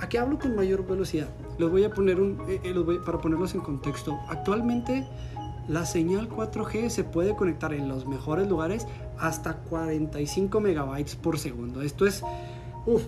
¿a 0.00 0.08
qué 0.10 0.18
hablo 0.18 0.38
con 0.38 0.54
mayor 0.54 0.86
velocidad? 0.86 1.30
Les 1.58 1.70
voy 1.70 1.84
a 1.84 1.90
poner 1.90 2.20
un, 2.20 2.38
eh, 2.46 2.60
eh, 2.62 3.00
para 3.06 3.18
ponerlos 3.18 3.54
en 3.54 3.62
contexto. 3.62 4.18
Actualmente 4.28 5.06
la 5.68 5.86
señal 5.86 6.28
4G 6.28 6.88
se 6.88 7.04
puede 7.04 7.36
conectar 7.36 7.72
en 7.72 7.88
los 7.88 8.06
mejores 8.06 8.48
lugares 8.48 8.86
hasta 9.18 9.56
45 9.56 10.60
megabytes 10.60 11.16
por 11.16 11.38
segundo. 11.38 11.82
Esto 11.82 12.06
es, 12.06 12.22
uff, 12.86 13.02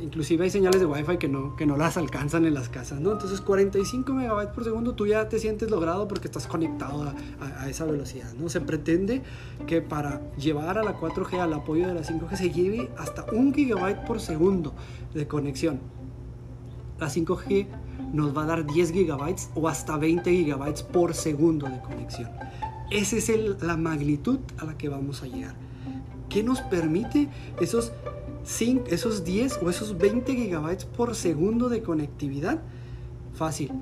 inclusive 0.00 0.44
hay 0.44 0.50
señales 0.50 0.80
de 0.80 0.86
Wi-Fi 0.86 1.18
que 1.18 1.28
no, 1.28 1.54
que 1.54 1.66
no 1.66 1.76
las 1.76 1.96
alcanzan 1.96 2.46
en 2.46 2.54
las 2.54 2.68
casas, 2.68 3.00
¿no? 3.00 3.12
Entonces 3.12 3.40
45 3.40 4.12
megabytes 4.12 4.54
por 4.54 4.64
segundo 4.64 4.94
tú 4.94 5.06
ya 5.06 5.28
te 5.28 5.38
sientes 5.38 5.70
logrado 5.70 6.08
porque 6.08 6.28
estás 6.28 6.46
conectado 6.46 7.04
a, 7.04 7.14
a, 7.62 7.68
esa 7.68 7.84
velocidad, 7.84 8.32
¿no? 8.34 8.48
Se 8.48 8.60
pretende 8.60 9.22
que 9.66 9.82
para 9.82 10.22
llevar 10.36 10.78
a 10.78 10.82
la 10.82 10.98
4G 10.98 11.38
al 11.40 11.52
apoyo 11.52 11.86
de 11.86 11.94
la 11.94 12.02
5G 12.02 12.36
se 12.36 12.50
lleve 12.50 12.90
hasta 12.98 13.26
un 13.32 13.52
gigabyte 13.52 14.04
por 14.06 14.20
segundo 14.20 14.72
de 15.14 15.26
conexión. 15.26 15.80
La 16.98 17.08
5G 17.08 17.66
nos 18.12 18.36
va 18.36 18.42
a 18.42 18.46
dar 18.46 18.66
10 18.66 18.92
gigabytes 18.92 19.50
o 19.54 19.68
hasta 19.68 19.96
20 19.96 20.30
gigabytes 20.30 20.82
por 20.82 21.14
segundo 21.14 21.68
de 21.68 21.80
conexión. 21.80 22.30
Esa 22.90 23.16
es 23.16 23.62
la 23.62 23.76
magnitud 23.76 24.38
a 24.58 24.66
la 24.66 24.76
que 24.76 24.88
vamos 24.88 25.22
a 25.22 25.26
llegar. 25.26 25.54
¿Qué 26.28 26.42
nos 26.42 26.60
permite 26.60 27.28
esos, 27.60 27.92
5, 28.44 28.84
esos 28.90 29.24
10 29.24 29.60
o 29.62 29.70
esos 29.70 29.96
20 29.96 30.34
gigabytes 30.34 30.84
por 30.84 31.14
segundo 31.14 31.68
de 31.68 31.82
conectividad? 31.82 32.60
Fácil. 33.34 33.72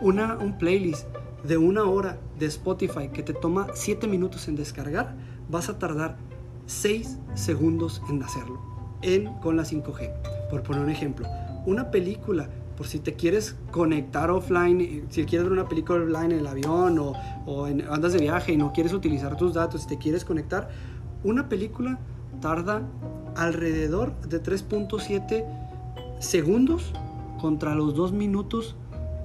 Una, 0.00 0.38
un 0.38 0.56
playlist 0.56 1.06
de 1.44 1.56
una 1.56 1.84
hora 1.84 2.18
de 2.38 2.46
Spotify 2.46 3.08
que 3.12 3.22
te 3.22 3.34
toma 3.34 3.68
7 3.74 4.06
minutos 4.08 4.48
en 4.48 4.56
descargar, 4.56 5.16
vas 5.48 5.68
a 5.68 5.78
tardar 5.78 6.16
6 6.66 7.18
segundos 7.34 8.02
en 8.08 8.22
hacerlo 8.22 8.60
en, 9.02 9.32
con 9.40 9.56
la 9.56 9.64
5G. 9.64 10.48
Por 10.48 10.62
poner 10.62 10.82
un 10.82 10.90
ejemplo, 10.90 11.26
una 11.66 11.90
película 11.90 12.48
por 12.80 12.86
si 12.86 12.98
te 12.98 13.12
quieres 13.12 13.56
conectar 13.72 14.30
offline, 14.30 15.04
si 15.10 15.26
quieres 15.26 15.46
ver 15.46 15.52
una 15.52 15.68
película 15.68 16.02
offline 16.02 16.32
en 16.32 16.38
el 16.38 16.46
avión 16.46 16.98
o, 16.98 17.12
o 17.44 17.66
en, 17.66 17.82
andas 17.90 18.14
de 18.14 18.20
viaje 18.20 18.54
y 18.54 18.56
no 18.56 18.72
quieres 18.72 18.94
utilizar 18.94 19.36
tus 19.36 19.52
datos, 19.52 19.86
te 19.86 19.98
quieres 19.98 20.24
conectar, 20.24 20.70
una 21.22 21.50
película 21.50 21.98
tarda 22.40 22.80
alrededor 23.36 24.18
de 24.22 24.42
3.7 24.42 25.44
segundos 26.20 26.94
contra 27.38 27.74
los 27.74 27.94
2 27.94 28.12
minutos 28.12 28.76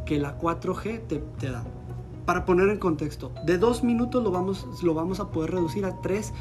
que 0.06 0.20
la 0.20 0.38
4G 0.38 1.08
te, 1.08 1.20
te, 1.40 1.50
da. 1.50 1.64
Para 2.26 2.44
poner 2.44 2.68
en 2.68 2.78
contexto, 2.78 3.32
de 3.46 3.58
2 3.58 3.86
minutos 3.86 4.22
lo 4.22 4.32
vamos, 4.32 4.68
lo 4.84 4.94
vamos 4.94 5.22
a 5.22 5.32
poder 5.32 5.52
reducir 5.52 5.86
a 5.86 6.02
3 6.02 6.34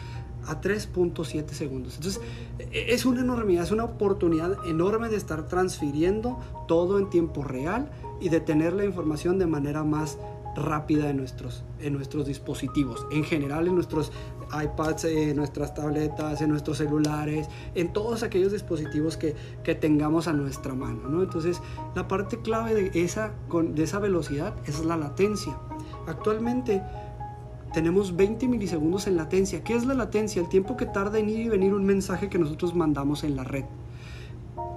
a 0.47 0.61
3.7 0.61 1.49
segundos. 1.51 1.97
Entonces, 1.97 2.21
e, 2.59 2.95
es 2.95 3.05
una 3.05 3.21
enormidad, 3.21 3.65
es 3.65 3.71
una 3.71 3.85
oportunidad 3.85 4.57
enorme 4.67 5.09
de 5.09 5.17
estar 5.17 5.47
transfiriendo 5.49 6.39
todo 6.69 6.99
en 6.99 7.11
tiempo 7.11 7.45
real 7.45 7.91
y 8.21 8.29
de 8.29 8.41
tener 8.41 8.73
la 8.73 8.85
información 8.85 9.39
de 9.39 9.47
manera 9.47 9.85
más 9.85 10.19
rápida 10.57 11.11
en 11.11 11.17
nuestros, 11.17 11.65
en 11.81 11.93
nuestros 11.95 12.27
dispositivos, 12.27 13.07
en 13.11 13.25
general 13.25 13.67
en 13.67 13.75
nuestros 13.75 14.13
iPads, 14.53 15.05
en 15.05 15.37
nuestras 15.37 15.75
tabletas, 15.75 16.41
en 16.41 16.51
nuestros 16.51 16.79
celulares, 16.79 17.49
en 17.75 17.93
todos 17.93 18.23
aquellos 18.23 18.53
dispositivos 18.53 19.17
que, 19.17 19.35
que 19.63 19.75
tengamos 19.75 20.29
a 20.29 20.33
nuestra 20.33 20.75
mano. 20.75 21.09
¿no? 21.09 21.23
Entonces, 21.23 21.61
la 21.95 22.07
parte 22.07 22.41
clave 22.41 22.75
de 22.75 23.05
esa, 23.05 23.33
de 23.51 23.83
esa 23.83 23.99
velocidad 23.99 24.55
es 24.67 24.85
la 24.85 24.97
latencia. 24.97 25.59
Actualmente, 26.07 26.83
tenemos 27.75 28.15
20 28.15 28.47
milisegundos 28.47 29.09
en 29.09 29.17
latencia. 29.17 29.65
¿Qué 29.65 29.75
es 29.75 29.85
la 29.85 29.95
latencia? 29.95 30.41
El 30.41 30.49
tiempo 30.49 30.77
que 30.77 30.87
tarda 30.87 31.19
en 31.19 31.29
ir 31.29 31.41
y 31.41 31.49
venir 31.49 31.75
un 31.75 31.85
mensaje 31.85 32.29
que 32.29 32.39
nosotros 32.39 32.75
mandamos 32.75 33.25
en 33.25 33.35
la 33.35 33.43
red. 33.43 33.65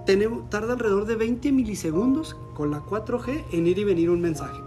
Tenemos, 0.07 0.49
tarda 0.49 0.73
alrededor 0.73 1.05
de 1.05 1.15
20 1.15 1.51
milisegundos 1.51 2.35
con 2.55 2.71
la 2.71 2.79
4G 2.79 3.43
en 3.51 3.67
ir 3.67 3.77
y 3.77 3.83
venir 3.83 4.09
un 4.09 4.19
mensaje, 4.19 4.59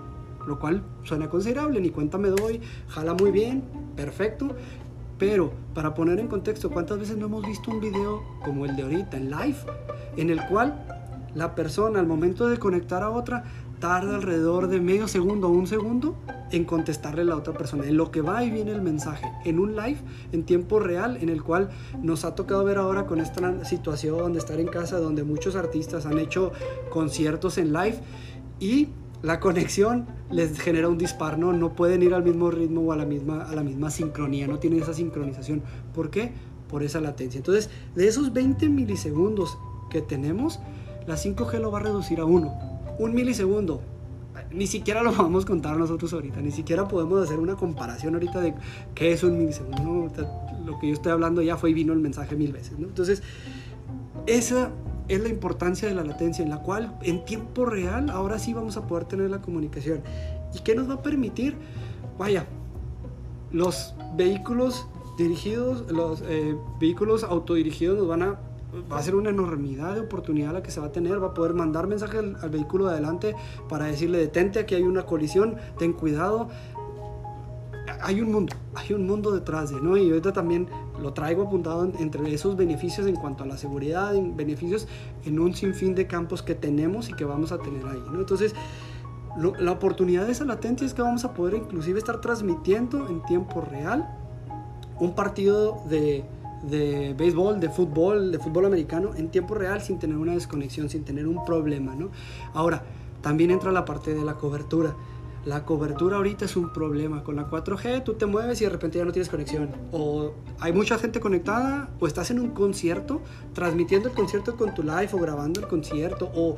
lo 0.46 0.60
cual 0.60 0.84
suena 1.02 1.28
considerable, 1.28 1.80
ni 1.80 1.90
cuenta 1.90 2.18
me 2.18 2.28
doy, 2.28 2.60
jala 2.88 3.14
muy 3.14 3.32
bien, 3.32 3.64
perfecto. 3.96 4.54
Pero 5.18 5.52
para 5.74 5.92
poner 5.94 6.20
en 6.20 6.28
contexto, 6.28 6.70
¿cuántas 6.70 7.00
veces 7.00 7.16
no 7.16 7.26
hemos 7.26 7.44
visto 7.44 7.70
un 7.70 7.80
video 7.80 8.22
como 8.44 8.64
el 8.64 8.76
de 8.76 8.84
ahorita 8.84 9.16
en 9.16 9.30
live, 9.30 9.56
en 10.16 10.30
el 10.30 10.40
cual 10.46 10.86
la 11.34 11.54
persona 11.56 11.98
al 11.98 12.06
momento 12.06 12.48
de 12.48 12.58
conectar 12.58 13.02
a 13.02 13.10
otra 13.10 13.44
tarda 13.80 14.14
alrededor 14.14 14.68
de 14.68 14.78
medio 14.78 15.08
segundo 15.08 15.48
o 15.48 15.50
un 15.50 15.66
segundo 15.66 16.14
en 16.52 16.64
contestarle 16.64 17.22
a 17.22 17.24
la 17.24 17.36
otra 17.36 17.54
persona, 17.54 17.86
en 17.86 17.96
lo 17.96 18.10
que 18.10 18.20
va 18.20 18.44
y 18.44 18.50
viene 18.50 18.72
el 18.72 18.82
mensaje, 18.82 19.26
en 19.44 19.58
un 19.58 19.74
live 19.74 19.98
en 20.32 20.44
tiempo 20.44 20.78
real, 20.78 21.16
en 21.20 21.30
el 21.30 21.42
cual 21.42 21.70
nos 22.02 22.24
ha 22.24 22.34
tocado 22.34 22.62
ver 22.64 22.76
ahora 22.76 23.06
con 23.06 23.20
esta 23.20 23.64
situación 23.64 24.34
de 24.34 24.38
estar 24.38 24.60
en 24.60 24.68
casa, 24.68 24.98
donde 24.98 25.24
muchos 25.24 25.56
artistas 25.56 26.06
han 26.06 26.18
hecho 26.18 26.52
conciertos 26.90 27.56
en 27.58 27.72
live 27.72 27.98
y 28.60 28.88
la 29.22 29.40
conexión 29.40 30.06
les 30.30 30.58
genera 30.60 30.88
un 30.88 30.98
disparo, 30.98 31.36
¿no? 31.36 31.52
no 31.52 31.74
pueden 31.74 32.02
ir 32.02 32.14
al 32.14 32.22
mismo 32.22 32.50
ritmo 32.50 32.82
o 32.82 32.92
a 32.92 32.96
la 32.96 33.06
misma, 33.06 33.44
a 33.44 33.54
la 33.54 33.62
misma 33.62 33.90
sincronía, 33.90 34.46
no 34.46 34.58
tienen 34.58 34.82
esa 34.82 34.94
sincronización. 34.94 35.62
¿Por 35.94 36.10
qué? 36.10 36.32
Por 36.68 36.82
esa 36.82 37.00
latencia. 37.00 37.38
Entonces, 37.38 37.70
de 37.94 38.08
esos 38.08 38.32
20 38.32 38.68
milisegundos 38.68 39.58
que 39.90 40.02
tenemos, 40.02 40.60
la 41.06 41.16
5G 41.16 41.60
lo 41.60 41.70
va 41.70 41.80
a 41.80 41.82
reducir 41.82 42.20
a 42.20 42.24
uno 42.24 42.79
un 43.00 43.14
milisegundo. 43.14 43.80
Ni 44.52 44.66
siquiera 44.66 45.02
lo 45.02 45.12
vamos 45.12 45.44
a 45.44 45.46
contar 45.46 45.76
nosotros 45.76 46.12
ahorita, 46.12 46.40
ni 46.40 46.50
siquiera 46.50 46.86
podemos 46.86 47.22
hacer 47.22 47.38
una 47.38 47.56
comparación 47.56 48.14
ahorita 48.14 48.40
de 48.40 48.54
qué 48.94 49.12
es 49.12 49.24
un 49.24 49.38
milisegundo. 49.38 50.12
Lo 50.64 50.78
que 50.78 50.88
yo 50.88 50.94
estoy 50.94 51.12
hablando 51.12 51.40
ya 51.40 51.56
fue 51.56 51.70
y 51.70 51.74
vino 51.74 51.92
el 51.92 51.98
mensaje 51.98 52.36
mil 52.36 52.52
veces. 52.52 52.74
Entonces, 52.78 53.22
esa 54.26 54.70
es 55.08 55.20
la 55.20 55.28
importancia 55.28 55.88
de 55.88 55.94
la 55.94 56.04
latencia, 56.04 56.44
en 56.44 56.50
la 56.50 56.58
cual 56.58 56.96
en 57.02 57.24
tiempo 57.24 57.64
real 57.64 58.10
ahora 58.10 58.38
sí 58.38 58.52
vamos 58.52 58.76
a 58.76 58.86
poder 58.86 59.06
tener 59.06 59.30
la 59.30 59.40
comunicación. 59.40 60.02
¿Y 60.54 60.60
qué 60.60 60.74
nos 60.74 60.88
va 60.88 60.94
a 60.94 61.02
permitir? 61.02 61.56
Vaya, 62.18 62.46
los 63.50 63.94
vehículos 64.16 64.86
dirigidos, 65.16 65.90
los 65.90 66.22
eh, 66.26 66.54
vehículos 66.78 67.24
autodirigidos 67.24 67.98
nos 67.98 68.08
van 68.08 68.22
a 68.22 68.38
va 68.90 68.98
a 68.98 69.02
ser 69.02 69.14
una 69.14 69.30
enormidad 69.30 69.94
de 69.94 70.00
oportunidad 70.00 70.52
la 70.52 70.62
que 70.62 70.70
se 70.70 70.80
va 70.80 70.86
a 70.86 70.92
tener. 70.92 71.22
Va 71.22 71.28
a 71.28 71.34
poder 71.34 71.54
mandar 71.54 71.86
mensaje 71.86 72.18
al, 72.18 72.50
vehículo 72.50 72.86
de 72.86 72.92
adelante 72.92 73.36
para 73.68 73.86
decirle 73.86 74.18
detente, 74.18 74.58
aquí 74.58 74.74
hay 74.74 74.82
una 74.82 75.04
colisión, 75.04 75.56
ten 75.78 75.92
cuidado. 75.92 76.48
Hay 78.02 78.20
un 78.20 78.32
mundo, 78.32 78.54
hay 78.74 78.94
un 78.94 79.06
mundo 79.06 79.30
detrás 79.32 79.70
de, 79.70 79.80
¿no? 79.80 79.96
Y 79.96 80.08
ahorita 80.08 80.32
también 80.32 80.68
lo 81.02 81.12
traigo 81.12 81.42
apuntado 81.42 81.90
entre 81.98 82.32
esos 82.32 82.56
beneficios 82.56 83.06
en 83.06 83.16
cuanto 83.16 83.44
a 83.44 83.46
la 83.46 83.58
seguridad, 83.58 84.14
en 84.14 84.36
beneficios 84.36 84.86
en 85.24 85.38
un 85.38 85.54
sinfín 85.54 85.94
de 85.94 86.06
campos 86.06 86.42
que 86.42 86.54
tenemos 86.54 87.10
y 87.10 87.14
que 87.14 87.24
vamos 87.24 87.52
a 87.52 87.58
tener 87.58 87.84
ahí, 87.86 88.02
¿no? 88.10 88.20
Entonces, 88.20 88.54
la 89.36 89.72
oportunidad 89.72 90.26
de 90.26 90.32
esa 90.32 90.44
latencia 90.44 90.86
es 90.86 90.94
que 90.94 91.02
vamos 91.02 91.24
a 91.24 91.34
poder 91.34 91.54
inclusive 91.54 91.98
estar 91.98 92.20
transmitiendo 92.20 93.06
en 93.08 93.22
tiempo 93.22 93.60
real 93.60 94.08
un 94.98 95.14
partido 95.14 95.82
de, 95.88 96.24
de 96.62 97.14
béisbol, 97.14 97.60
de 97.60 97.68
fútbol, 97.68 98.32
de 98.32 98.38
fútbol 98.38 98.66
americano 98.66 99.10
en 99.16 99.30
tiempo 99.30 99.54
real 99.54 99.80
sin 99.80 99.98
tener 99.98 100.16
una 100.16 100.34
desconexión, 100.34 100.88
sin 100.88 101.04
tener 101.04 101.26
un 101.26 101.44
problema, 101.44 101.94
¿no? 101.94 102.10
Ahora, 102.54 102.82
también 103.22 103.50
entra 103.50 103.72
la 103.72 103.84
parte 103.84 104.14
de 104.14 104.24
la 104.24 104.34
cobertura. 104.34 104.94
La 105.44 105.64
cobertura 105.64 106.16
ahorita 106.16 106.44
es 106.44 106.56
un 106.56 106.70
problema. 106.70 107.24
Con 107.24 107.36
la 107.36 107.48
4G 107.48 108.04
tú 108.04 108.14
te 108.14 108.26
mueves 108.26 108.60
y 108.60 108.64
de 108.64 108.70
repente 108.70 108.98
ya 108.98 109.06
no 109.06 109.12
tienes 109.12 109.30
conexión. 109.30 109.70
O 109.90 110.32
hay 110.58 110.72
mucha 110.72 110.98
gente 110.98 111.18
conectada, 111.18 111.88
o 111.98 112.06
estás 112.06 112.30
en 112.30 112.40
un 112.40 112.50
concierto, 112.50 113.22
transmitiendo 113.54 114.08
el 114.08 114.14
concierto 114.14 114.56
con 114.56 114.74
tu 114.74 114.82
live 114.82 115.08
o 115.12 115.18
grabando 115.18 115.60
el 115.60 115.66
concierto, 115.66 116.30
o 116.34 116.56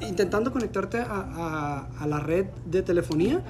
intentando 0.00 0.52
conectarte 0.52 0.98
a, 0.98 1.88
a 1.98 2.06
la 2.06 2.20
red 2.20 2.46
de 2.66 2.82
telefonía 2.82 3.42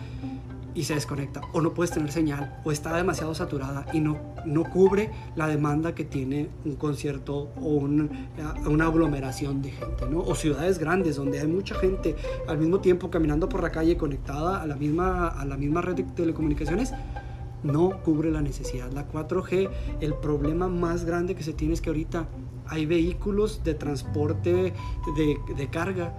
y 0.74 0.84
se 0.84 0.94
desconecta 0.94 1.40
o 1.52 1.60
no 1.60 1.74
puedes 1.74 1.90
tener 1.90 2.12
señal 2.12 2.60
o 2.64 2.72
está 2.72 2.96
demasiado 2.96 3.34
saturada 3.34 3.86
y 3.92 4.00
no, 4.00 4.18
no 4.44 4.64
cubre 4.64 5.10
la 5.36 5.46
demanda 5.46 5.94
que 5.94 6.04
tiene 6.04 6.48
un 6.64 6.76
concierto 6.76 7.50
o 7.60 7.68
una 7.68 8.86
aglomeración 8.86 9.62
de 9.62 9.70
gente, 9.72 10.06
¿no? 10.08 10.20
O 10.20 10.34
ciudades 10.34 10.78
grandes 10.78 11.16
donde 11.16 11.40
hay 11.40 11.46
mucha 11.46 11.74
gente 11.74 12.16
al 12.48 12.58
mismo 12.58 12.80
tiempo 12.80 13.10
caminando 13.10 13.48
por 13.48 13.62
la 13.62 13.70
calle 13.70 13.96
conectada 13.96 14.62
a 14.62 14.66
la 14.66 14.76
misma, 14.76 15.28
a 15.28 15.44
la 15.44 15.56
misma 15.56 15.80
red 15.80 15.94
de 15.94 16.02
telecomunicaciones, 16.04 16.92
no 17.62 18.02
cubre 18.02 18.30
la 18.30 18.40
necesidad. 18.40 18.90
La 18.92 19.08
4G, 19.08 19.68
el 20.00 20.14
problema 20.14 20.68
más 20.68 21.04
grande 21.04 21.34
que 21.34 21.42
se 21.42 21.52
tiene 21.52 21.74
es 21.74 21.80
que 21.80 21.90
ahorita 21.90 22.26
hay 22.66 22.86
vehículos 22.86 23.62
de 23.64 23.74
transporte 23.74 24.72
de, 25.16 25.38
de 25.56 25.68
carga 25.68 26.14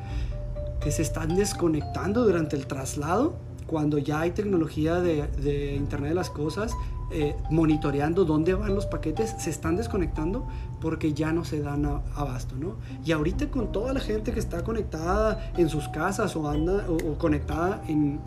que 0.81 0.91
se 0.91 1.01
están 1.01 1.35
desconectando 1.35 2.23
durante 2.23 2.55
el 2.55 2.67
traslado 2.67 3.35
cuando 3.71 3.97
ya 3.99 4.19
hay 4.19 4.31
tecnología 4.31 4.99
de, 4.99 5.75
Internet 5.77 6.09
de 6.09 6.15
las 6.15 6.29
Cosas, 6.29 6.75
eh, 7.09 7.37
monitoreando 7.49 8.25
dónde 8.25 8.53
van 8.53 8.75
los 8.75 8.85
paquetes, 8.85 9.33
se 9.39 9.49
están 9.49 9.77
desconectando 9.77 10.45
porque 10.81 11.13
ya 11.13 11.31
no 11.31 11.45
se 11.45 11.61
dan 11.61 11.85
abasto, 12.13 12.55
¿no? 12.57 12.75
Y 13.05 13.13
ahorita 13.13 13.49
con 13.49 13.71
toda 13.71 13.93
la 13.93 14.01
gente 14.01 14.33
que 14.33 14.41
está 14.41 14.65
conectada 14.65 15.53
en 15.55 15.69
sus 15.69 15.87
casas 15.87 16.35
o 16.35 16.49
anda 16.49 16.85
o, 16.89 17.17
conectada 17.17 17.81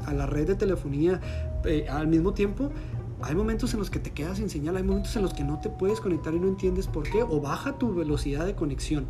a 0.07 0.15
la 0.15 0.25
red 0.25 0.47
de 0.47 0.55
telefonía 0.55 1.21
eh, 1.67 1.87
al 1.91 2.07
mismo 2.07 2.33
tiempo, 2.33 2.71
hay 3.21 3.35
momentos 3.35 3.75
en 3.75 3.81
los 3.81 3.91
que 3.91 3.99
te 3.99 4.13
quedas 4.13 4.39
sin 4.39 4.49
señal, 4.49 4.79
hay 4.79 4.83
momentos 4.83 5.15
en 5.15 5.23
los 5.23 5.35
que 5.35 5.45
no 5.45 5.61
te 5.61 5.69
puedes 5.69 6.01
conectar 6.01 6.33
y 6.33 6.41
no 6.41 6.49
entiendes 6.49 6.87
por 6.87 7.03
qué, 7.03 7.23
o 7.23 7.39
baja 7.39 7.77
tu 7.77 7.95
velocidad 7.95 8.47
de 8.47 8.55
conexión. 8.55 9.09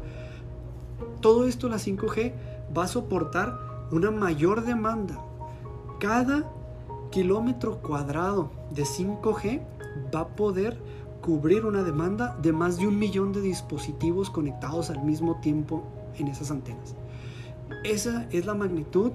Todo 1.20 1.46
esto 1.46 1.68
la 1.68 1.76
5G 1.76 2.32
va 2.76 2.84
a 2.84 2.88
soportar 2.88 3.56
una 3.92 4.10
mayor 4.10 4.64
demanda 4.64 5.20
cada 5.98 6.44
kilómetro 7.10 7.80
cuadrado 7.80 8.50
de 8.70 8.84
5G 8.84 9.60
va 10.14 10.20
a 10.20 10.28
poder 10.28 10.78
cubrir 11.20 11.64
una 11.64 11.82
demanda 11.82 12.36
de 12.42 12.52
más 12.52 12.76
de 12.76 12.86
un 12.86 12.98
millón 12.98 13.32
de 13.32 13.40
dispositivos 13.40 14.30
conectados 14.30 14.90
al 14.90 15.02
mismo 15.02 15.40
tiempo 15.40 15.84
en 16.18 16.28
esas 16.28 16.50
antenas. 16.50 16.94
Esa 17.82 18.26
es 18.30 18.46
la 18.46 18.54
magnitud 18.54 19.12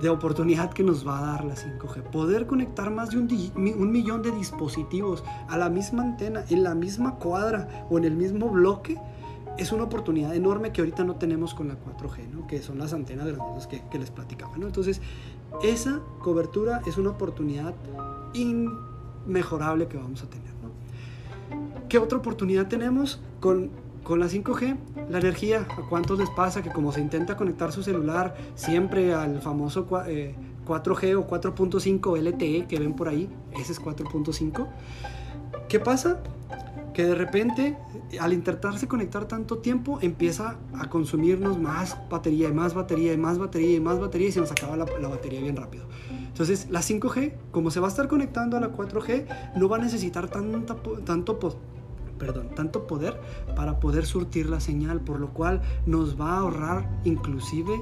de 0.00 0.08
oportunidad 0.08 0.72
que 0.72 0.82
nos 0.82 1.06
va 1.06 1.18
a 1.18 1.32
dar 1.32 1.44
la 1.44 1.54
5G. 1.54 2.04
Poder 2.04 2.46
conectar 2.46 2.90
más 2.90 3.10
de 3.10 3.18
un, 3.18 3.92
millón 3.92 4.22
de 4.22 4.30
dispositivos 4.30 5.22
a 5.48 5.58
la 5.58 5.68
misma 5.68 6.02
antena, 6.02 6.44
en 6.48 6.62
la 6.62 6.74
misma 6.74 7.16
cuadra 7.16 7.86
o 7.90 7.98
en 7.98 8.04
el 8.04 8.16
mismo 8.16 8.48
bloque 8.48 8.96
es 9.58 9.72
una 9.72 9.84
oportunidad 9.84 10.34
enorme 10.34 10.72
que 10.72 10.80
ahorita 10.80 11.04
no 11.04 11.16
tenemos 11.16 11.52
con 11.52 11.68
la 11.68 11.74
4G, 11.74 12.46
que 12.46 12.62
son 12.62 12.78
las 12.78 12.94
antenas 12.94 13.26
grandes 13.26 13.66
que, 13.66 13.82
que 13.90 13.98
les 13.98 14.10
platicaba. 14.10 14.56
¿no? 14.56 14.66
Entonces, 14.66 15.02
esa 15.62 16.00
cobertura 16.20 16.82
es 16.86 16.96
una 16.98 17.10
oportunidad 17.10 17.74
inmejorable 18.32 19.88
que 19.88 19.96
vamos 19.96 20.22
a 20.22 20.26
tener. 20.26 20.50
¿no? 20.62 21.88
¿Qué 21.88 21.98
otra 21.98 22.18
oportunidad 22.18 22.68
tenemos 22.68 23.20
con, 23.40 23.70
con 24.04 24.20
la 24.20 24.26
5G? 24.26 24.76
La 25.10 25.18
energía. 25.18 25.66
¿A 25.70 25.88
cuántos 25.88 26.18
les 26.18 26.30
pasa 26.30 26.62
que 26.62 26.70
como 26.70 26.92
se 26.92 27.00
intenta 27.00 27.36
conectar 27.36 27.72
su 27.72 27.82
celular 27.82 28.36
siempre 28.54 29.12
al 29.12 29.40
famoso 29.40 29.88
4G 29.88 30.06
eh, 30.08 31.14
o 31.16 31.26
4.5 31.26 32.18
LTE 32.18 32.66
que 32.66 32.78
ven 32.78 32.94
por 32.94 33.08
ahí? 33.08 33.28
Ese 33.52 33.72
es 33.72 33.82
4.5. 33.82 34.66
¿Qué 35.68 35.80
pasa? 35.80 36.20
Que 36.94 37.04
de 37.04 37.14
repente 37.14 37.76
al 38.20 38.32
intentarse 38.32 38.88
conectar 38.88 39.26
tanto 39.26 39.58
tiempo 39.58 39.98
empieza 40.02 40.56
a 40.74 40.88
consumirnos 40.88 41.58
más 41.58 41.96
batería 42.08 42.48
y 42.48 42.52
más 42.52 42.74
batería 42.74 43.12
y 43.12 43.16
más 43.16 43.38
batería 43.38 43.76
y 43.76 43.80
más 43.80 44.00
batería 44.00 44.28
y 44.28 44.32
se 44.32 44.40
nos 44.40 44.50
acaba 44.50 44.76
la, 44.76 44.84
batería 44.84 45.40
bien 45.40 45.56
rápido. 45.56 45.84
Entonces 46.26 46.68
la 46.70 46.80
5G, 46.80 47.34
como 47.50 47.70
se 47.70 47.80
va 47.80 47.86
a 47.86 47.90
estar 47.90 48.08
conectando 48.08 48.56
a 48.56 48.60
la 48.60 48.72
4G, 48.72 49.26
no 49.56 49.68
va 49.68 49.76
a 49.76 49.80
necesitar 49.80 50.28
tanta, 50.28 50.76
tanto, 51.04 51.38
perdón, 52.18 52.50
tanto 52.54 52.86
poder 52.86 53.20
para 53.54 53.80
poder 53.80 54.06
surtir 54.06 54.48
la 54.48 54.60
señal, 54.60 55.00
por 55.00 55.20
lo 55.20 55.30
cual 55.30 55.62
nos 55.86 56.20
va 56.20 56.34
a 56.34 56.38
ahorrar 56.38 57.00
inclusive 57.04 57.72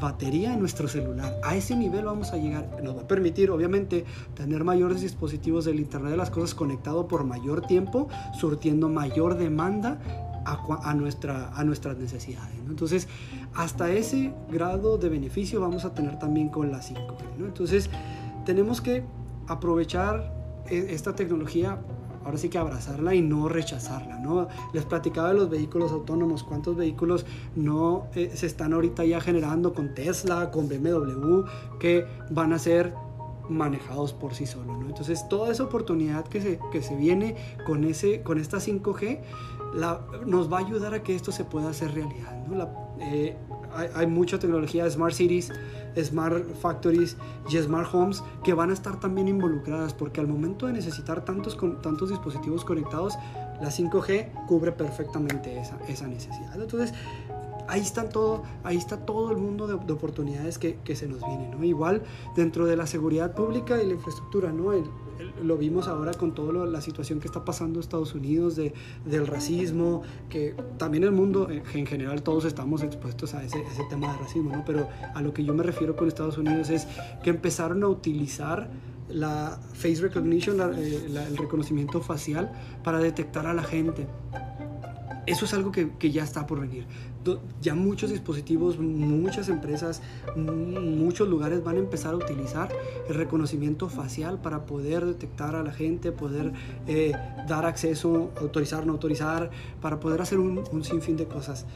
batería 0.00 0.54
en 0.54 0.60
nuestro 0.60 0.88
celular. 0.88 1.38
A 1.44 1.54
ese 1.54 1.76
nivel 1.76 2.06
vamos 2.06 2.32
a 2.32 2.36
llegar. 2.36 2.82
Nos 2.82 2.96
va 2.96 3.02
a 3.02 3.06
permitir, 3.06 3.50
obviamente, 3.50 4.04
tener 4.34 4.64
mayores 4.64 5.00
dispositivos 5.00 5.64
del 5.64 5.78
Internet 5.78 6.12
de 6.12 6.16
las 6.16 6.30
Cosas 6.30 6.54
conectado 6.54 7.06
por 7.06 7.24
mayor 7.24 7.66
tiempo, 7.66 8.08
surtiendo 8.38 8.88
mayor 8.88 9.36
demanda 9.36 9.98
a, 10.44 10.94
nuestra, 10.94 11.50
a 11.54 11.64
nuestras 11.64 11.98
necesidades. 11.98 12.56
Entonces, 12.68 13.08
hasta 13.54 13.90
ese 13.90 14.32
grado 14.50 14.98
de 14.98 15.08
beneficio 15.08 15.60
vamos 15.60 15.84
a 15.84 15.94
tener 15.94 16.18
también 16.18 16.48
con 16.48 16.72
la 16.72 16.80
5G. 16.80 17.16
Entonces, 17.38 17.90
tenemos 18.44 18.80
que 18.80 19.04
aprovechar 19.46 20.32
e, 20.66 20.94
esta 20.94 21.14
tecnología 21.14 21.78
ahora 22.24 22.38
sí 22.38 22.48
que 22.48 22.58
abrazarla 22.58 23.14
y 23.14 23.22
no 23.22 23.48
rechazarla, 23.48 24.18
¿no? 24.18 24.48
Les 24.72 24.84
platicaba 24.84 25.28
de 25.28 25.34
los 25.34 25.50
vehículos 25.50 25.92
autónomos, 25.92 26.42
cuántos 26.42 26.76
vehículos 26.76 27.24
no 27.56 28.06
eh, 28.14 28.30
se 28.34 28.46
están 28.46 28.72
ahorita 28.72 29.04
ya 29.04 29.20
generando 29.20 29.72
con 29.72 29.94
Tesla, 29.94 30.50
con 30.50 30.68
BMW, 30.68 31.42
que 31.78 32.06
van 32.30 32.52
a 32.52 32.58
ser 32.58 32.94
manejados 33.48 34.12
por 34.12 34.34
sí 34.34 34.46
solos, 34.46 34.78
¿no? 34.78 34.86
Entonces, 34.86 35.28
toda 35.28 35.50
esa 35.50 35.64
oportunidad 35.64 36.24
que 36.26 36.40
se, 36.40 36.60
que 36.70 36.82
se 36.82 36.96
viene 36.96 37.36
con, 37.66 37.84
ese, 37.84 38.22
con 38.22 38.38
esta 38.38 38.58
5G 38.58 39.20
la, 39.74 40.00
nos 40.26 40.52
va 40.52 40.58
a 40.58 40.60
ayudar 40.60 40.94
a 40.94 41.02
que 41.02 41.14
esto 41.14 41.32
se 41.32 41.44
pueda 41.44 41.70
hacer 41.70 41.94
realidad, 41.94 42.46
¿no? 42.46 42.68
Eh, 43.00 43.36
hay, 43.74 43.88
hay 43.94 44.06
mucha 44.06 44.38
tecnología, 44.38 44.88
Smart 44.88 45.14
Cities, 45.14 45.52
Smart 45.96 46.44
Factories 46.60 47.16
y 47.48 47.58
Smart 47.58 47.92
Homes 47.92 48.22
que 48.44 48.54
van 48.54 48.70
a 48.70 48.72
estar 48.72 49.00
también 49.00 49.28
involucradas 49.28 49.94
porque 49.94 50.20
al 50.20 50.28
momento 50.28 50.66
de 50.66 50.72
necesitar 50.72 51.24
tantos, 51.24 51.56
tantos 51.82 52.10
dispositivos 52.10 52.64
conectados, 52.64 53.14
la 53.60 53.68
5G 53.68 54.46
cubre 54.46 54.72
perfectamente 54.72 55.58
esa, 55.58 55.78
esa 55.88 56.06
necesidad. 56.06 56.60
Entonces, 56.60 56.94
ahí, 57.68 57.80
están 57.80 58.08
todo, 58.08 58.42
ahí 58.64 58.76
está 58.76 58.98
todo 58.98 59.30
el 59.30 59.38
mundo 59.38 59.66
de, 59.66 59.92
oportunidades 59.92 60.58
que, 60.58 60.78
que, 60.84 60.96
se 60.96 61.06
nos 61.06 61.20
vienen. 61.26 61.50
¿no? 61.50 61.64
Igual 61.64 62.02
dentro 62.36 62.66
de 62.66 62.76
la 62.76 62.86
seguridad 62.86 63.34
pública 63.34 63.82
y 63.82 63.86
la 63.86 63.94
infraestructura, 63.94 64.52
¿no? 64.52 64.72
Lo 65.42 65.56
vimos 65.56 65.88
ahora 65.88 66.12
con 66.12 66.34
toda 66.34 66.66
la 66.66 66.80
situación 66.80 67.20
que 67.20 67.26
está 67.26 67.44
pasando 67.44 67.78
en 67.78 67.80
Estados 67.80 68.14
Unidos, 68.14 68.56
de, 68.56 68.72
del 69.04 69.26
racismo, 69.26 70.02
que 70.28 70.54
también 70.78 71.04
el 71.04 71.12
mundo 71.12 71.48
en 71.50 71.86
general 71.86 72.22
todos 72.22 72.44
estamos 72.44 72.82
expuestos 72.82 73.34
a 73.34 73.44
ese, 73.44 73.60
ese 73.62 73.82
tema 73.88 74.12
de 74.12 74.18
racismo, 74.18 74.50
¿no? 74.56 74.64
pero 74.64 74.88
a 75.14 75.22
lo 75.22 75.32
que 75.32 75.44
yo 75.44 75.54
me 75.54 75.62
refiero 75.62 75.96
con 75.96 76.08
Estados 76.08 76.38
Unidos 76.38 76.70
es 76.70 76.86
que 77.22 77.30
empezaron 77.30 77.82
a 77.82 77.88
utilizar 77.88 78.70
la 79.08 79.58
face 79.72 80.00
recognition, 80.00 80.60
eh, 80.76 81.06
el 81.06 81.36
reconocimiento 81.36 82.00
facial 82.00 82.52
para 82.84 82.98
detectar 82.98 83.46
a 83.46 83.54
la 83.54 83.62
gente. 83.62 84.06
Eso 85.30 85.44
es 85.44 85.54
algo 85.54 85.70
que, 85.70 85.90
que 85.98 86.10
ya 86.10 86.24
está 86.24 86.46
por 86.46 86.60
venir. 86.60 86.86
Ya 87.60 87.74
muchos 87.74 88.10
dispositivos, 88.10 88.78
muchas 88.78 89.48
empresas, 89.48 90.00
muchos 90.36 91.28
lugares 91.28 91.62
van 91.62 91.76
a 91.76 91.78
empezar 91.78 92.14
a 92.14 92.16
utilizar 92.16 92.70
el 93.08 93.14
reconocimiento 93.14 93.88
facial 93.90 94.40
para 94.40 94.64
poder 94.64 95.04
detectar 95.04 95.54
a 95.54 95.62
la 95.62 95.72
gente, 95.72 96.12
poder 96.12 96.52
eh, 96.86 97.12
dar 97.46 97.66
acceso, 97.66 98.30
autorizar, 98.40 98.86
no 98.86 98.92
autorizar, 98.92 99.50
para 99.82 100.00
poder 100.00 100.22
hacer 100.22 100.38
un, 100.38 100.64
sinfín 100.82 101.16
de 101.16 101.26
cosas 101.26 101.66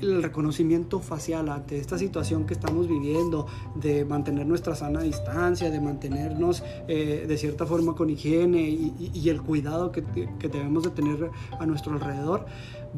el 0.00 0.22
reconocimiento 0.22 1.00
facial 1.00 1.48
ante 1.48 1.78
esta 1.78 1.98
situación 1.98 2.46
que 2.46 2.54
estamos 2.54 2.88
viviendo, 2.88 3.46
de 3.74 4.04
mantener 4.04 4.46
nuestra 4.46 4.74
sana 4.74 5.00
distancia, 5.02 5.70
de 5.70 5.80
mantenernos 5.80 6.62
eh, 6.88 7.24
de 7.26 7.38
cierta 7.38 7.66
forma 7.66 7.94
con 7.94 8.10
higiene 8.10 8.60
y, 8.60 9.28
el 9.28 9.42
cuidado 9.42 9.90
que, 9.90 10.04
que, 10.38 10.48
debemos 10.48 10.84
de 10.84 10.90
tener 10.90 11.30
a 11.58 11.66
nuestro 11.66 11.94
alrededor, 11.94 12.46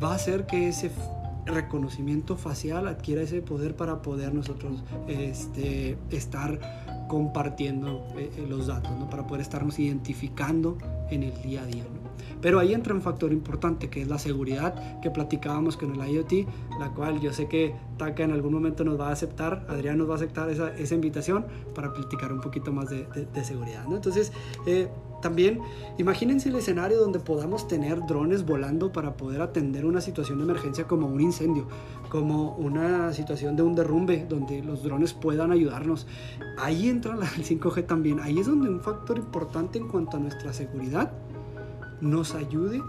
va 0.00 0.12
a 0.12 0.14
hacer 0.14 0.46
que 0.46 0.68
ese 0.68 0.90
reconocimiento 1.46 2.36
facial 2.36 2.86
adquiera 2.86 3.22
ese 3.22 3.40
poder 3.40 3.74
para 3.74 4.02
poder 4.02 4.34
nosotros 4.34 4.84
este, 5.08 5.96
estar 6.10 7.06
compartiendo 7.08 8.06
eh, 8.16 8.30
eh, 8.36 8.46
los 8.48 8.66
datos, 8.66 8.92
¿no? 8.98 9.08
para 9.08 9.26
poder 9.26 9.40
estarnos 9.40 9.78
identificando 9.78 10.78
en 11.10 11.22
el 11.22 11.42
día 11.42 11.62
a 11.62 11.66
día. 11.66 11.84
Pero 12.40 12.58
ahí 12.58 12.74
entra 12.74 12.94
un 12.94 13.02
factor 13.02 13.32
importante 13.32 13.90
que 13.90 14.02
es 14.02 14.08
la 14.08 14.18
seguridad 14.18 15.00
que 15.00 15.10
platicábamos 15.10 15.76
con 15.76 15.94
el 15.94 16.10
IoT, 16.10 16.48
la 16.78 16.90
cual 16.90 17.20
yo 17.20 17.32
sé 17.32 17.48
que 17.48 17.74
Taka 17.96 18.24
en 18.24 18.32
algún 18.32 18.52
momento 18.52 18.84
nos 18.84 18.98
va 18.98 19.08
a 19.08 19.12
aceptar, 19.12 19.66
Adrián 19.68 19.98
nos 19.98 20.08
va 20.08 20.14
a 20.14 20.16
aceptar 20.16 20.48
esa, 20.50 20.74
esa 20.76 20.94
invitación 20.94 21.46
para 21.74 21.92
platicar 21.92 22.32
un 22.32 22.40
poquito 22.40 22.72
más 22.72 22.90
de, 22.90 23.06
de, 23.32 23.44
seguridad. 23.44 23.84
¿no? 23.86 23.96
Entonces, 23.96 24.32
eh, 24.66 24.88
también 25.20 25.60
imagínense 25.98 26.48
el 26.48 26.54
escenario 26.54 27.00
donde 27.00 27.18
podamos 27.18 27.66
tener 27.66 28.06
drones 28.06 28.46
volando 28.46 28.92
para 28.92 29.16
poder 29.16 29.40
atender 29.40 29.84
una 29.84 30.00
situación 30.00 30.38
de 30.38 30.44
emergencia 30.44 30.86
como 30.86 31.08
un 31.08 31.20
incendio, 31.20 31.66
como 32.08 32.54
una 32.56 33.12
situación 33.12 33.56
de 33.56 33.62
un 33.62 33.74
derrumbe, 33.74 34.26
donde 34.28 34.62
los 34.62 34.84
drones 34.84 35.14
puedan 35.14 35.50
ayudarnos. 35.50 36.06
Ahí 36.56 36.88
entra 36.88 37.14
el 37.14 37.44
5G 37.44 37.86
también. 37.86 38.20
Ahí 38.20 38.38
es 38.38 38.46
donde 38.46 38.68
un 38.68 38.80
factor 38.80 39.18
importante 39.18 39.78
en 39.78 39.88
cuanto 39.88 40.18
a 40.18 40.20
nuestra 40.20 40.52
seguridad 40.52 41.12
nos 42.00 42.34
ayude 42.34 42.82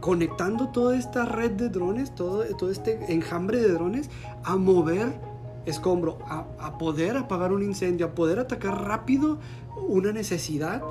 conectando 0.00 0.68
toda 0.68 0.96
esta 0.96 1.24
red 1.24 1.52
de 1.52 1.68
drones, 1.68 2.14
todo, 2.14 2.44
todo 2.56 2.70
este 2.70 3.12
enjambre 3.12 3.60
de 3.60 3.68
drones, 3.68 4.10
a 4.44 4.56
mover 4.56 5.20
escombro 5.64 6.18
a, 6.26 6.46
a 6.58 6.78
poder 6.78 7.16
apagar 7.16 7.52
un 7.52 7.62
incendio, 7.62 8.06
a 8.06 8.14
poder 8.14 8.40
atacar 8.40 8.84
rápido 8.84 9.38
una 9.88 10.12
necesidad 10.12 10.82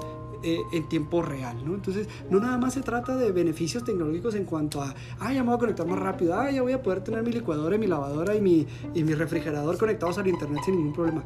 eh, 0.43 0.59
en 0.71 0.89
tiempo 0.89 1.21
real, 1.21 1.57
¿no? 1.65 1.75
Entonces, 1.75 2.07
no 2.29 2.39
nada 2.39 2.57
más 2.57 2.73
se 2.73 2.81
trata 2.81 3.15
de 3.15 3.31
beneficios 3.31 3.83
tecnológicos 3.83 4.35
en 4.35 4.45
cuanto 4.45 4.81
a, 4.81 4.93
ah, 5.19 5.33
ya 5.33 5.43
me 5.43 5.49
voy 5.49 5.55
a 5.55 5.59
conectar 5.59 5.85
más 5.85 5.99
rápido, 5.99 6.35
ah, 6.35 6.49
ya 6.49 6.61
voy 6.61 6.73
a 6.73 6.81
poder 6.81 7.03
tener 7.03 7.23
mi 7.23 7.31
licuadora, 7.31 7.77
mi 7.77 7.87
lavadora 7.87 8.35
y 8.35 8.41
mi, 8.41 8.67
y 8.93 9.03
mi 9.03 9.13
refrigerador 9.13 9.77
conectados 9.77 10.17
al 10.17 10.27
internet 10.27 10.61
sin 10.65 10.77
ningún 10.77 10.93
problema. 10.93 11.23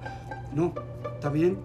No, 0.54 0.74
también 1.22 1.58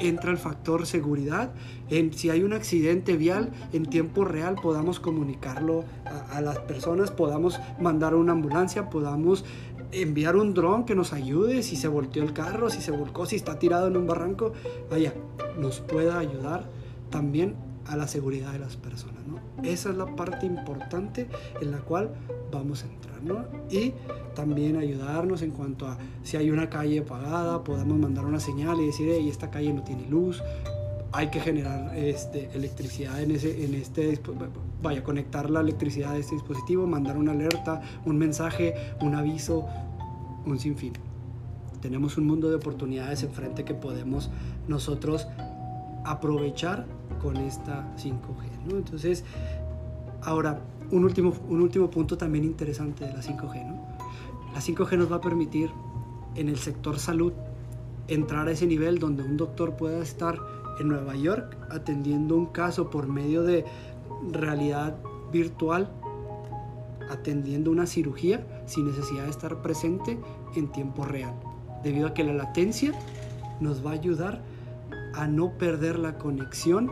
entra 0.00 0.30
el 0.30 0.38
factor 0.38 0.86
seguridad. 0.86 1.52
En, 1.90 2.12
si 2.12 2.30
hay 2.30 2.42
un 2.42 2.52
accidente 2.52 3.16
vial 3.16 3.50
en 3.72 3.86
tiempo 3.86 4.24
real, 4.24 4.56
podamos 4.60 5.00
comunicarlo 5.00 5.84
a, 6.04 6.36
a 6.36 6.40
las 6.40 6.58
personas, 6.60 7.10
podamos 7.10 7.60
mandar 7.80 8.14
una 8.14 8.32
ambulancia, 8.32 8.90
podamos 8.90 9.44
enviar 9.92 10.36
un 10.36 10.54
dron 10.54 10.84
que 10.84 10.94
nos 10.94 11.12
ayude 11.12 11.62
si 11.62 11.76
se 11.76 11.88
volteó 11.88 12.22
el 12.22 12.32
carro, 12.32 12.70
si 12.70 12.80
se 12.80 12.90
volcó, 12.90 13.26
si 13.26 13.36
está 13.36 13.58
tirado 13.58 13.88
en 13.88 13.96
un 13.96 14.06
barranco, 14.06 14.52
vaya, 14.90 15.14
nos 15.58 15.80
pueda 15.80 16.18
ayudar 16.18 16.68
también 17.10 17.54
a 17.86 17.96
la 17.96 18.08
seguridad 18.08 18.52
de 18.52 18.58
las 18.58 18.76
personas. 18.76 19.26
¿no? 19.26 19.38
Esa 19.62 19.90
es 19.90 19.96
la 19.96 20.06
parte 20.16 20.46
importante 20.46 21.28
en 21.60 21.70
la 21.70 21.78
cual 21.78 22.14
vamos 22.52 22.84
a 22.84 22.86
entrar. 22.86 23.22
¿no? 23.22 23.44
Y 23.70 23.92
también 24.34 24.76
ayudarnos 24.76 25.42
en 25.42 25.50
cuanto 25.50 25.86
a 25.86 25.98
si 26.22 26.36
hay 26.36 26.50
una 26.50 26.68
calle 26.68 27.00
apagada, 27.00 27.64
podamos 27.64 27.98
mandar 27.98 28.24
una 28.24 28.40
señal 28.40 28.80
y 28.80 28.86
decir, 28.86 29.08
hey, 29.10 29.28
esta 29.28 29.50
calle 29.50 29.72
no 29.72 29.82
tiene 29.82 30.06
luz, 30.08 30.42
hay 31.12 31.28
que 31.30 31.40
generar 31.40 31.96
este, 31.96 32.50
electricidad 32.54 33.22
en, 33.22 33.30
ese, 33.30 33.64
en 33.64 33.74
este 33.74 34.20
vaya, 34.82 35.02
conectar 35.02 35.48
la 35.48 35.60
electricidad 35.60 36.12
de 36.12 36.20
este 36.20 36.34
dispositivo, 36.34 36.86
mandar 36.86 37.16
una 37.16 37.32
alerta, 37.32 37.80
un 38.04 38.18
mensaje, 38.18 38.74
un 39.00 39.14
aviso, 39.14 39.66
un 40.44 40.58
sinfín. 40.58 40.92
Tenemos 41.80 42.18
un 42.18 42.26
mundo 42.26 42.50
de 42.50 42.56
oportunidades 42.56 43.22
enfrente 43.22 43.64
que 43.64 43.74
podemos 43.74 44.30
nosotros 44.68 45.26
aprovechar 46.06 46.86
con 47.20 47.36
esta 47.36 47.84
5G. 47.96 48.70
¿no? 48.70 48.76
Entonces, 48.76 49.24
ahora, 50.22 50.60
un 50.90 51.04
último, 51.04 51.32
un 51.48 51.60
último 51.60 51.90
punto 51.90 52.16
también 52.16 52.44
interesante 52.44 53.04
de 53.04 53.12
la 53.12 53.20
5G. 53.20 53.66
¿no? 53.66 53.86
La 54.54 54.60
5G 54.60 54.96
nos 54.96 55.10
va 55.10 55.16
a 55.16 55.20
permitir 55.20 55.70
en 56.36 56.48
el 56.48 56.58
sector 56.58 56.98
salud 56.98 57.32
entrar 58.08 58.46
a 58.46 58.52
ese 58.52 58.66
nivel 58.66 58.98
donde 58.98 59.24
un 59.24 59.36
doctor 59.36 59.76
pueda 59.76 59.98
estar 59.98 60.38
en 60.78 60.88
Nueva 60.88 61.16
York 61.16 61.56
atendiendo 61.70 62.36
un 62.36 62.46
caso 62.46 62.90
por 62.90 63.08
medio 63.08 63.42
de 63.42 63.64
realidad 64.30 64.96
virtual, 65.32 65.90
atendiendo 67.10 67.70
una 67.70 67.86
cirugía 67.86 68.46
sin 68.66 68.86
necesidad 68.86 69.24
de 69.24 69.30
estar 69.30 69.60
presente 69.62 70.18
en 70.54 70.68
tiempo 70.68 71.04
real, 71.04 71.34
debido 71.82 72.06
a 72.06 72.14
que 72.14 72.24
la 72.24 72.32
latencia 72.32 72.92
nos 73.60 73.84
va 73.84 73.90
a 73.90 73.94
ayudar 73.94 74.42
a 75.16 75.26
no 75.26 75.52
perder 75.58 75.98
la 75.98 76.18
conexión 76.18 76.90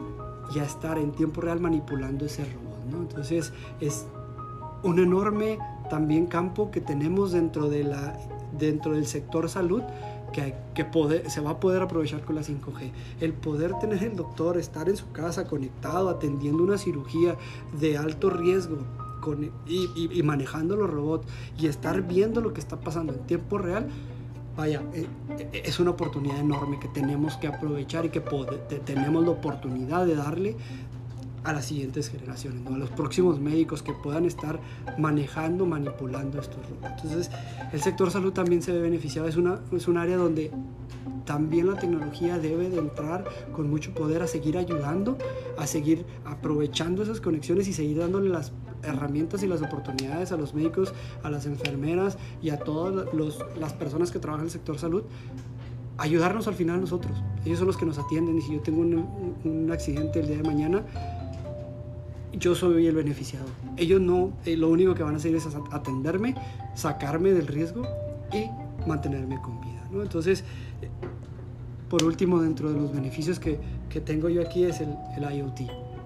y 0.55 0.59
a 0.59 0.65
estar 0.65 0.99
en 0.99 1.13
tiempo 1.13 1.41
real 1.41 1.61
manipulando 1.61 2.25
ese 2.25 2.45
robot. 2.45 2.85
¿no? 2.91 2.99
Entonces 2.99 3.53
es 3.81 4.07
un 4.83 4.99
enorme 4.99 5.59
también 5.91 6.27
campo 6.27 6.71
que 6.71 6.81
tenemos 6.81 7.33
dentro, 7.33 7.69
de 7.69 7.85
la, 7.85 8.19
dentro 8.59 8.93
del 8.93 9.07
sector 9.07 9.49
salud 9.49 9.83
que, 10.33 10.55
que 10.75 11.31
se 11.31 11.41
va 11.41 11.51
a 11.51 11.61
poder 11.61 11.83
aprovechar 11.83 12.23
con 12.23 12.35
la 12.35 12.43
5G. 12.43 12.91
El 13.21 13.35
poder 13.35 13.79
tener 13.79 14.03
el 14.03 14.17
doctor, 14.17 14.59
estar 14.59 14.89
en 14.89 14.97
su 14.97 15.13
casa 15.13 15.47
conectado, 15.47 16.09
atendiendo 16.09 16.63
una 16.63 16.77
cirugía 16.77 17.37
de 17.79 17.97
alto 17.97 18.31
riesgo 18.31 18.79
con, 19.21 19.53
y 19.67 20.23
manejando 20.23 20.77
los 20.77 20.91
robots 20.91 21.27
y 21.59 21.67
estar 21.67 22.03
viendo 22.03 22.41
lo 22.41 22.53
que 22.53 22.61
está 22.61 22.81
pasando 22.81 23.13
en 23.13 23.21
tiempo 23.21 23.59
real, 23.59 23.89
vaya, 24.57 24.83
eh, 24.95 25.07
eh, 25.39 25.63
es 25.65 25.81
una 25.81 25.91
oportunidad 25.91 26.39
enorme 26.39 26.79
que 26.79 26.89
tenemos 26.89 27.37
que 27.37 27.49
aprovechar 27.49 28.05
y 28.07 28.11
que 28.11 28.21
tenemos 28.85 29.25
la 29.25 29.31
oportunidad 29.31 30.07
de 30.07 30.17
darle 30.17 30.57
a 31.45 31.53
las 31.53 31.67
siguientes 31.67 32.09
generaciones, 32.09 32.67
a 32.67 32.71
los 32.71 32.91
próximos 32.91 33.39
médicos 33.39 33.83
que 33.83 33.93
puedan 33.93 34.25
estar 34.25 34.59
manejando, 34.99 35.67
manipulando 35.67 36.41
estos 36.41 36.59
robots. 36.69 37.05
Entonces, 37.05 37.31
el 37.73 37.83
sector 37.83 38.11
salud 38.11 38.33
también 38.33 38.63
se 38.63 38.73
ve 38.73 38.81
beneficiado, 38.81 39.29
es, 39.29 39.37
una, 39.37 39.61
es 39.73 39.87
un 39.87 39.99
área 39.99 40.17
donde 40.17 40.51
también 41.25 41.67
la 41.67 41.79
tecnología 41.79 42.39
debe 42.39 42.69
de 42.69 42.79
entrar 42.79 43.25
con 43.53 43.71
mucho 43.71 43.95
poder 43.95 44.23
a 44.23 44.27
seguir 44.27 44.59
ayudando, 44.59 45.17
a 45.57 45.67
seguir 45.67 46.05
aprovechando 46.25 47.03
esas 47.03 47.21
conexiones 47.21 47.69
y 47.69 47.73
seguir 47.73 47.99
dándole 47.99 48.29
las 48.29 48.53
herramientas 48.83 49.43
y 49.43 49.47
las 49.47 49.63
oportunidades 49.63 50.33
a 50.33 50.37
los 50.37 50.55
médicos, 50.55 50.93
a 51.23 51.31
las 51.31 51.47
enfermeras 51.47 52.19
y 52.43 52.51
a 52.51 52.59
todas 52.59 53.07
las 53.59 53.73
personas 53.73 54.11
que 54.11 54.19
trabajan 54.19 54.43
en 54.43 54.47
el 54.47 54.53
sector 54.53 54.79
salud, 54.79 55.05
ayudarnos 55.99 56.47
al 56.49 56.55
final 56.55 56.81
nosotros. 56.81 57.23
Ellos 57.45 57.59
son 57.59 57.67
los 57.67 57.77
que 57.77 57.87
nos 57.87 57.99
atienden 57.99 58.39
y 58.39 58.43
si 58.43 58.55
yo 58.55 58.61
tengo 58.61 58.81
un, 58.81 59.71
accidente 59.73 60.21
el 60.21 60.27
día 60.27 60.37
de 60.37 60.43
mañana, 60.43 60.83
yo 62.33 62.55
soy 62.55 62.87
el 62.87 62.95
beneficiado. 62.95 63.47
Ellos 63.77 64.01
no, 64.01 64.33
eh, 64.45 64.57
lo 64.57 64.69
único 64.69 64.95
que 64.95 65.03
van 65.03 65.15
a 65.15 65.17
hacer 65.17 65.35
es 65.35 65.47
atenderme, 65.71 66.35
sacarme 66.75 67.31
del 67.31 67.47
riesgo 67.47 67.87
y 68.33 68.51
mantenerme 68.87 69.41
con 69.41 69.61
vida. 69.61 69.75
Entonces, 70.03 70.45
por 71.89 72.05
último, 72.05 72.41
dentro 72.41 72.73
de 72.73 72.81
los 72.81 72.93
beneficios 72.93 73.39
que, 73.39 73.59
que 73.89 74.01
tengo 74.01 74.29
yo 74.29 74.43
aquí 74.43 74.65
es 74.65 74.81
el, 74.81 74.95
el 75.17 75.37
IoT 75.37 75.61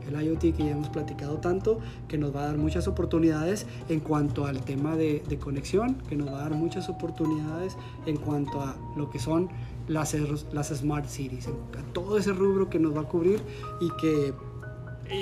el 0.09 0.23
IoT 0.23 0.41
que 0.41 0.65
ya 0.65 0.71
hemos 0.71 0.89
platicado 0.89 1.39
tanto, 1.39 1.81
que 2.09 2.19
nos 2.19 2.35
va 2.35 2.43
a 2.43 2.47
dar 2.47 2.57
muchas 2.57 2.89
oportunidades 2.89 3.67
en 3.89 4.01
cuanto 4.01 4.47
al 4.47 4.63
tema 4.63 4.97
de, 4.97 5.23
de 5.29 5.39
conexión, 5.39 5.97
que 6.09 6.17
nos 6.17 6.29
va 6.29 6.39
a 6.39 6.43
dar 6.43 6.55
muchas 6.55 6.89
oportunidades 6.89 7.77
en 8.07 8.17
cuanto 8.17 8.61
a 8.61 8.77
lo 8.97 9.11
que 9.11 9.19
son 9.19 9.49
las, 9.87 10.17
las 10.53 10.69
Smart 10.69 11.07
Cities, 11.07 11.49
a 11.49 11.93
todo 11.93 12.19
ese 12.19 12.33
rubro 12.33 12.69
que 12.69 12.79
nos 12.79 12.97
va 12.97 13.03
a 13.03 13.05
cubrir 13.05 13.41
y 13.81 13.91
que 14.01 14.33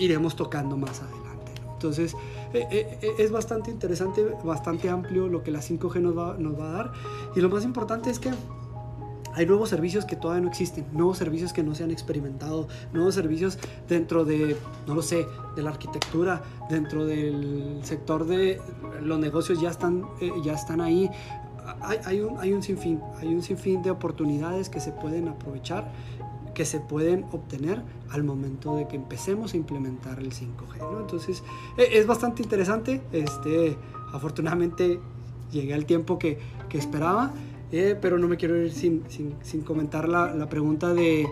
iremos 0.01 0.37
tocando 0.37 0.77
más 0.77 1.03
adelante. 1.03 1.53
Entonces, 1.73 2.14
eh, 2.55 2.66
eh, 2.71 3.14
es 3.19 3.31
bastante 3.31 3.71
interesante, 3.71 4.25
bastante 4.45 4.88
amplio 4.88 5.29
lo 5.29 5.42
que 5.42 5.51
la 5.51 5.61
5G 5.61 6.01
nos 6.01 6.16
va, 6.16 6.37
nos 6.38 6.59
va 6.59 6.69
a 6.69 6.73
dar. 6.73 6.92
Y 7.35 7.40
lo 7.40 7.51
más 7.51 7.64
importante 7.64 8.11
es 8.11 8.19
que 8.19 8.31
hay 9.37 9.44
nuevos 9.44 9.68
servicios 9.68 10.07
que 10.07 10.16
todavía 10.16 10.42
no 10.42 10.49
existen, 10.49 10.87
nuevos 10.92 11.18
servicios 11.18 11.53
que 11.53 11.62
no 11.62 11.75
se 11.75 11.85
han 11.85 11.90
experimentado, 11.90 12.68
nuevos 12.94 13.14
servicios 13.14 13.59
dentro 13.87 14.25
de, 14.25 14.57
no 14.87 14.94
lo 14.94 15.03
sé, 15.03 15.27
de 15.55 15.62
la 15.62 15.70
arquitectura, 15.70 16.42
dentro 16.70 17.05
del 17.05 17.81
sector 17.83 18.25
de 18.25 18.59
los 19.03 19.18
negocios 19.18 19.61
ya 19.61 19.68
están, 19.68 20.07
eh, 20.22 20.33
ya 20.42 20.55
están 20.55 20.81
ahí. 20.81 21.11
Hay, 21.83 22.20
un, 22.20 22.38
hay 22.38 22.53
un 22.55 22.62
sinfín, 22.62 23.01
hay 23.18 23.35
un 23.35 23.42
sinfín 23.42 23.83
de 23.83 23.90
oportunidades 23.90 24.70
que 24.70 24.81
se 24.81 24.92
pueden 24.92 25.29
aprovechar 25.29 25.92
que 26.55 26.64
se 26.64 26.81
pueden 26.81 27.27
obtener 27.33 27.83
al 28.09 28.25
momento 28.25 28.77
de 28.77 28.88
que 28.88 28.96
empecemos 28.96 29.53
a 29.53 29.59
implementar 29.59 30.18
el 30.20 30.33
5G. 30.33 30.79
¿no? 30.79 31.01
Entonces 31.01 31.42
e, 31.77 31.99
es 31.99 32.07
bastante 32.07 32.42
interesante. 32.42 33.03
Este, 33.12 33.77
afortunadamente 34.14 34.99
llegué 35.53 35.75
al 35.75 35.85
tiempo 35.85 36.18
que 36.18 36.38
esperaba. 36.70 37.35
Eh, 37.72 37.96
pero 38.00 38.16
no 38.18 38.29
me 38.29 38.37
quiero 38.37 38.57
ir 38.57 38.72
sin, 38.72 39.02
sin, 39.09 39.35
sin 39.42 39.62
comentar 39.62 40.09
la, 40.09 40.33
la 40.35 40.48
pregunta 40.48 40.94
de, 40.94 41.26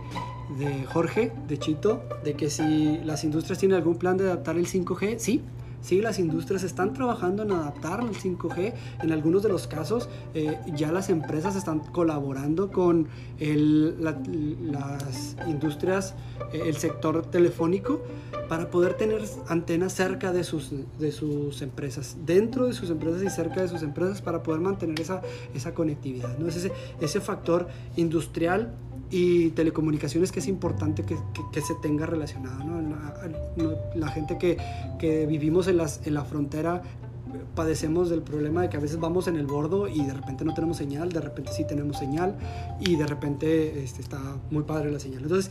de, 0.59 0.85
Jorge, 0.87 1.33
de 1.47 1.59
Chito, 1.59 2.03
de 2.25 2.35
que 2.35 2.51
si 2.51 2.99
las 3.05 3.23
industrias 3.25 3.59
tienen 3.59 3.77
algún 3.77 3.97
plan 3.97 4.17
de 4.17 4.25
adaptar 4.25 4.57
el 4.57 4.67
5G, 4.67 5.19
sí. 5.19 5.43
Sí, 5.85 6.01
las 6.01 6.19
industrias 6.19 6.63
están 6.63 6.95
trabajando 6.95 7.43
en 7.43 7.53
adaptar 7.53 8.01
el 8.01 8.17
5G. 8.17 8.73
En 9.03 9.13
algunos 9.13 9.43
de 9.43 9.51
los 9.51 9.67
casos 9.67 10.09
eh, 10.33 10.59
ya 10.75 10.91
las 10.91 11.11
empresas 11.11 11.57
están 11.57 11.81
colaborando 11.81 12.73
con 12.73 13.09
las 13.39 15.37
industrias, 15.47 16.15
eh, 16.55 16.63
el 16.65 16.77
sector 16.77 17.27
telefónico, 17.27 18.01
para 18.49 18.71
poder 18.71 18.95
tener 18.95 19.21
antenas 19.49 19.93
cerca 19.93 20.33
de 20.33 20.43
sus, 20.43 20.73
de 20.99 21.13
sus 21.13 21.61
empresas, 21.61 22.17
dentro 22.25 22.65
de 22.67 22.73
sus 22.73 22.89
empresas 22.89 23.23
y 23.23 23.29
cerca 23.29 23.61
de 23.61 23.69
sus 23.69 23.83
empresas, 23.83 24.23
para 24.23 24.43
poder 24.43 24.63
mantener 24.63 24.99
esa, 24.99 25.21
esa 25.55 25.75
conectividad. 25.75 26.39
¿no? 26.39 26.49
Es 26.49 26.57
ese, 26.57 26.73
ese 27.03 27.21
factor 27.21 27.69
industrial 27.97 28.73
y 29.11 29.51
telecomunicaciones 29.51 30.33
que 30.33 30.41
es 30.41 30.49
importante 30.49 31.03
que, 31.03 31.17
que, 31.33 31.43
que 31.53 31.61
se 31.61 31.75
tenga 31.77 32.07
relacionado. 32.07 32.65
¿no? 32.65 32.81
La, 32.81 33.15
la, 33.95 34.09
gente 34.09 34.39
que, 34.39 34.57
que 34.99 35.27
vivimos 35.27 35.69
en, 35.69 35.77
las, 35.77 36.07
en 36.07 36.15
la 36.15 36.25
frontera 36.25 36.83
padecemos 37.55 38.11
del 38.11 38.23
problema 38.23 38.63
de 38.63 38.69
que 38.69 38.77
a 38.77 38.81
veces 38.81 38.99
vamos 38.99 39.27
en 39.29 39.37
el 39.37 39.47
bordo 39.47 39.89
y 39.89 40.05
de 40.05 40.13
repente 40.13 40.45
no 40.45 40.55
tenemos 40.55 40.77
señal, 40.77 41.11
de 41.11 41.21
repente 41.21 41.53
sí 41.53 41.65
tenemos 41.67 41.99
señal 41.99 42.37
y 42.81 42.97
de 42.97 43.07
repente 43.07 43.83
este, 43.83 44.03
está 44.03 44.21
muy 44.51 44.63
padre 44.65 44.91
la 44.91 45.01
señal. 45.01 45.23
Entonces, 45.23 45.51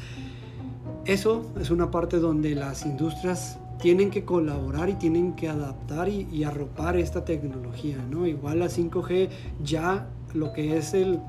eso 1.05 1.51
es 1.59 1.69
una 1.69 1.91
parte 1.91 2.19
donde 2.19 2.55
las 2.55 2.85
industrias 2.85 3.59
tienen 3.81 4.11
que 4.11 4.23
colaborar 4.23 4.89
y 4.89 4.93
tienen 4.93 5.33
que 5.33 5.49
adaptar 5.49 6.07
y, 6.07 6.27
y 6.31 6.43
arropar 6.43 6.95
esta 6.97 7.25
tecnología. 7.25 7.97
¿no? 8.09 8.25
Igual 8.25 8.59
la 8.59 8.67
5G 8.67 9.29
ya 9.63 10.07
lo 10.33 10.53
que 10.53 10.77
es 10.77 10.93
el, 10.93 11.19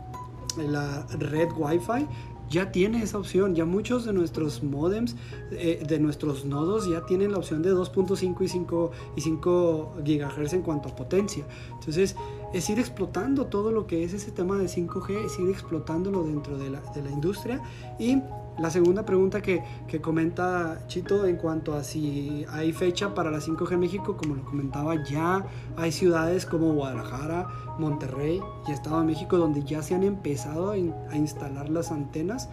la 0.59 1.07
red 1.19 1.49
Wi-Fi 1.57 2.07
ya 2.51 2.71
tiene 2.71 3.03
esa 3.03 3.19
opción. 3.19 3.55
Ya 3.55 3.65
muchos 3.65 4.05
de 4.05 4.13
nuestros 4.13 4.63
modems, 4.63 5.17
eh, 5.51 5.83
de 5.87 5.99
nuestros 5.99 6.45
nodos, 6.45 6.89
ya 6.89 7.05
tienen 7.07 7.33
la 7.33 7.39
opción 7.39 7.63
de 7.63 7.73
2.5 7.73 8.45
y 8.45 8.49
5, 8.49 8.91
y 9.17 9.21
5 9.21 9.95
GHz 10.05 10.53
en 10.55 10.63
cuanto 10.63 10.89
a 10.89 10.97
potencia. 10.97 11.45
Entonces, 11.73 12.17
es 12.53 12.71
ir 12.71 12.79
explotando 12.79 13.47
todo 13.47 13.73
lo 13.73 13.87
que 13.87 14.05
es 14.05 14.13
ese 14.13 14.31
tema 14.31 14.57
de 14.57 14.67
5G, 14.67 15.27
es 15.27 15.39
ir 15.39 15.51
explotándolo 15.51 16.23
dentro 16.23 16.57
de 16.57 16.71
la, 16.71 16.81
de 16.95 17.03
la 17.03 17.11
industria 17.11 17.61
y 17.99 18.21
la 18.59 18.71
segunda 18.71 19.05
pregunta 19.05 19.43
que, 19.43 19.63
que, 19.89 20.01
comenta 20.01 20.87
Chito 20.87 21.27
en 21.27 21.37
cuanto 21.37 21.75
a 21.75 21.83
si 21.83 22.47
hay 22.51 22.73
fecha 22.73 23.15
para 23.15 23.31
la 23.31 23.39
5G 23.39 23.73
en 23.73 23.81
México, 23.81 24.17
como 24.17 24.37
lo 24.37 24.45
comentaba, 24.45 25.03
ya 25.03 25.45
hay 25.77 25.91
ciudades 25.91 26.47
como 26.47 26.73
Guadalajara, 26.73 27.49
Monterrey 27.79 28.41
y 28.69 28.71
Estado 28.71 29.01
de 29.01 29.07
México 29.07 29.39
donde 29.39 29.65
ya 29.65 29.83
se 29.83 29.95
han 29.95 30.05
empezado 30.05 30.71
a, 30.71 30.77
instalar 31.17 31.69
las 31.69 31.91
antenas 31.91 32.49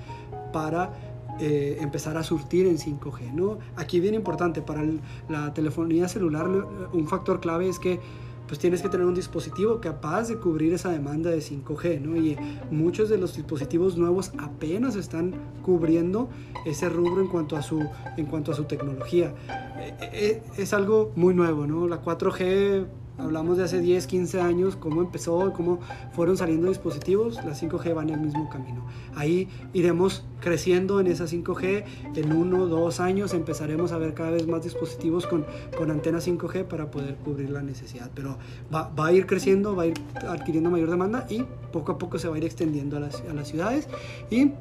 para 0.51 0.91
eh, 1.39 1.77
empezar 1.81 2.17
a 2.17 2.23
surtir 2.23 2.65
en 2.65 2.77
5G. 2.77 3.31
¿no? 3.33 3.59
Aquí 3.75 3.99
bien 3.99 4.15
importante, 4.15 4.61
para 4.61 4.83
la 5.29 5.53
telefonía 5.53 6.07
celular 6.07 6.47
un 6.47 7.07
factor 7.07 7.39
clave 7.39 7.69
es 7.69 7.77
que 7.77 7.99
pues 8.47 8.59
tienes 8.59 8.81
que 8.81 8.89
tener 8.89 9.05
un 9.05 9.13
dispositivo 9.13 9.79
capaz 9.79 10.27
de 10.27 10.37
cubrir 10.37 10.73
esa 10.73 10.89
demanda 10.89 11.29
de 11.29 11.39
5G, 11.39 12.01
¿no? 12.01 12.17
Y 12.17 12.37
muchos 12.69 13.09
de 13.09 13.17
los 13.17 13.35
dispositivos 13.35 13.97
nuevos 13.97 14.31
apenas 14.37 14.95
están 14.95 15.33
cubriendo 15.61 16.29
ese 16.65 16.89
rubro 16.89 17.21
en 17.21 17.27
cuanto 17.27 17.55
a 17.55 17.61
su, 17.61 17.85
en 18.17 18.25
cuanto 18.25 18.51
a 18.51 18.55
su 18.55 18.65
tecnología. 18.65 19.33
Eh, 19.79 19.95
eh, 20.13 20.43
es 20.57 20.73
algo 20.73 21.11
muy 21.15 21.33
nuevo, 21.33 21.65
¿no? 21.65 21.87
La 21.87 22.01
4G 22.01 22.87
Hablamos 23.17 23.57
de 23.57 23.65
hace 23.65 23.79
10, 23.79 24.07
15 24.07 24.41
años, 24.41 24.75
cómo 24.75 25.01
empezó, 25.01 25.53
cómo 25.53 25.79
fueron 26.13 26.37
saliendo 26.37 26.69
dispositivos, 26.69 27.35
la 27.35 27.53
5G 27.53 27.95
va 27.95 28.03
en 28.03 28.09
el 28.11 28.19
mismo 28.19 28.49
camino. 28.49 28.85
Ahí 29.15 29.47
iremos 29.73 30.23
creciendo 30.39 30.99
en 30.99 31.07
esa 31.07 31.25
5G, 31.25 31.83
en 32.15 32.31
uno, 32.33 32.67
dos 32.67 32.99
años 32.99 33.33
empezaremos 33.33 33.91
a 33.91 33.97
ver 33.97 34.13
cada 34.13 34.31
vez 34.31 34.47
más 34.47 34.63
dispositivos 34.63 35.27
con, 35.27 35.45
con 35.77 35.91
antena 35.91 36.19
5G 36.19 36.65
para 36.65 36.89
poder 36.89 37.15
cubrir 37.15 37.49
la 37.49 37.61
necesidad. 37.61 38.09
Pero 38.15 38.37
va, 38.73 38.89
va, 38.89 39.07
a 39.07 39.13
ir 39.13 39.27
creciendo, 39.27 39.75
va 39.75 39.83
a 39.83 39.87
ir 39.87 40.01
adquiriendo 40.27 40.71
mayor 40.71 40.89
demanda 40.89 41.25
y 41.29 41.43
poco 41.71 41.91
a 41.91 41.97
poco 41.97 42.17
se 42.17 42.27
va 42.27 42.35
a 42.35 42.37
ir 42.37 42.45
extendiendo 42.45 42.97
a 42.97 43.01
las, 43.01 43.21
a 43.29 43.33
las 43.33 43.47
ciudades. 43.47 43.87
Y 44.29 44.51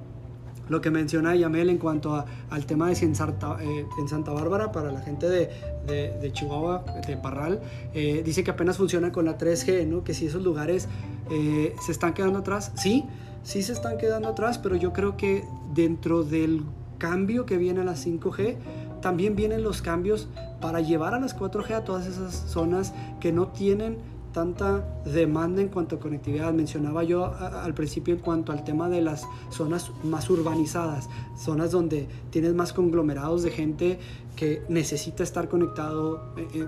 lo 0.70 0.80
que 0.80 0.90
menciona 0.90 1.34
Yamel 1.34 1.68
en 1.68 1.78
cuanto 1.78 2.14
a, 2.14 2.24
al 2.48 2.64
tema 2.64 2.88
de 2.88 2.98
en 3.00 3.14
Santa, 3.14 3.58
eh, 3.60 3.86
en 3.98 4.08
Santa 4.08 4.32
Bárbara, 4.32 4.72
para 4.72 4.90
la 4.92 5.00
gente 5.00 5.28
de, 5.28 5.50
de, 5.86 6.16
de 6.18 6.32
Chihuahua, 6.32 6.84
de 7.06 7.16
Parral, 7.16 7.60
eh, 7.92 8.22
dice 8.24 8.44
que 8.44 8.52
apenas 8.52 8.78
funciona 8.78 9.10
con 9.10 9.24
la 9.24 9.36
3G, 9.36 9.86
¿no? 9.86 10.04
que 10.04 10.14
si 10.14 10.26
esos 10.26 10.42
lugares 10.42 10.88
eh, 11.30 11.74
se 11.84 11.92
están 11.92 12.14
quedando 12.14 12.38
atrás, 12.38 12.72
sí, 12.76 13.04
sí 13.42 13.62
se 13.62 13.72
están 13.72 13.98
quedando 13.98 14.28
atrás, 14.28 14.58
pero 14.58 14.76
yo 14.76 14.92
creo 14.92 15.16
que 15.16 15.44
dentro 15.74 16.22
del 16.22 16.62
cambio 16.98 17.46
que 17.46 17.56
viene 17.56 17.80
a 17.80 17.84
la 17.84 17.94
5G, 17.94 18.56
también 19.00 19.34
vienen 19.34 19.64
los 19.64 19.82
cambios 19.82 20.28
para 20.60 20.80
llevar 20.80 21.14
a 21.14 21.20
las 21.20 21.36
4G 21.36 21.74
a 21.74 21.84
todas 21.84 22.06
esas 22.06 22.34
zonas 22.34 22.92
que 23.18 23.32
no 23.32 23.48
tienen 23.48 23.96
tanta 24.32 24.84
demanda 25.04 25.60
en 25.62 25.68
cuanto 25.68 25.96
a 25.96 26.00
conectividad. 26.00 26.52
Mencionaba 26.52 27.04
yo 27.04 27.34
al 27.34 27.74
principio 27.74 28.14
en 28.14 28.20
cuanto 28.20 28.52
al 28.52 28.64
tema 28.64 28.88
de 28.88 29.00
las 29.00 29.26
zonas 29.50 29.90
más 30.02 30.28
urbanizadas, 30.30 31.08
zonas 31.36 31.70
donde 31.70 32.08
tienes 32.30 32.54
más 32.54 32.72
conglomerados 32.72 33.42
de 33.42 33.50
gente 33.50 33.98
que 34.36 34.62
necesita 34.68 35.22
estar 35.22 35.48
conectado. 35.48 36.32
Eh, 36.36 36.48
eh, 36.54 36.66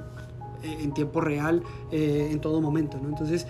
en 0.64 0.94
tiempo 0.94 1.20
real 1.20 1.64
eh, 1.90 2.28
en 2.30 2.40
todo 2.40 2.60
momento. 2.60 2.96
¿no? 3.02 3.08
Entonces, 3.08 3.48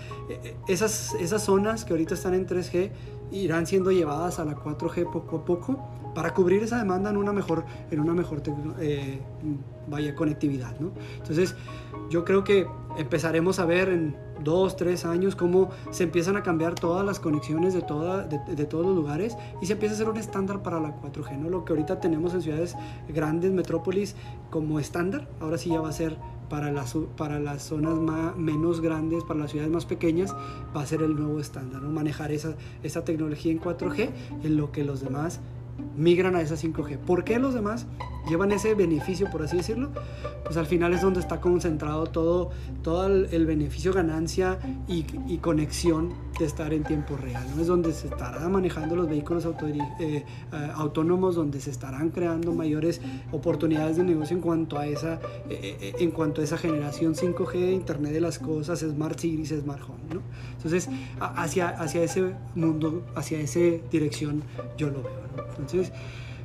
esas, 0.67 1.13
esas 1.19 1.43
zonas 1.43 1.85
que 1.85 1.93
ahorita 1.93 2.15
están 2.15 2.33
en 2.33 2.47
3G 2.47 2.89
irán 3.33 3.65
siendo 3.65 3.91
llevadas 3.91 4.39
a 4.39 4.45
la 4.45 4.55
4G 4.55 5.11
poco 5.11 5.37
a 5.37 5.45
poco 5.45 5.79
para 6.13 6.33
cubrir 6.33 6.63
esa 6.63 6.77
demanda 6.77 7.09
en 7.09 7.17
una 7.17 7.33
mejor, 7.33 7.65
en 7.89 7.99
una 7.99 8.13
mejor 8.13 8.41
eh, 8.79 9.19
vaya 9.87 10.15
conectividad. 10.15 10.79
¿no? 10.79 10.91
Entonces, 11.17 11.55
yo 12.09 12.23
creo 12.23 12.43
que 12.43 12.67
empezaremos 12.97 13.59
a 13.59 13.65
ver 13.65 13.89
en 13.89 14.15
dos, 14.43 14.75
tres 14.75 15.05
años 15.05 15.35
cómo 15.35 15.69
se 15.89 16.03
empiezan 16.03 16.37
a 16.37 16.43
cambiar 16.43 16.75
todas 16.75 17.05
las 17.05 17.19
conexiones 17.19 17.73
de, 17.73 17.81
toda, 17.81 18.23
de, 18.23 18.39
de, 18.55 18.65
todos 18.65 18.85
los 18.85 18.95
lugares 18.95 19.35
y 19.61 19.65
se 19.65 19.73
empieza 19.73 19.93
a 19.93 19.95
hacer 19.95 20.09
un 20.09 20.17
estándar 20.17 20.61
para 20.61 20.79
la 20.79 20.95
4G, 21.01 21.37
¿no? 21.37 21.49
Lo 21.49 21.65
que 21.65 21.73
ahorita 21.73 21.99
tenemos 21.99 22.33
en 22.33 22.41
ciudades 22.41 22.75
grandes, 23.07 23.51
metrópolis, 23.51 24.15
como 24.49 24.79
estándar, 24.79 25.27
ahora 25.39 25.57
sí 25.57 25.69
ya 25.69 25.81
va 25.81 25.89
a 25.89 25.93
ser 25.93 26.17
para 26.53 26.71
las, 26.71 26.95
para 27.17 27.39
las 27.39 27.63
zonas 27.63 27.95
más, 27.95 28.37
menos 28.37 28.79
grandes, 28.79 29.23
para 29.23 29.39
las 29.39 29.49
ciudades 29.49 29.73
más 29.73 29.87
pequeñas, 29.87 30.35
va 30.77 30.83
a 30.83 30.85
ser 30.85 31.01
el 31.01 31.15
nuevo 31.15 31.39
estándar. 31.39 31.81
Manejar 31.81 32.31
esa, 32.31 32.53
esa 32.83 33.03
tecnología 33.03 33.51
en 33.51 33.59
4G 33.59 34.11
en 34.43 34.55
lo 34.55 34.71
que 34.71 34.83
los 34.83 35.01
demás 35.01 35.39
migran 35.95 36.35
a 36.35 36.41
esa 36.41 36.55
5G. 36.55 36.97
¿Por 36.97 37.23
qué 37.23 37.39
los 37.39 37.53
demás 37.53 37.85
llevan 38.29 38.51
ese 38.51 38.73
beneficio, 38.73 39.29
por 39.29 39.43
así 39.43 39.57
decirlo? 39.57 39.91
Pues 40.43 40.57
al 40.57 40.65
final 40.65 40.93
es 40.93 41.01
donde 41.01 41.19
está 41.19 41.39
concentrado 41.39 42.05
todo, 42.07 42.51
todo 42.81 43.07
el, 43.07 43.45
beneficio, 43.45 43.93
ganancia 43.93 44.59
y, 44.87 45.05
y, 45.27 45.37
conexión 45.37 46.13
de 46.37 46.45
estar 46.45 46.73
en 46.73 46.83
tiempo 46.83 47.15
real. 47.15 47.43
¿no? 47.55 47.61
Es 47.61 47.67
donde 47.67 47.93
se 47.93 48.07
estará 48.07 48.47
manejando 48.49 48.95
los 48.95 49.07
vehículos 49.07 49.45
eh, 49.45 49.81
eh, 49.99 50.25
autónomos, 50.75 51.35
donde 51.35 51.61
se 51.61 51.71
estarán 51.71 52.09
creando 52.09 52.53
mayores 52.53 53.01
oportunidades 53.31 53.97
de 53.97 54.03
negocio 54.03 54.35
en 54.35 54.41
cuanto 54.41 54.77
a 54.77 54.87
esa, 54.87 55.19
eh, 55.49 55.93
en 55.99 56.11
cuanto 56.11 56.41
a 56.41 56.43
esa 56.43 56.57
generación 56.57 57.15
5G, 57.15 57.73
Internet 57.73 58.11
de 58.11 58.21
las 58.21 58.39
Cosas, 58.39 58.79
Smart 58.79 59.19
Cities, 59.19 59.49
Smart 59.49 59.81
Home. 59.83 60.15
¿no? 60.15 60.21
Entonces, 60.57 60.89
hacia, 61.19 61.69
hacia 61.69 62.03
ese 62.03 62.33
mundo, 62.55 63.05
hacia 63.15 63.39
esa 63.39 63.59
dirección, 63.89 64.43
yo 64.77 64.87
lo 64.87 65.03
veo. 65.03 65.22
Entonces, 65.57 65.91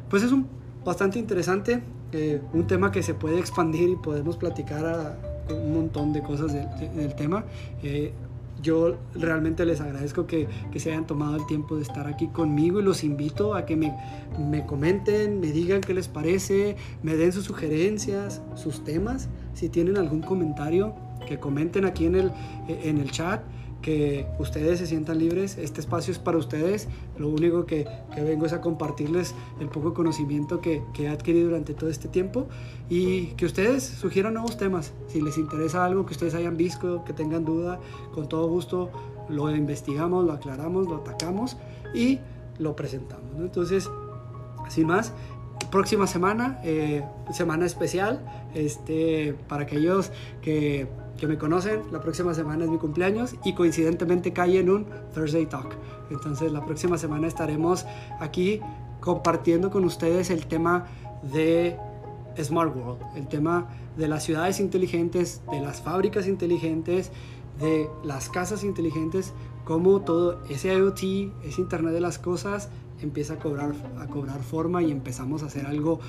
pues 0.08 0.22
es 0.22 0.32
un 0.32 0.46
bastante 0.84 1.18
interesante, 1.18 1.82
eh, 2.12 2.40
un 2.52 2.66
tema 2.66 2.90
que 2.90 3.02
se 3.02 3.14
puede 3.14 3.38
expandir 3.38 3.88
y 3.90 3.96
podemos 3.96 4.36
platicar 4.36 5.18
un 5.50 5.74
montón 5.74 6.12
de 6.12 6.22
cosas 6.22 6.52
de, 6.52 6.66
de, 6.78 6.88
del 6.88 7.14
tema. 7.14 7.44
Eh, 7.82 8.12
yo 8.60 8.96
realmente 9.14 9.64
les 9.64 9.80
agradezco 9.80 10.26
que, 10.26 10.48
que, 10.72 10.80
se 10.80 10.90
hayan 10.90 11.06
tomado 11.06 11.36
el 11.36 11.46
tiempo 11.46 11.76
de 11.76 11.82
estar 11.82 12.08
aquí 12.08 12.26
conmigo 12.26 12.80
y 12.80 12.82
los 12.82 13.04
invito 13.04 13.54
a 13.54 13.64
que 13.64 13.76
me, 13.76 13.94
me, 14.36 14.66
comenten, 14.66 15.38
me 15.38 15.52
digan 15.52 15.80
qué 15.80 15.94
les 15.94 16.08
parece, 16.08 16.76
me 17.02 17.16
den 17.16 17.32
sus 17.32 17.44
sugerencias, 17.44 18.42
sus 18.56 18.82
temas. 18.82 19.28
Si 19.54 19.68
tienen 19.68 19.96
algún 19.96 20.22
comentario, 20.22 20.94
que 21.26 21.38
comenten 21.38 21.84
aquí 21.84 22.06
en 22.06 22.16
el, 22.16 22.32
en 22.68 22.98
el 22.98 23.10
chat 23.10 23.42
que 23.82 24.26
ustedes 24.38 24.78
se 24.80 24.86
sientan 24.86 25.18
libres. 25.18 25.56
Este 25.58 25.80
espacio 25.80 26.12
es 26.12 26.18
para 26.18 26.38
ustedes. 26.38 26.88
Lo 27.16 27.28
único 27.28 27.64
que, 27.64 27.86
que 28.14 28.22
vengo 28.22 28.46
es 28.46 28.52
a 28.52 28.60
compartirles 28.60 29.34
el 29.60 29.68
poco 29.68 29.94
conocimiento 29.94 30.60
que, 30.60 30.82
que, 30.92 31.04
he 31.04 31.08
adquirido 31.08 31.48
durante 31.48 31.74
todo 31.74 31.90
este 31.90 32.08
tiempo 32.08 32.48
y 32.88 33.28
que 33.36 33.46
ustedes 33.46 33.84
sugieran 33.84 34.34
nuevos 34.34 34.56
temas. 34.56 34.92
Si 35.06 35.20
les 35.20 35.38
interesa 35.38 35.84
algo 35.84 36.06
que 36.06 36.12
ustedes 36.12 36.34
hayan 36.34 36.56
visto, 36.56 37.04
que 37.04 37.12
tengan 37.12 37.44
duda, 37.44 37.80
con 38.12 38.28
todo 38.28 38.48
gusto 38.48 38.90
lo 39.28 39.54
investigamos, 39.54 40.24
lo 40.24 40.32
aclaramos, 40.32 40.88
lo 40.88 40.96
atacamos 40.96 41.56
y 41.94 42.18
lo 42.58 42.74
presentamos. 42.74 43.36
Entonces, 43.38 43.88
sin 44.68 44.86
más, 44.86 45.12
próxima 45.70 46.06
semana, 46.06 46.60
eh, 46.64 47.04
semana 47.32 47.66
especial, 47.66 48.24
este, 48.54 49.34
para 49.48 49.64
aquellos 49.64 50.10
que 50.42 50.88
que 51.18 51.26
me 51.26 51.36
conocen, 51.36 51.82
la 51.90 52.00
próxima 52.00 52.32
semana 52.32 52.64
es 52.64 52.70
mi 52.70 52.78
cumpleaños 52.78 53.34
y 53.44 53.54
coincidentemente 53.54 54.32
cae 54.32 54.60
en 54.60 54.70
un 54.70 54.86
Thursday 55.12 55.46
Talk. 55.46 55.76
Entonces 56.10 56.52
la 56.52 56.64
próxima 56.64 56.96
semana 56.96 57.26
estaremos 57.26 57.84
aquí 58.20 58.60
compartiendo 59.00 59.70
con 59.70 59.84
ustedes 59.84 60.30
el 60.30 60.46
tema 60.46 60.86
de 61.22 61.76
Smart 62.40 62.74
World, 62.74 63.02
el 63.16 63.26
tema 63.26 63.68
de 63.96 64.08
las 64.08 64.22
ciudades 64.22 64.60
inteligentes, 64.60 65.42
de 65.50 65.60
las 65.60 65.82
fábricas 65.82 66.28
inteligentes, 66.28 67.10
de 67.60 67.88
las 68.04 68.28
casas 68.28 68.62
inteligentes, 68.62 69.32
cómo 69.64 70.00
todo 70.02 70.40
ese 70.48 70.72
IoT, 70.72 71.32
ese 71.44 71.60
Internet 71.60 71.92
de 71.92 72.00
las 72.00 72.18
Cosas, 72.18 72.68
empieza 73.00 73.34
a 73.34 73.38
cobrar, 73.38 73.72
a 73.98 74.06
cobrar 74.06 74.40
forma 74.40 74.82
y 74.82 74.90
empezamos 74.90 75.42
a 75.42 75.46
hacer 75.46 75.66
algo 75.66 76.00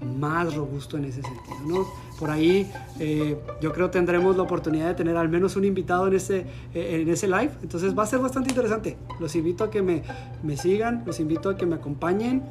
más 0.00 0.54
robusto 0.54 0.98
en 0.98 1.04
ese 1.04 1.22
sentido. 1.22 1.56
¿no? 1.66 1.86
Por 2.18 2.30
ahí 2.30 2.70
eh, 2.98 3.38
yo 3.60 3.72
creo 3.72 3.90
tendremos 3.90 4.36
la 4.36 4.42
oportunidad 4.42 4.88
de 4.88 4.94
tener 4.94 5.16
al 5.16 5.28
menos 5.28 5.56
un 5.56 5.64
invitado 5.64 6.08
en 6.08 6.14
ese, 6.14 6.46
eh, 6.74 7.00
en 7.02 7.08
ese 7.08 7.26
live, 7.26 7.50
entonces 7.62 7.96
va 7.96 8.02
a 8.02 8.06
ser 8.06 8.20
bastante 8.20 8.50
interesante. 8.50 8.96
Los 9.20 9.34
invito 9.36 9.64
a 9.64 9.70
que 9.70 9.82
me, 9.82 10.02
me 10.42 10.56
sigan, 10.56 11.02
los 11.06 11.20
invito 11.20 11.48
a 11.48 11.56
que 11.56 11.64
me 11.64 11.76
acompañen, 11.76 12.42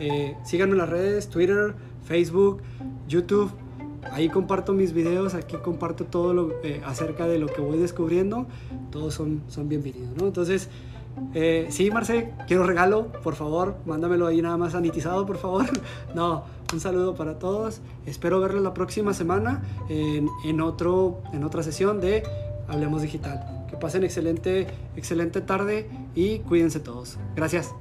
eh, 0.00 0.34
síganme 0.44 0.72
en 0.72 0.78
las 0.78 0.88
redes, 0.88 1.28
Twitter, 1.28 1.74
Facebook, 2.04 2.62
YouTube. 3.06 3.50
Ahí 4.12 4.30
comparto 4.30 4.72
mis 4.72 4.94
videos, 4.94 5.34
aquí 5.34 5.56
comparto 5.62 6.06
todo 6.06 6.32
lo, 6.32 6.52
eh, 6.64 6.80
acerca 6.86 7.28
de 7.28 7.38
lo 7.38 7.46
que 7.46 7.60
voy 7.60 7.78
descubriendo. 7.78 8.46
Todos 8.90 9.14
son, 9.14 9.42
son 9.48 9.68
bienvenidos, 9.68 10.16
¿no? 10.16 10.26
Entonces, 10.26 10.70
eh, 11.34 11.66
sí, 11.70 11.90
Marce, 11.90 12.32
quiero 12.46 12.64
regalo, 12.64 13.06
por 13.22 13.34
favor, 13.34 13.76
mándamelo 13.86 14.26
ahí 14.26 14.42
nada 14.42 14.56
más 14.56 14.72
sanitizado, 14.72 15.26
por 15.26 15.38
favor. 15.38 15.66
No, 16.14 16.44
un 16.72 16.80
saludo 16.80 17.14
para 17.14 17.38
todos. 17.38 17.80
Espero 18.06 18.40
verlos 18.40 18.62
la 18.62 18.74
próxima 18.74 19.14
semana 19.14 19.62
en, 19.88 20.28
en, 20.44 20.60
otro, 20.60 21.22
en 21.32 21.44
otra 21.44 21.62
sesión 21.62 22.00
de 22.00 22.24
Hablemos 22.68 23.02
Digital. 23.02 23.66
Que 23.68 23.76
pasen 23.76 24.02
excelente, 24.02 24.66
excelente 24.96 25.40
tarde 25.40 25.88
y 26.14 26.40
cuídense 26.40 26.80
todos. 26.80 27.18
Gracias. 27.36 27.72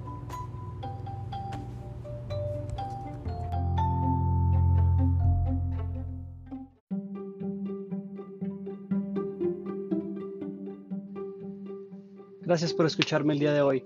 Gracias 12.59 12.75
por 12.75 12.87
escucharme 12.87 13.31
el 13.31 13.39
día 13.39 13.53
de 13.53 13.61
hoy. 13.61 13.85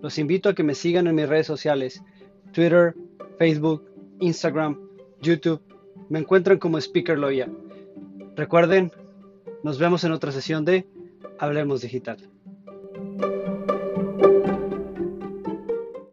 Los 0.00 0.18
invito 0.18 0.48
a 0.48 0.54
que 0.54 0.62
me 0.62 0.76
sigan 0.76 1.08
en 1.08 1.16
mis 1.16 1.28
redes 1.28 1.48
sociales, 1.48 2.00
Twitter, 2.52 2.94
Facebook, 3.40 3.90
Instagram, 4.20 4.78
YouTube. 5.20 5.60
Me 6.08 6.20
encuentran 6.20 6.60
como 6.60 6.78
Speaker 6.78 7.18
Loya. 7.18 7.48
Recuerden, 8.36 8.92
nos 9.64 9.80
vemos 9.80 10.04
en 10.04 10.12
otra 10.12 10.30
sesión 10.30 10.64
de 10.64 10.86
Hablemos 11.40 11.80
Digital. 11.80 12.18